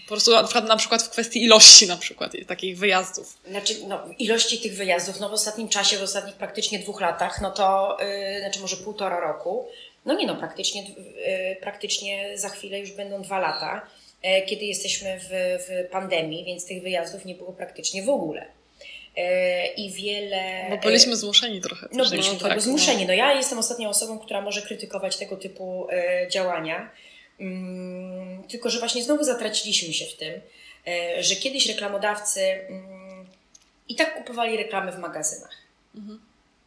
Po 0.08 0.16
prostu 0.16 0.32
na 0.68 0.78
przykład, 0.78 1.04
w 1.04 1.10
kwestii 1.10 1.44
ilości 1.44 1.88
na 1.88 1.98
przykład 1.98 2.32
takich 2.48 2.78
wyjazdów. 2.78 3.38
Znaczy, 3.50 3.76
no, 3.88 4.00
ilości 4.20 4.60
tych 4.60 4.76
wyjazdów, 4.76 5.20
no 5.20 5.30
w 5.30 5.34
ostatnim 5.34 5.70
czasie, 5.70 5.98
w 5.98 6.02
ostatnich 6.02 6.36
praktycznie 6.36 6.80
dwóch 6.80 7.02
latach, 7.02 7.42
no 7.42 7.52
to, 7.52 7.98
yy, 8.00 8.40
znaczy 8.40 8.60
może 8.60 8.78
półtora 8.78 9.20
roku, 9.20 9.68
no 10.06 10.14
nie 10.14 10.28
no, 10.28 10.36
praktycznie, 10.36 10.84
yy, 10.84 11.56
praktycznie 11.62 12.38
za 12.38 12.50
chwilę 12.50 12.80
już 12.80 12.92
będą 12.92 13.22
dwa 13.22 13.40
lata, 13.40 13.88
yy, 14.24 14.42
kiedy 14.42 14.66
jesteśmy 14.66 15.20
w, 15.20 15.58
w 15.68 15.92
pandemii, 15.92 16.46
więc 16.46 16.66
tych 16.66 16.84
wyjazdów 16.84 17.26
nie 17.26 17.36
było 17.36 17.54
praktycznie 17.54 18.04
w 18.04 18.10
ogóle 18.10 18.46
y, 19.18 19.68
i 19.78 19.92
wiele. 19.92 20.68
Bo 20.70 20.78
byliśmy 20.78 21.16
zmuszeni 21.16 21.62
trochę. 21.62 21.88
No, 21.92 22.10
byliśmy 22.10 22.34
no, 22.34 22.40
tak, 22.40 22.62
zmuszeni. 22.62 23.02
No. 23.02 23.08
no 23.08 23.14
ja 23.14 23.34
jestem 23.34 23.60
ostatnią 23.60 23.90
osobą, 23.90 24.20
która 24.20 24.42
może 24.42 24.62
krytykować 24.62 25.18
tego 25.18 25.38
typu 25.38 25.88
y, 25.90 26.28
działania. 26.32 26.90
Mm, 27.40 28.44
tylko, 28.44 28.70
że 28.70 28.80
właśnie 28.80 29.04
znowu 29.04 29.24
zatraciliśmy 29.24 29.94
się 29.94 30.06
w 30.06 30.18
tym, 30.18 30.42
e, 30.88 31.24
że 31.24 31.36
kiedyś 31.36 31.68
reklamodawcy 31.68 32.42
mm, 32.42 33.26
i 33.88 33.96
tak 33.96 34.18
kupowali 34.18 34.58
reklamy 34.58 34.92
w 34.92 35.00
magazynach. 35.00 35.58
Mhm. 35.96 36.22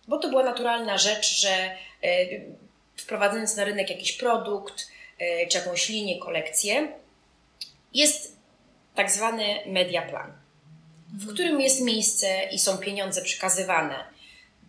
Bo 0.09 0.18
to 0.18 0.29
była 0.29 0.43
naturalna 0.43 0.99
rzecz, 0.99 1.41
że 1.41 1.51
e, 1.51 1.77
wprowadzając 2.97 3.57
na 3.57 3.64
rynek 3.64 3.91
jakiś 3.91 4.12
produkt 4.12 4.89
e, 5.18 5.47
czy 5.47 5.59
jakąś 5.59 5.89
linię, 5.89 6.18
kolekcję, 6.18 6.93
jest 7.95 8.37
tak 8.95 9.11
zwany 9.11 9.45
media 9.66 10.03
plan. 10.03 10.33
w 11.12 11.33
którym 11.33 11.61
jest 11.61 11.81
miejsce 11.81 12.45
i 12.53 12.59
są 12.59 12.79
pieniądze 12.79 13.23
przekazywane 13.23 14.05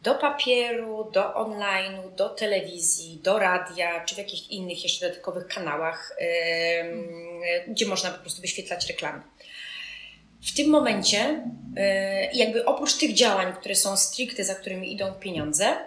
do 0.02 0.16
papieru, 0.16 1.12
do 1.14 1.22
online'u, 1.34 2.16
do 2.16 2.30
telewizji, 2.30 3.20
do 3.24 3.40
radia, 3.40 4.06
czy 4.06 4.16
w 4.16 4.18
jakichś 4.18 4.48
innych 4.50 4.84
jeszcze 4.84 5.08
dodatkowych 5.10 5.48
kanałach, 5.48 6.18
gdzie 7.68 7.86
można 7.86 8.12
po 8.12 8.20
prostu 8.20 8.42
wyświetlać 8.42 8.88
reklamy. 8.88 9.22
W 10.44 10.56
tym 10.56 10.70
momencie, 10.70 11.44
yy, 11.76 11.84
jakby 12.34 12.66
oprócz 12.66 12.98
tych 12.98 13.14
działań, 13.14 13.54
które 13.60 13.76
są 13.76 13.98
stricte, 13.98 14.44
za 14.44 14.56
którymi 14.56 14.94
idą 14.94 15.14
pieniądze, 15.14 15.78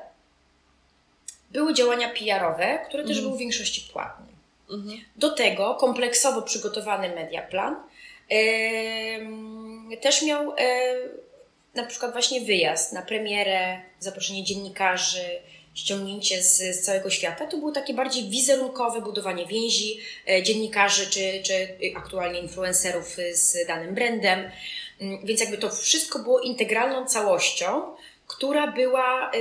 były 1.51 1.75
działania 1.75 2.09
PR-owe, 2.09 2.79
które 2.89 3.03
też 3.03 3.11
Mhm. 3.11 3.25
były 3.25 3.37
w 3.37 3.41
większości 3.41 3.91
płatne. 3.93 4.27
Mhm. 4.71 5.01
Do 5.17 5.31
tego 5.31 5.75
kompleksowo 5.75 6.43
przygotowany 6.43 7.09
mediaplan 7.09 7.77
też 10.01 10.23
miał 10.23 10.53
e, 10.53 10.57
na 11.75 11.87
przykład 11.87 12.13
właśnie 12.13 12.41
wyjazd 12.41 12.93
na 12.93 13.03
premierę, 13.03 13.81
zaproszenie 14.01 14.45
dziennikarzy, 14.45 15.25
ściągnięcie 15.75 16.43
z, 16.43 16.57
z 16.57 16.81
całego 16.81 17.11
świata. 17.11 17.47
To 17.47 17.57
było 17.57 17.73
takie 17.73 17.95
bardziej 17.95 18.29
wizerunkowe 18.29 19.01
budowanie 19.01 19.47
więzi 19.47 20.01
e, 20.29 20.43
dziennikarzy 20.43 21.07
czy, 21.11 21.43
czy 21.43 21.79
aktualnie 21.97 22.41
influencerów 22.41 23.19
y, 23.19 23.37
z 23.37 23.67
danym 23.67 23.95
brandem. 23.95 24.51
Mm, 25.01 25.27
Więc 25.27 25.41
jakby 25.41 25.59
to 25.59 25.71
wszystko 25.71 26.19
było 26.19 26.41
integralną 26.41 27.07
całością, 27.07 27.97
która 28.27 28.67
była, 28.73 29.31
e, 29.31 29.39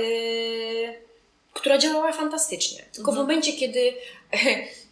która 1.52 1.78
działała 1.78 2.12
fantastycznie. 2.12 2.82
Tylko 2.92 3.12
w 3.12 3.14
Mhm. 3.18 3.26
momencie, 3.26 3.52
kiedy 3.52 3.94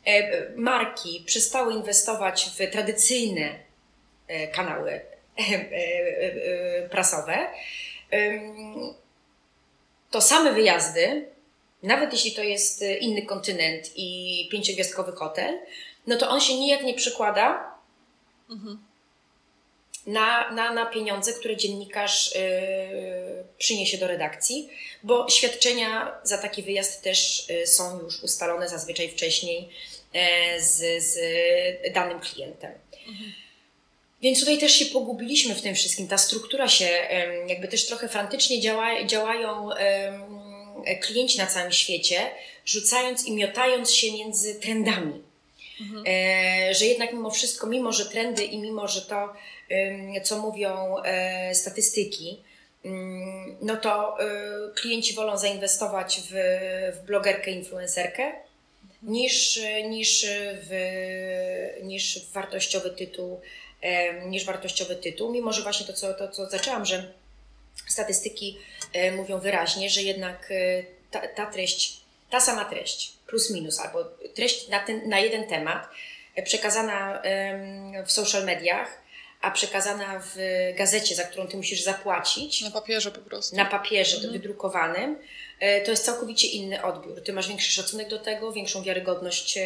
e, 0.06 0.50
marki 0.56 1.22
przestały 1.26 1.74
inwestować 1.74 2.50
w 2.58 2.70
tradycyjne 2.72 3.48
e, 4.28 4.48
kanały 4.48 4.90
e, 4.90 4.94
e, 4.94 5.00
e, 5.00 5.11
prasowe, 6.90 7.50
em, 8.10 8.94
to 10.10 10.20
same 10.20 10.52
wyjazdy, 10.52 11.28
nawet 11.82 12.12
jeśli 12.12 12.32
to 12.32 12.42
jest 12.42 12.82
e, 12.82 12.96
inny 12.96 13.22
kontynent 13.22 13.90
i 13.96 14.48
pięciogwiazdkowy 14.52 15.12
hotel, 15.12 15.58
no 16.06 16.16
to 16.16 16.28
on 16.30 16.40
się 16.40 16.54
nijak 16.54 16.82
nie 16.82 16.94
przekłada 16.94 17.72
Mhm. 18.50 18.78
na, 20.06 20.50
na, 20.50 20.72
na 20.72 20.86
pieniądze, 20.86 21.32
które 21.32 21.56
dziennikarz 21.56 22.34
yy, 22.34 23.44
przyniesie 23.58 23.98
do 23.98 24.06
redakcji, 24.06 24.70
bo 25.02 25.28
świadczenia 25.28 26.20
za 26.22 26.38
taki 26.38 26.62
wyjazd 26.62 27.02
też 27.02 27.46
są 27.64 28.00
już 28.00 28.22
ustalone 28.22 28.68
zazwyczaj 28.68 29.08
wcześniej 29.08 29.68
e, 30.12 30.60
z, 30.60 31.04
z 31.04 31.18
danym 31.92 32.20
klientem. 32.20 32.72
Więc 34.22 34.40
tutaj 34.40 34.58
też 34.58 34.72
się 34.72 34.86
pogubiliśmy 34.86 35.54
w 35.54 35.62
tym 35.62 35.74
wszystkim. 35.74 36.08
Ta 36.08 36.18
struktura 36.18 36.68
się 36.68 36.88
jakby 37.46 37.68
też 37.68 37.86
trochę 37.86 38.08
frantycznie 38.08 38.60
działa, 38.60 39.04
działają 39.04 39.68
klienci 41.00 41.38
na 41.38 41.46
całym 41.46 41.72
świecie, 41.72 42.30
rzucając 42.64 43.26
i 43.26 43.32
miotając 43.32 43.92
się 43.92 44.12
między 44.12 44.54
trendami. 44.54 45.22
E, 46.06 46.74
że 46.74 46.86
jednak 46.86 47.12
mimo 47.12 47.30
wszystko, 47.30 47.66
mimo 47.66 47.92
że 47.92 48.06
trendy 48.06 48.44
i 48.44 48.58
mimo 48.58 48.88
że 48.88 49.02
to, 49.02 49.32
co 50.22 50.38
mówią 50.38 50.96
e, 51.04 51.54
statystyki, 51.54 52.40
mm, 52.84 53.56
no 53.62 53.76
to 53.76 54.20
e, 54.20 54.26
klienci 54.74 55.14
wolą 55.14 55.38
zainwestować 55.38 56.20
w, 56.30 56.34
w 56.96 57.06
blogerkę, 57.06 57.50
influencerkę, 57.50 58.32
niż, 59.02 59.60
niż, 59.88 60.26
w, 60.62 60.70
niż 61.82 62.18
w 62.18 62.32
wartościowy 62.32 62.90
tytuł, 62.90 63.40
niż 64.26 64.44
wartościowy 64.44 64.96
tytuł, 64.96 65.32
mimo 65.32 65.52
że 65.52 65.62
właśnie 65.62 65.86
to, 65.86 65.92
co, 65.92 66.14
to, 66.14 66.28
co 66.28 66.50
zaczęłam, 66.50 66.84
że 66.86 67.12
statystyki 67.88 68.58
e, 68.92 69.12
mówią 69.12 69.38
wyraźnie, 69.38 69.90
że 69.90 70.02
jednak 70.02 70.48
e, 70.50 70.82
ta, 71.10 71.28
ta 71.28 71.46
treść, 71.46 72.00
ta 72.30 72.40
sama 72.40 72.64
treść, 72.64 73.12
plus 73.26 73.50
minus, 73.50 73.80
albo 73.80 74.04
treść 74.34 74.68
na, 74.68 74.80
ten, 74.80 75.08
na 75.08 75.18
jeden 75.18 75.48
temat, 75.48 75.88
e, 76.34 76.42
przekazana 76.42 77.22
w 78.06 78.12
social 78.12 78.44
mediach, 78.44 79.02
a 79.40 79.50
przekazana 79.50 80.22
w 80.26 80.36
gazecie, 80.76 81.14
za 81.14 81.24
którą 81.24 81.46
ty 81.46 81.56
musisz 81.56 81.82
zapłacić, 81.82 82.60
Na 82.62 82.70
papierze 82.70 83.10
po 83.10 83.20
prostu. 83.20 83.56
na 83.56 83.64
papierze 83.64 84.16
Mhm. 84.16 84.32
wydrukowanym, 84.32 85.18
to 85.84 85.90
jest 85.90 86.04
całkowicie 86.04 86.48
inny 86.48 86.82
odbiór. 86.82 87.22
Ty 87.22 87.32
masz 87.32 87.48
większy 87.48 87.72
szacunek 87.72 88.08
do 88.08 88.18
tego, 88.18 88.52
większą 88.52 88.82
wiarygodność 88.82 89.58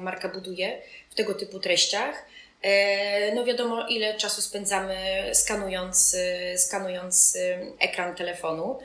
marka 0.00 0.28
buduje 0.28 0.82
w 1.10 1.14
tego 1.14 1.34
typu 1.34 1.60
treściach. 1.60 2.24
E, 2.64 3.34
No 3.34 3.44
wiadomo, 3.44 3.86
ile 3.88 4.16
czasu 4.16 4.42
spędzamy 4.42 4.96
skanując, 5.32 6.14
e, 6.14 6.58
skanując 6.58 7.36
e, 7.36 7.60
ekran 7.78 8.16
telefonu. 8.16 8.78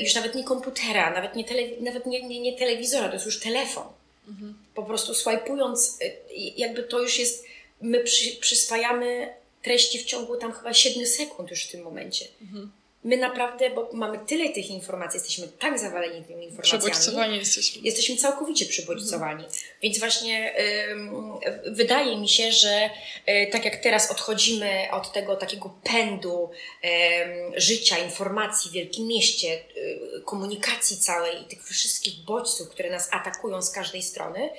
Już 0.00 0.14
nawet 0.14 0.34
nie 0.34 0.44
komputera, 0.44 1.10
nawet 1.10 1.34
nie, 1.34 1.44
tele, 1.44 1.62
nawet 1.80 2.06
nie, 2.06 2.22
nie, 2.22 2.40
nie 2.40 2.58
telewizora, 2.58 3.08
to 3.08 3.14
jest 3.14 3.26
już 3.26 3.40
telefon. 3.40 3.86
Po 4.74 4.82
prostu 4.82 5.14
swajpując, 5.14 5.98
jakby 6.56 6.82
to 6.82 7.00
już 7.00 7.18
jest, 7.18 7.44
my 7.80 8.00
przy, 8.00 8.36
przyswajamy 8.36 9.34
treści 9.62 9.98
w 9.98 10.04
ciągu 10.04 10.36
tam 10.36 10.52
chyba 10.52 10.74
7 10.74 11.06
sekund 11.06 11.50
już 11.50 11.64
w 11.64 11.70
tym 11.70 11.82
momencie. 11.82 12.24
My 13.04 13.16
naprawdę, 13.16 13.70
bo 13.70 13.88
mamy 13.92 14.18
tyle 14.26 14.48
tych 14.48 14.70
informacji, 14.70 15.18
jesteśmy 15.18 15.48
tak 15.48 15.78
zawaleni 15.78 16.24
tymi 16.24 16.44
informacjami. 16.44 16.82
Przebodźcowani 16.82 17.36
jesteśmy. 17.38 17.82
Jesteśmy 17.82 18.16
całkowicie 18.16 18.66
przybodźcowani. 18.66 19.44
Więc 19.82 19.98
właśnie 19.98 20.54
ym, 20.90 21.12
wydaje 21.66 22.16
mi 22.16 22.28
się, 22.28 22.52
że 22.52 22.90
y, 23.28 23.48
tak 23.52 23.64
jak 23.64 23.76
teraz 23.76 24.10
odchodzimy 24.10 24.88
od 24.92 25.12
tego 25.12 25.36
takiego 25.36 25.74
pędu 25.84 26.50
ym, 26.84 26.90
życia, 27.56 27.98
informacji 27.98 28.70
w 28.70 28.74
wielkim 28.74 29.06
mieście, 29.06 29.60
y, 29.76 30.22
komunikacji 30.24 30.96
całej 30.96 31.42
i 31.42 31.44
tych 31.44 31.64
wszystkich 31.64 32.14
bodźców, 32.24 32.68
które 32.68 32.90
nas 32.90 33.08
atakują 33.12 33.62
z 33.62 33.70
każdej 33.70 34.02
strony, 34.02 34.50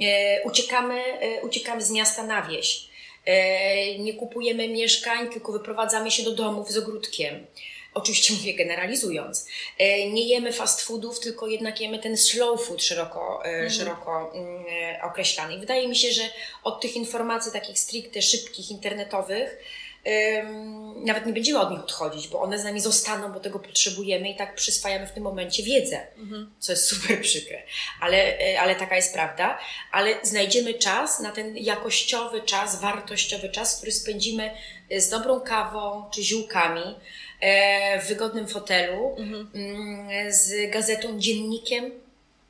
y, 0.00 0.04
uciekamy, 0.44 1.02
y, 1.38 1.46
uciekamy 1.46 1.82
z 1.82 1.90
miasta 1.90 2.22
na 2.22 2.42
wieś. 2.42 2.92
Y, 3.28 3.98
nie 3.98 4.14
kupujemy 4.14 4.68
mieszkań, 4.68 5.28
tylko 5.32 5.52
wyprowadzamy 5.52 6.10
się 6.10 6.22
do 6.22 6.34
domów 6.34 6.70
z 6.70 6.76
ogródkiem. 6.76 7.46
Oczywiście 7.94 8.34
mówię 8.34 8.54
generalizując. 8.54 9.46
E, 9.78 10.10
Nie 10.10 10.28
jemy 10.28 10.52
fast 10.52 10.80
foodów, 10.80 11.20
tylko 11.20 11.46
jednak 11.46 11.80
jemy 11.80 11.98
ten 11.98 12.16
slow 12.16 12.66
food 12.66 12.82
szeroko, 12.84 13.42
e, 13.44 13.70
szeroko 13.70 14.32
mm, 14.34 14.64
e, 14.70 15.02
określany. 15.02 15.54
I 15.54 15.58
wydaje 15.58 15.88
mi 15.88 15.96
się, 15.96 16.12
że 16.12 16.22
od 16.62 16.80
tych 16.80 16.96
informacji 16.96 17.52
takich 17.52 17.78
stricte 17.78 18.22
szybkich, 18.22 18.70
internetowych, 18.70 19.58
nawet 21.04 21.26
nie 21.26 21.32
będziemy 21.32 21.60
od 21.60 21.70
nich 21.70 21.80
odchodzić, 21.80 22.28
bo 22.28 22.40
one 22.40 22.58
z 22.58 22.64
nami 22.64 22.80
zostaną, 22.80 23.32
bo 23.32 23.40
tego 23.40 23.58
potrzebujemy 23.58 24.28
i 24.28 24.36
tak 24.36 24.54
przyswajamy 24.54 25.06
w 25.06 25.12
tym 25.12 25.22
momencie 25.22 25.62
wiedzę, 25.62 26.06
co 26.58 26.72
jest 26.72 26.88
super 26.88 27.20
przykre. 27.20 27.62
Ale, 28.00 28.38
e, 28.38 28.60
ale 28.60 28.74
taka 28.74 28.96
jest 28.96 29.14
prawda. 29.14 29.58
Ale 29.92 30.14
znajdziemy 30.22 30.74
czas 30.74 31.20
na 31.20 31.30
ten 31.30 31.56
jakościowy 31.56 32.42
czas, 32.42 32.80
wartościowy 32.80 33.48
czas, 33.48 33.76
który 33.76 33.92
spędzimy 33.92 34.50
e, 34.90 35.00
z 35.00 35.08
dobrą 35.08 35.40
kawą 35.40 36.04
czy 36.14 36.22
ziółkami, 36.22 36.96
e, 37.40 38.00
w 38.00 38.06
wygodnym 38.06 38.48
fotelu, 38.48 39.16
mm, 39.18 39.48
z 40.32 40.70
gazetą, 40.70 41.20
dziennikiem, 41.20 41.90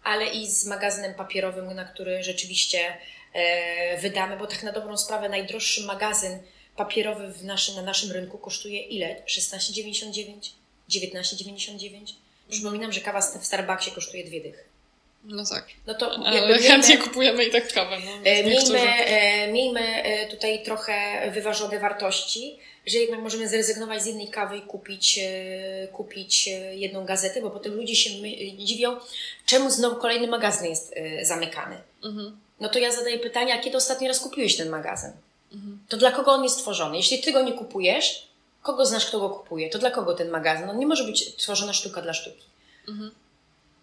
ale 0.02 0.26
i 0.26 0.46
z 0.46 0.66
magazynem 0.66 1.14
papierowym, 1.14 1.74
na 1.74 1.84
który 1.84 2.22
rzeczywiście 2.22 2.78
e, 3.32 3.98
wydamy, 3.98 4.36
bo 4.36 4.46
tak 4.46 4.62
na 4.62 4.72
dobrą 4.72 4.96
sprawę 4.96 5.28
najdroższy 5.28 5.82
magazyn 5.82 6.38
papierowy 6.76 7.32
w 7.32 7.44
na 7.76 7.82
naszym 7.82 8.12
rynku 8.12 8.38
kosztuje 8.38 8.80
ile? 8.82 9.16
16,99? 9.26 10.50
19,99? 10.90 12.12
Przypominam, 12.50 12.92
że 12.92 13.00
kawa 13.00 13.20
w 13.20 13.46
Starbucksie 13.46 13.90
kosztuje 13.90 14.24
dwie 14.24 14.40
dychy. 14.40 14.64
No 15.24 15.44
tak. 15.46 15.66
No 15.86 15.94
to 15.94 16.10
Ale 16.26 16.36
jakby 16.38 16.58
chętnie 16.58 16.88
miejmy- 16.88 17.04
kupujemy 17.08 17.44
i 17.44 17.50
tak 17.50 17.72
kawę. 17.72 17.98
No, 18.04 18.10
E. 18.24 18.44
Miejmy, 18.44 18.80
e, 18.80 19.52
miejmy 19.52 19.80
e, 20.02 20.26
tutaj 20.26 20.62
trochę 20.64 21.30
wyważone 21.30 21.78
wartości, 21.78 22.58
że 22.86 22.98
jednak 22.98 23.20
możemy 23.20 23.48
zrezygnować 23.48 24.02
z 24.02 24.06
jednej 24.06 24.28
kawy 24.28 24.56
i 24.56 24.62
kupić, 24.62 25.20
kupić 25.92 26.48
jedną 26.72 27.04
gazetę, 27.04 27.42
bo 27.42 27.50
potem 27.50 27.74
ludzie 27.74 27.96
się 27.96 28.10
dziwią, 28.58 28.96
czemu 29.46 29.70
znowu 29.70 29.96
kolejny 29.96 30.26
magazyn 30.26 30.66
jest 30.66 30.94
zamykany. 31.22 31.76
Mhm. 32.04 32.38
No 32.60 32.68
to 32.68 32.78
ja 32.78 32.92
zadaję 32.92 33.18
pytanie, 33.18 33.54
a 33.54 33.58
kiedy 33.58 33.76
ostatni 33.76 34.08
raz 34.08 34.20
kupiłeś 34.20 34.56
ten 34.56 34.68
magazyn? 34.68 35.12
To 35.92 35.96
dla 35.96 36.12
kogo 36.12 36.32
on 36.32 36.44
jest 36.44 36.58
stworzony? 36.58 36.96
Jeśli 36.96 37.20
ty 37.20 37.32
go 37.32 37.42
nie 37.42 37.52
kupujesz, 37.52 38.28
kogo 38.62 38.86
znasz, 38.86 39.06
kto 39.06 39.20
go 39.20 39.30
kupuje? 39.30 39.70
To 39.70 39.78
dla 39.78 39.90
kogo 39.90 40.14
ten 40.14 40.30
magazyn? 40.30 40.70
On 40.70 40.78
nie 40.78 40.86
może 40.86 41.04
być 41.04 41.36
tworzona 41.36 41.72
sztuka 41.72 42.02
dla 42.02 42.12
sztuki. 42.12 42.44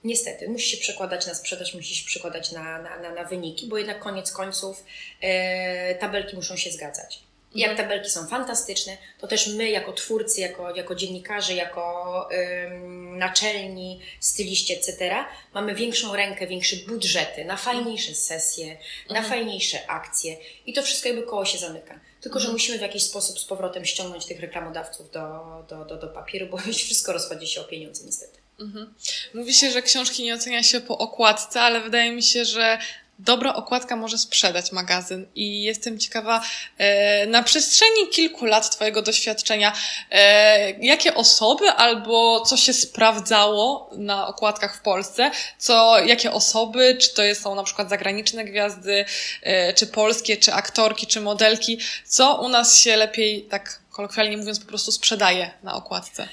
Niestety, 0.04 0.50
musi 0.50 0.70
się 0.70 0.78
przekładać 0.78 1.28
na 1.28 1.34
sprzedaż, 1.34 1.74
musi 1.74 1.96
się 1.96 2.06
przekładać 2.06 2.52
na, 2.52 2.82
na, 2.82 3.00
na, 3.00 3.12
na 3.12 3.24
wyniki, 3.24 3.68
bo 3.68 3.78
jednak 3.78 4.00
koniec 4.00 4.32
końców 4.32 4.84
e, 5.22 5.96
tabelki 5.96 6.36
muszą 6.36 6.56
się 6.56 6.72
zgadzać. 6.72 7.20
Jak 7.56 7.78
tabelki 7.78 8.10
są 8.10 8.28
fantastyczne, 8.28 8.98
to 9.20 9.28
też 9.28 9.48
my 9.48 9.70
jako 9.70 9.94
twórcy, 9.94 10.42
jako, 10.42 10.76
jako 10.76 10.96
dziennikarze, 10.96 11.54
jako 11.54 12.30
ym, 12.66 13.18
naczelni, 13.18 14.00
styliści, 14.20 14.74
etc., 14.74 15.16
mamy 15.54 15.76
większą 15.76 16.16
rękę, 16.16 16.48
większe 16.48 16.76
budżety 16.76 17.46
na 17.46 17.58
fajniejsze 17.58 18.16
sesje, 18.16 18.78
na 19.10 19.24
fajniejsze 19.24 19.90
akcje 19.90 20.38
i 20.66 20.74
to 20.74 20.84
wszystko 20.84 21.10
jakby 21.10 21.24
koło 21.24 21.46
się 21.46 21.58
zamyka. 21.58 22.00
Tylko, 22.22 22.40
że 22.40 22.52
musimy 22.52 22.78
w 22.78 22.82
jakiś 22.82 23.04
sposób 23.04 23.40
z 23.40 23.46
powrotem 23.46 23.86
ściągnąć 23.86 24.26
tych 24.26 24.40
reklamodawców 24.40 25.12
do, 25.12 25.22
do, 25.70 25.86
do, 25.86 25.98
do 25.98 26.08
papieru, 26.08 26.48
bo 26.48 26.58
już 26.68 26.78
wszystko 26.78 27.14
rozchodzi 27.14 27.48
się 27.48 27.62
o 27.62 27.64
pieniądze 27.64 28.06
niestety. 28.06 28.40
Mhm. 28.60 28.94
Mówi 29.34 29.54
się, 29.54 29.72
że 29.72 29.82
książki 29.82 30.24
nie 30.24 30.34
ocenia 30.34 30.64
się 30.64 30.82
po 30.82 30.98
okładce, 30.98 31.62
ale 31.62 31.82
wydaje 31.82 32.12
mi 32.12 32.24
się, 32.24 32.46
że 32.46 32.80
dobra 33.20 33.54
okładka 33.54 33.96
może 33.96 34.18
sprzedać 34.18 34.72
magazyn 34.72 35.28
i 35.36 35.64
jestem 35.64 36.00
ciekawa 36.00 36.44
e, 36.78 37.28
na 37.28 37.44
przestrzeni 37.44 38.08
kilku 38.12 38.46
lat 38.46 38.70
Twojego 38.72 39.02
doświadczenia, 39.02 39.74
e, 40.12 40.72
jakie 40.72 41.16
osoby 41.16 41.70
albo 41.70 42.42
co 42.42 42.58
się 42.58 42.74
sprawdzało 42.74 43.90
na 43.98 44.28
okładkach 44.28 44.78
w 44.78 44.82
Polsce, 44.82 45.32
co, 45.58 46.00
jakie 46.00 46.32
osoby, 46.32 46.98
czy 47.02 47.14
to 47.14 47.22
są 47.36 47.56
na 47.56 47.64
przykład 47.64 47.90
zagraniczne 47.90 48.46
gwiazdy, 48.46 49.06
e, 49.42 49.74
czy 49.74 49.88
polskie, 49.88 50.38
czy 50.38 50.54
aktorki, 50.54 51.08
czy 51.08 51.22
modelki, 51.22 51.80
co 52.06 52.42
u 52.42 52.50
nas 52.50 52.78
się 52.78 52.96
lepiej, 52.96 53.44
tak 53.44 53.80
kolokwialnie 53.92 54.38
mówiąc, 54.38 54.60
po 54.60 54.66
prostu 54.66 54.92
sprzedaje 54.92 55.52
na 55.64 55.74
okładce. 55.76 56.28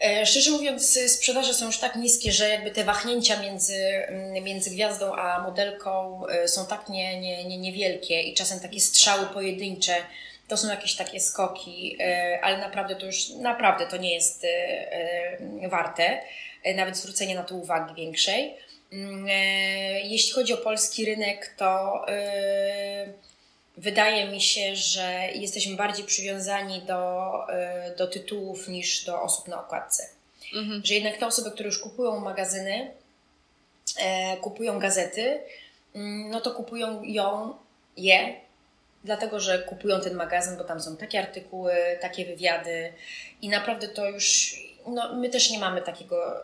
E, 0.00 0.26
szczerze 0.26 0.50
mówiąc, 0.50 0.98
sprzedaże 1.08 1.54
są 1.54 1.66
już 1.66 1.78
tak 1.78 1.96
niskie, 1.96 2.32
że 2.32 2.48
jakby 2.48 2.70
te 2.70 2.84
wahnięcia 2.84 3.42
między, 3.42 3.74
mm, 3.74 4.44
między 4.44 4.70
gwiazdą 4.70 5.14
a 5.14 5.42
modelką 5.42 6.22
e, 6.26 6.48
są 6.48 6.66
tak 6.66 6.88
nie, 6.88 7.20
nie, 7.20 7.44
nie, 7.44 7.58
niewielkie 7.58 8.22
i 8.22 8.34
czasem 8.34 8.60
takie 8.60 8.80
strzały 8.80 9.26
pojedyncze, 9.26 9.94
to 10.48 10.56
są 10.56 10.68
jakieś 10.68 10.94
takie 10.96 11.20
skoki, 11.20 11.96
e, 12.00 12.38
ale 12.42 12.58
naprawdę 12.58 12.96
to 12.96 13.06
już 13.06 13.28
naprawdę 13.28 13.86
to 13.86 13.96
nie 13.96 14.14
jest 14.14 14.46
warte 15.68 16.20
nawet 16.76 16.96
zwrócenia 16.96 17.34
na 17.34 17.42
to 17.42 17.54
uwagi 17.54 17.94
większej. 17.94 18.54
Mm, 18.92 19.28
jeśli 20.04 20.32
chodzi 20.32 20.52
o 20.52 20.56
polski 20.56 21.04
rynek, 21.04 21.54
to 21.56 22.00
wydaje 23.76 24.28
mi 24.28 24.40
się, 24.40 24.76
że 24.76 25.28
jesteśmy 25.34 25.76
bardziej 25.76 26.04
przywiązani 26.04 26.82
do, 26.82 27.30
y, 27.92 27.96
do 27.96 28.06
tytułów 28.06 28.68
niż 28.68 29.04
do 29.04 29.22
osób 29.22 29.48
na 29.48 29.60
okładce. 29.60 30.08
Mhm. 30.54 30.82
Że 30.84 30.94
jednak 30.94 31.16
te 31.16 31.26
osoby, 31.26 31.50
które 31.50 31.66
już 31.66 31.78
kupują 31.78 32.20
magazyny, 32.20 32.90
e, 33.98 34.36
kupują 34.36 34.78
gazety, 34.78 35.40
mm, 35.94 36.30
no 36.30 36.40
to 36.40 36.50
kupują 36.50 37.02
ją, 37.02 37.56
je, 37.96 38.34
dlatego 39.04 39.40
że 39.40 39.58
kupują 39.58 40.00
ten 40.00 40.14
magazyn, 40.14 40.56
bo 40.56 40.64
tam 40.64 40.80
są 40.80 40.96
takie 40.96 41.18
artykuły, 41.18 41.74
takie 42.00 42.24
wywiady 42.24 42.92
i 43.42 43.48
naprawdę 43.48 43.88
to 43.88 44.08
już, 44.08 44.56
no 44.86 45.14
my 45.14 45.28
też 45.28 45.50
nie 45.50 45.58
mamy 45.58 45.82
takiego, 45.82 46.42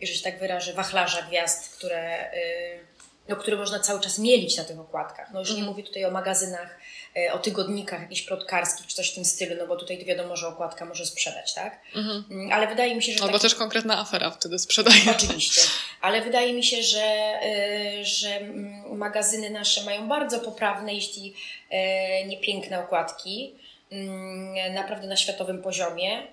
jeżeli 0.00 0.18
się 0.18 0.24
tak 0.24 0.38
wyrażę, 0.38 0.72
wachlarza 0.72 1.22
gwiazd, 1.22 1.76
które... 1.76 2.32
Y, 2.34 2.91
no, 3.32 3.42
które 3.42 3.56
można 3.56 3.78
cały 3.78 4.00
czas 4.00 4.18
mielić 4.18 4.56
na 4.56 4.64
tych 4.64 4.80
okładkach. 4.80 5.30
No 5.32 5.40
już 5.40 5.48
nie 5.48 5.56
mhm. 5.56 5.70
mówię 5.70 5.82
tutaj 5.82 6.04
o 6.04 6.10
magazynach, 6.10 6.78
e, 7.16 7.32
o 7.32 7.38
tygodnikach 7.38 8.00
jakichś 8.00 8.22
plotkarskich 8.22 8.86
czy 8.86 8.96
coś 8.96 9.10
w 9.10 9.14
tym 9.14 9.24
stylu, 9.24 9.56
no 9.58 9.66
bo 9.66 9.76
tutaj 9.76 10.04
wiadomo, 10.04 10.36
że 10.36 10.48
okładka 10.48 10.84
może 10.84 11.06
sprzedać, 11.06 11.54
tak? 11.54 11.80
Mhm. 11.94 12.24
Mm, 12.30 12.52
ale 12.52 12.66
wydaje 12.66 12.94
mi 12.96 13.02
się, 13.02 13.12
że... 13.12 13.18
Albo 13.20 13.32
taki... 13.32 13.42
też 13.42 13.54
konkretna 13.54 13.98
afera 13.98 14.30
wtedy 14.30 14.58
sprzedaje. 14.58 15.00
Oczywiście. 15.16 15.60
Ale 16.00 16.22
wydaje 16.22 16.52
mi 16.52 16.64
się, 16.64 16.82
że, 16.82 17.02
e, 17.02 18.04
że 18.04 18.28
mm, 18.28 18.96
magazyny 18.96 19.50
nasze 19.50 19.84
mają 19.84 20.08
bardzo 20.08 20.40
poprawne, 20.40 20.94
jeśli 20.94 21.34
e, 21.70 22.26
nie 22.26 22.40
piękne 22.40 22.80
okładki, 22.80 23.54
mm, 23.90 24.74
naprawdę 24.74 25.08
na 25.08 25.16
światowym 25.16 25.62
poziomie. 25.62 26.26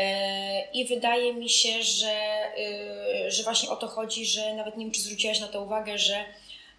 E, 0.00 0.70
I 0.72 0.84
wydaje 0.84 1.34
mi 1.34 1.50
się, 1.50 1.82
że, 1.82 2.42
y, 3.26 3.30
że 3.30 3.42
właśnie 3.42 3.70
o 3.70 3.76
to 3.76 3.88
chodzi, 3.88 4.26
że 4.26 4.54
nawet 4.54 4.76
nie 4.76 4.84
wiem, 4.84 4.94
czy 4.94 5.00
zwróciłaś 5.00 5.40
na 5.40 5.48
to 5.48 5.62
uwagę, 5.62 5.98
że 5.98 6.24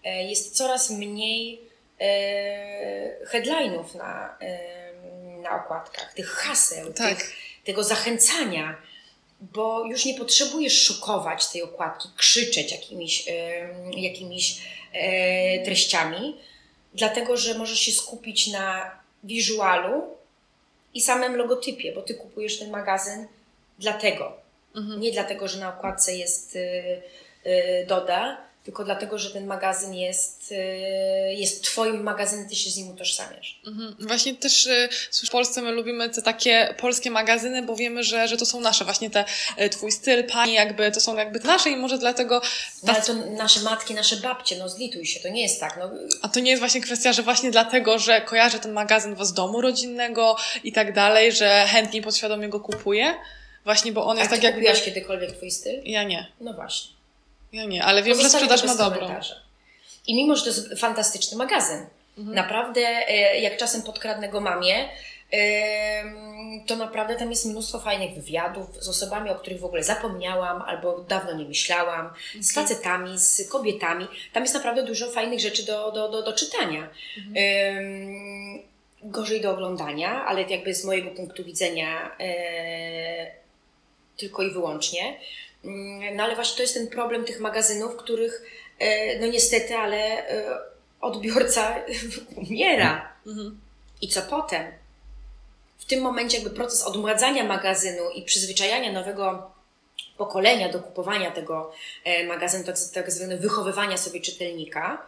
e, 0.04 0.24
jest 0.24 0.56
coraz 0.58 0.90
mniej 0.90 1.62
e, 2.00 3.26
headline'ów 3.26 3.96
na, 3.96 4.38
na 5.42 5.66
okładkach, 5.66 6.14
tych 6.14 6.30
haseł, 6.30 6.94
tak. 6.94 7.18
tych, 7.18 7.36
tego 7.64 7.84
zachęcania, 7.84 8.78
bo 9.42 9.86
już 9.86 10.06
nie 10.06 10.14
potrzebujesz 10.14 10.82
szokować 10.82 11.48
tej 11.48 11.62
okładki, 11.64 12.10
krzyczeć 12.18 12.72
jakimiś, 12.72 13.26
jakimiś 13.98 14.62
treściami, 15.66 16.38
dlatego 16.94 17.38
że 17.38 17.54
możesz 17.54 17.80
się 17.80 17.92
skupić 17.92 18.48
na 18.48 18.92
wizualu, 19.24 20.21
i 20.94 21.02
samym 21.02 21.36
logotypie, 21.36 21.92
bo 21.92 22.02
ty 22.02 22.14
kupujesz 22.14 22.60
ten 22.60 22.70
magazyn 22.70 23.28
dlatego. 23.80 24.34
Mhm. 24.76 25.02
Nie 25.02 25.12
dlatego, 25.12 25.48
że 25.48 25.60
na 25.60 25.78
okładce 25.78 26.16
jest 26.16 26.56
y, 26.56 26.60
y, 27.46 27.86
Doda, 27.88 28.38
tylko 28.64 28.84
dlatego, 28.84 29.18
że 29.18 29.32
ten 29.32 29.46
magazyn 29.46 29.94
jest, 29.94 30.52
y, 30.52 30.56
jest 31.34 31.64
Twoim 31.64 32.04
magazynem, 32.04 32.50
Ty 32.50 32.56
się 32.56 32.70
z 32.70 32.78
nim 32.78 32.90
utożsamiasz. 32.90 33.62
Mhm. 33.68 33.96
Właśnie 34.00 34.36
też 34.36 34.66
y, 34.66 34.90
w 35.28 35.30
Polsce 35.30 35.62
my 35.62 35.72
lubimy 35.72 36.10
te 36.10 36.22
takie 36.22 36.76
polskie 36.80 37.12
magazyny, 37.12 37.62
bo 37.62 37.76
wiemy, 37.76 38.04
że, 38.04 38.28
że 38.28 38.38
to 38.38 38.46
są 38.46 38.62
nasze, 38.62 38.86
właśnie 38.86 39.10
te 39.10 39.26
y, 39.62 39.70
Twój 39.70 39.92
styl, 39.92 40.24
Pani, 40.24 40.54
jakby 40.54 40.92
to 40.92 41.00
są 41.00 41.18
jakby 41.18 41.40
nasze 41.40 41.70
i 41.70 41.76
może 41.76 41.98
dlatego... 41.98 42.42
No, 42.84 42.94
ale 42.94 43.02
to 43.02 43.14
nasze 43.14 43.60
matki, 43.60 43.94
nasze 43.94 44.16
babcie, 44.16 44.58
no 44.58 44.70
zlituj 44.70 45.06
się, 45.06 45.20
to 45.20 45.30
nie 45.30 45.42
jest 45.42 45.60
tak. 45.60 45.78
No. 45.80 45.92
A 46.22 46.30
to 46.30 46.40
nie 46.40 46.50
jest 46.52 46.60
właśnie 46.60 46.82
kwestia, 46.82 47.14
że 47.14 47.24
właśnie 47.24 47.52
dlatego, 47.52 48.00
że 48.00 48.22
kojarzę 48.22 48.60
ten 48.60 48.72
magazyn 48.72 49.16
Was 49.16 49.28
z 49.28 49.34
domu 49.34 49.62
rodzinnego 49.62 50.36
i 50.64 50.72
tak 50.72 50.94
dalej, 50.94 51.32
że 51.32 51.66
chętniej 51.68 52.02
podświadomie 52.02 52.50
go 52.50 52.60
kupuję? 52.60 53.14
Właśnie, 53.66 53.92
bo 53.92 54.06
on 54.06 54.18
jest 54.18 54.32
A 54.32 54.36
tak 54.36 54.44
jakby... 54.44 54.70
A 54.70 54.74
kiedykolwiek 54.74 55.32
Twój 55.32 55.52
styl? 55.52 55.82
Ja 55.84 56.04
nie. 56.04 56.32
No 56.42 56.54
właśnie. 56.54 57.01
Ja 57.54 57.66
nie, 57.66 57.84
ale 57.84 58.04
wiem, 58.04 58.22
że 58.22 58.30
sprzedaż 58.30 58.64
ma 58.64 58.76
dobrą. 58.76 59.16
I 60.08 60.16
mimo, 60.16 60.36
że 60.36 60.42
to 60.42 60.50
jest 60.50 60.80
fantastyczny 60.80 61.38
magazyn, 61.38 61.86
mhm. 62.18 62.36
naprawdę, 62.36 62.82
e, 62.82 63.40
jak 63.40 63.58
czasem 63.58 63.82
podkradnę 63.82 64.30
go 64.30 64.42
mamie, 64.42 64.90
to 66.68 66.76
naprawdę 66.76 67.16
tam 67.16 67.30
jest 67.30 67.46
mnóstwo 67.46 67.80
fajnych 67.80 68.14
wywiadów 68.14 68.84
z 68.84 68.88
osobami, 68.88 69.30
o 69.30 69.36
których 69.36 69.60
w 69.60 69.66
ogóle 69.66 69.84
zapomniałam 69.84 70.62
albo 70.62 71.00
dawno 71.00 71.34
nie 71.34 71.46
myślałam, 71.46 72.06
okay. 72.06 72.44
z 72.44 72.54
facetami, 72.54 73.20
z 73.20 73.50
kobietami. 73.50 74.08
Tam 74.34 74.44
jest 74.44 74.56
naprawdę 74.56 74.84
dużo 74.84 75.12
fajnych 75.12 75.40
rzeczy 75.40 75.66
do, 75.66 75.92
do, 75.92 76.10
do, 76.10 76.24
do 76.24 76.34
czytania. 76.34 76.90
Mhm. 77.18 77.36
gorzej 79.04 79.42
do 79.42 79.52
oglądania, 79.52 80.26
ale 80.26 80.44
jakby 80.44 80.74
z 80.74 80.86
mojego 80.86 81.12
punktu 81.12 81.44
widzenia 81.44 82.16
e, 82.20 83.32
tylko 84.18 84.44
i 84.44 84.52
wyłącznie. 84.52 85.20
Mm, 85.66 86.16
no 86.16 86.24
ale 86.24 86.36
właśnie 86.36 86.56
to 86.56 86.62
jest 86.62 86.74
ten 86.74 86.88
problem 86.88 87.26
tych 87.26 87.40
magazynów, 87.40 87.96
których 87.96 88.44
e, 88.80 89.20
no 89.20 89.28
niestety, 89.28 89.76
ale 89.76 89.98
e, 90.30 90.60
odbiorca 91.02 91.76
umiera. 92.50 93.14
Mhm. 93.28 93.60
I 94.02 94.08
co 94.08 94.22
potem? 94.22 94.72
W 95.80 95.86
tym 95.86 96.02
momencie 96.02 96.38
jakby 96.38 96.56
proces 96.56 96.84
odmładzania 96.84 97.44
magazynu 97.44 98.10
i 98.10 98.22
przyzwyczajania 98.22 98.92
nowego 98.92 99.52
pokolenia 100.18 100.70
do 100.70 100.80
kupowania 100.80 101.32
tego 101.32 101.72
e, 102.04 102.28
magazynu, 102.28 102.64
tak, 102.64 102.76
tak 102.94 103.12
zwane 103.12 103.38
wychowywania 103.38 103.98
sobie 103.98 104.22
czytelnika, 104.22 105.06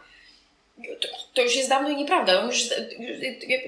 to, 1.00 1.08
to, 1.34 1.42
już 1.42 1.56
jest 1.56 1.68
dawno 1.68 1.88
nieprawda. 1.88 2.40
On 2.40 2.46
już, 2.46 2.68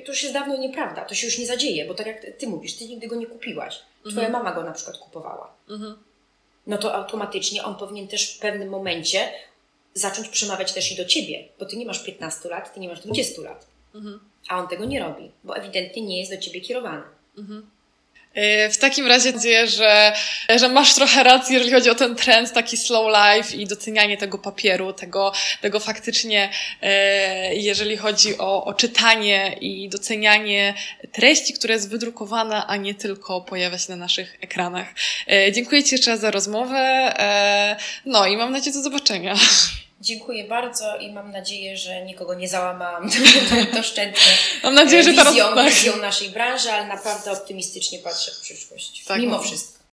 to 0.05 0.13
już 0.13 0.23
jest 0.23 0.35
dawno 0.35 0.57
nieprawda. 0.57 1.05
To 1.05 1.15
się 1.15 1.27
już 1.27 1.39
nie 1.39 1.47
zadzieje, 1.47 1.85
bo 1.85 1.95
tak 1.95 2.07
jak 2.07 2.27
ty 2.39 2.47
mówisz, 2.47 2.77
ty 2.77 2.85
nigdy 2.85 3.07
go 3.07 3.17
nie 3.17 3.27
kupiłaś. 3.27 3.79
Twoja 4.01 4.27
mhm. 4.27 4.33
mama 4.33 4.53
go 4.53 4.63
na 4.63 4.73
przykład 4.73 4.99
kupowała. 4.99 5.53
Mhm 5.69 6.06
no 6.67 6.79
to 6.79 6.95
automatycznie 6.95 7.65
on 7.65 7.75
powinien 7.75 8.09
też 8.09 8.35
w 8.35 8.39
pewnym 8.39 8.69
momencie 8.69 9.33
zacząć 9.95 10.29
przemawiać 10.29 10.73
też 10.73 10.93
i 10.93 10.97
do 10.97 11.05
ciebie, 11.05 11.49
bo 11.59 11.67
ty 11.67 11.77
nie 11.77 11.87
masz 11.87 12.05
15 12.05 12.49
lat, 12.49 12.75
ty 12.75 12.81
nie 12.81 12.89
masz 12.89 13.01
20 13.01 13.43
lat. 13.43 13.67
Mhm. 13.95 14.21
A 14.49 14.59
on 14.59 14.69
tego 14.69 14.85
nie 14.85 15.01
robi, 15.01 15.31
bo 15.45 15.57
ewidentnie 15.57 16.03
nie 16.03 16.21
jest 16.21 16.33
do 16.33 16.39
ciebie 16.39 16.61
kierowany. 16.61 17.03
Mhm. 17.39 17.71
Y, 18.37 18.71
w 18.71 18.79
takim 18.79 19.07
razie 19.07 19.33
nadzieję, 19.33 19.67
że, 19.67 20.13
że 20.57 20.69
masz 20.69 20.95
trochę 20.95 21.23
racji, 21.23 21.55
jeżeli 21.55 21.73
chodzi 21.73 21.91
o 21.91 21.95
ten 21.95 22.17
trend, 22.17 22.53
taki 22.53 22.77
slow 22.77 23.07
life 23.07 23.57
i 23.57 23.67
docenianie 23.67 24.17
tego 24.17 24.39
papieru, 24.39 24.93
tego, 24.93 25.33
tego 25.61 25.81
faktycznie, 25.81 26.51
y, 26.83 26.87
jeżeli 27.55 27.97
chodzi 27.97 28.39
o, 28.39 28.65
o 28.65 28.75
czytanie 28.75 29.57
i 29.61 29.89
docenianie 29.89 30.75
treści, 31.13 31.53
która 31.53 31.75
jest 31.75 31.91
wydrukowana, 31.91 32.67
a 32.67 32.77
nie 32.77 32.95
tylko 32.95 33.41
pojawia 33.41 33.79
się 33.79 33.91
na 33.91 33.97
naszych 33.97 34.39
ekranach. 34.41 34.87
Y, 35.49 35.53
dziękuję 35.53 35.85
Ci 35.85 35.95
jeszcze 35.95 36.11
raz 36.11 36.21
za 36.21 36.31
rozmowę. 36.31 37.15
No 38.05 38.27
i 38.27 38.37
mam 38.37 38.53
nadzieję 38.53 38.77
do 38.77 38.83
zobaczenia. 38.83 39.35
Dziękuję 40.01 40.45
bardzo 40.45 40.97
i 40.97 41.13
mam 41.13 41.31
nadzieję, 41.31 41.77
że 41.77 42.05
nikogo 42.05 42.35
nie 42.35 42.49
załamałam 42.49 43.11
doszczętnie 43.75 44.33
mam 44.63 44.75
nadzieję, 44.75 45.03
że 45.03 45.11
wizją, 45.11 45.25
teraz 45.25 45.55
tak. 45.55 45.75
wizją 45.75 45.97
naszej 45.97 46.29
branży, 46.29 46.73
ale 46.73 46.87
naprawdę 46.87 47.33
optymistycznie 47.33 47.99
patrzę 47.99 48.31
w 48.31 48.41
przyszłość. 48.41 49.05
Tak, 49.05 49.21
mimo 49.21 49.39
wszystko. 49.39 49.76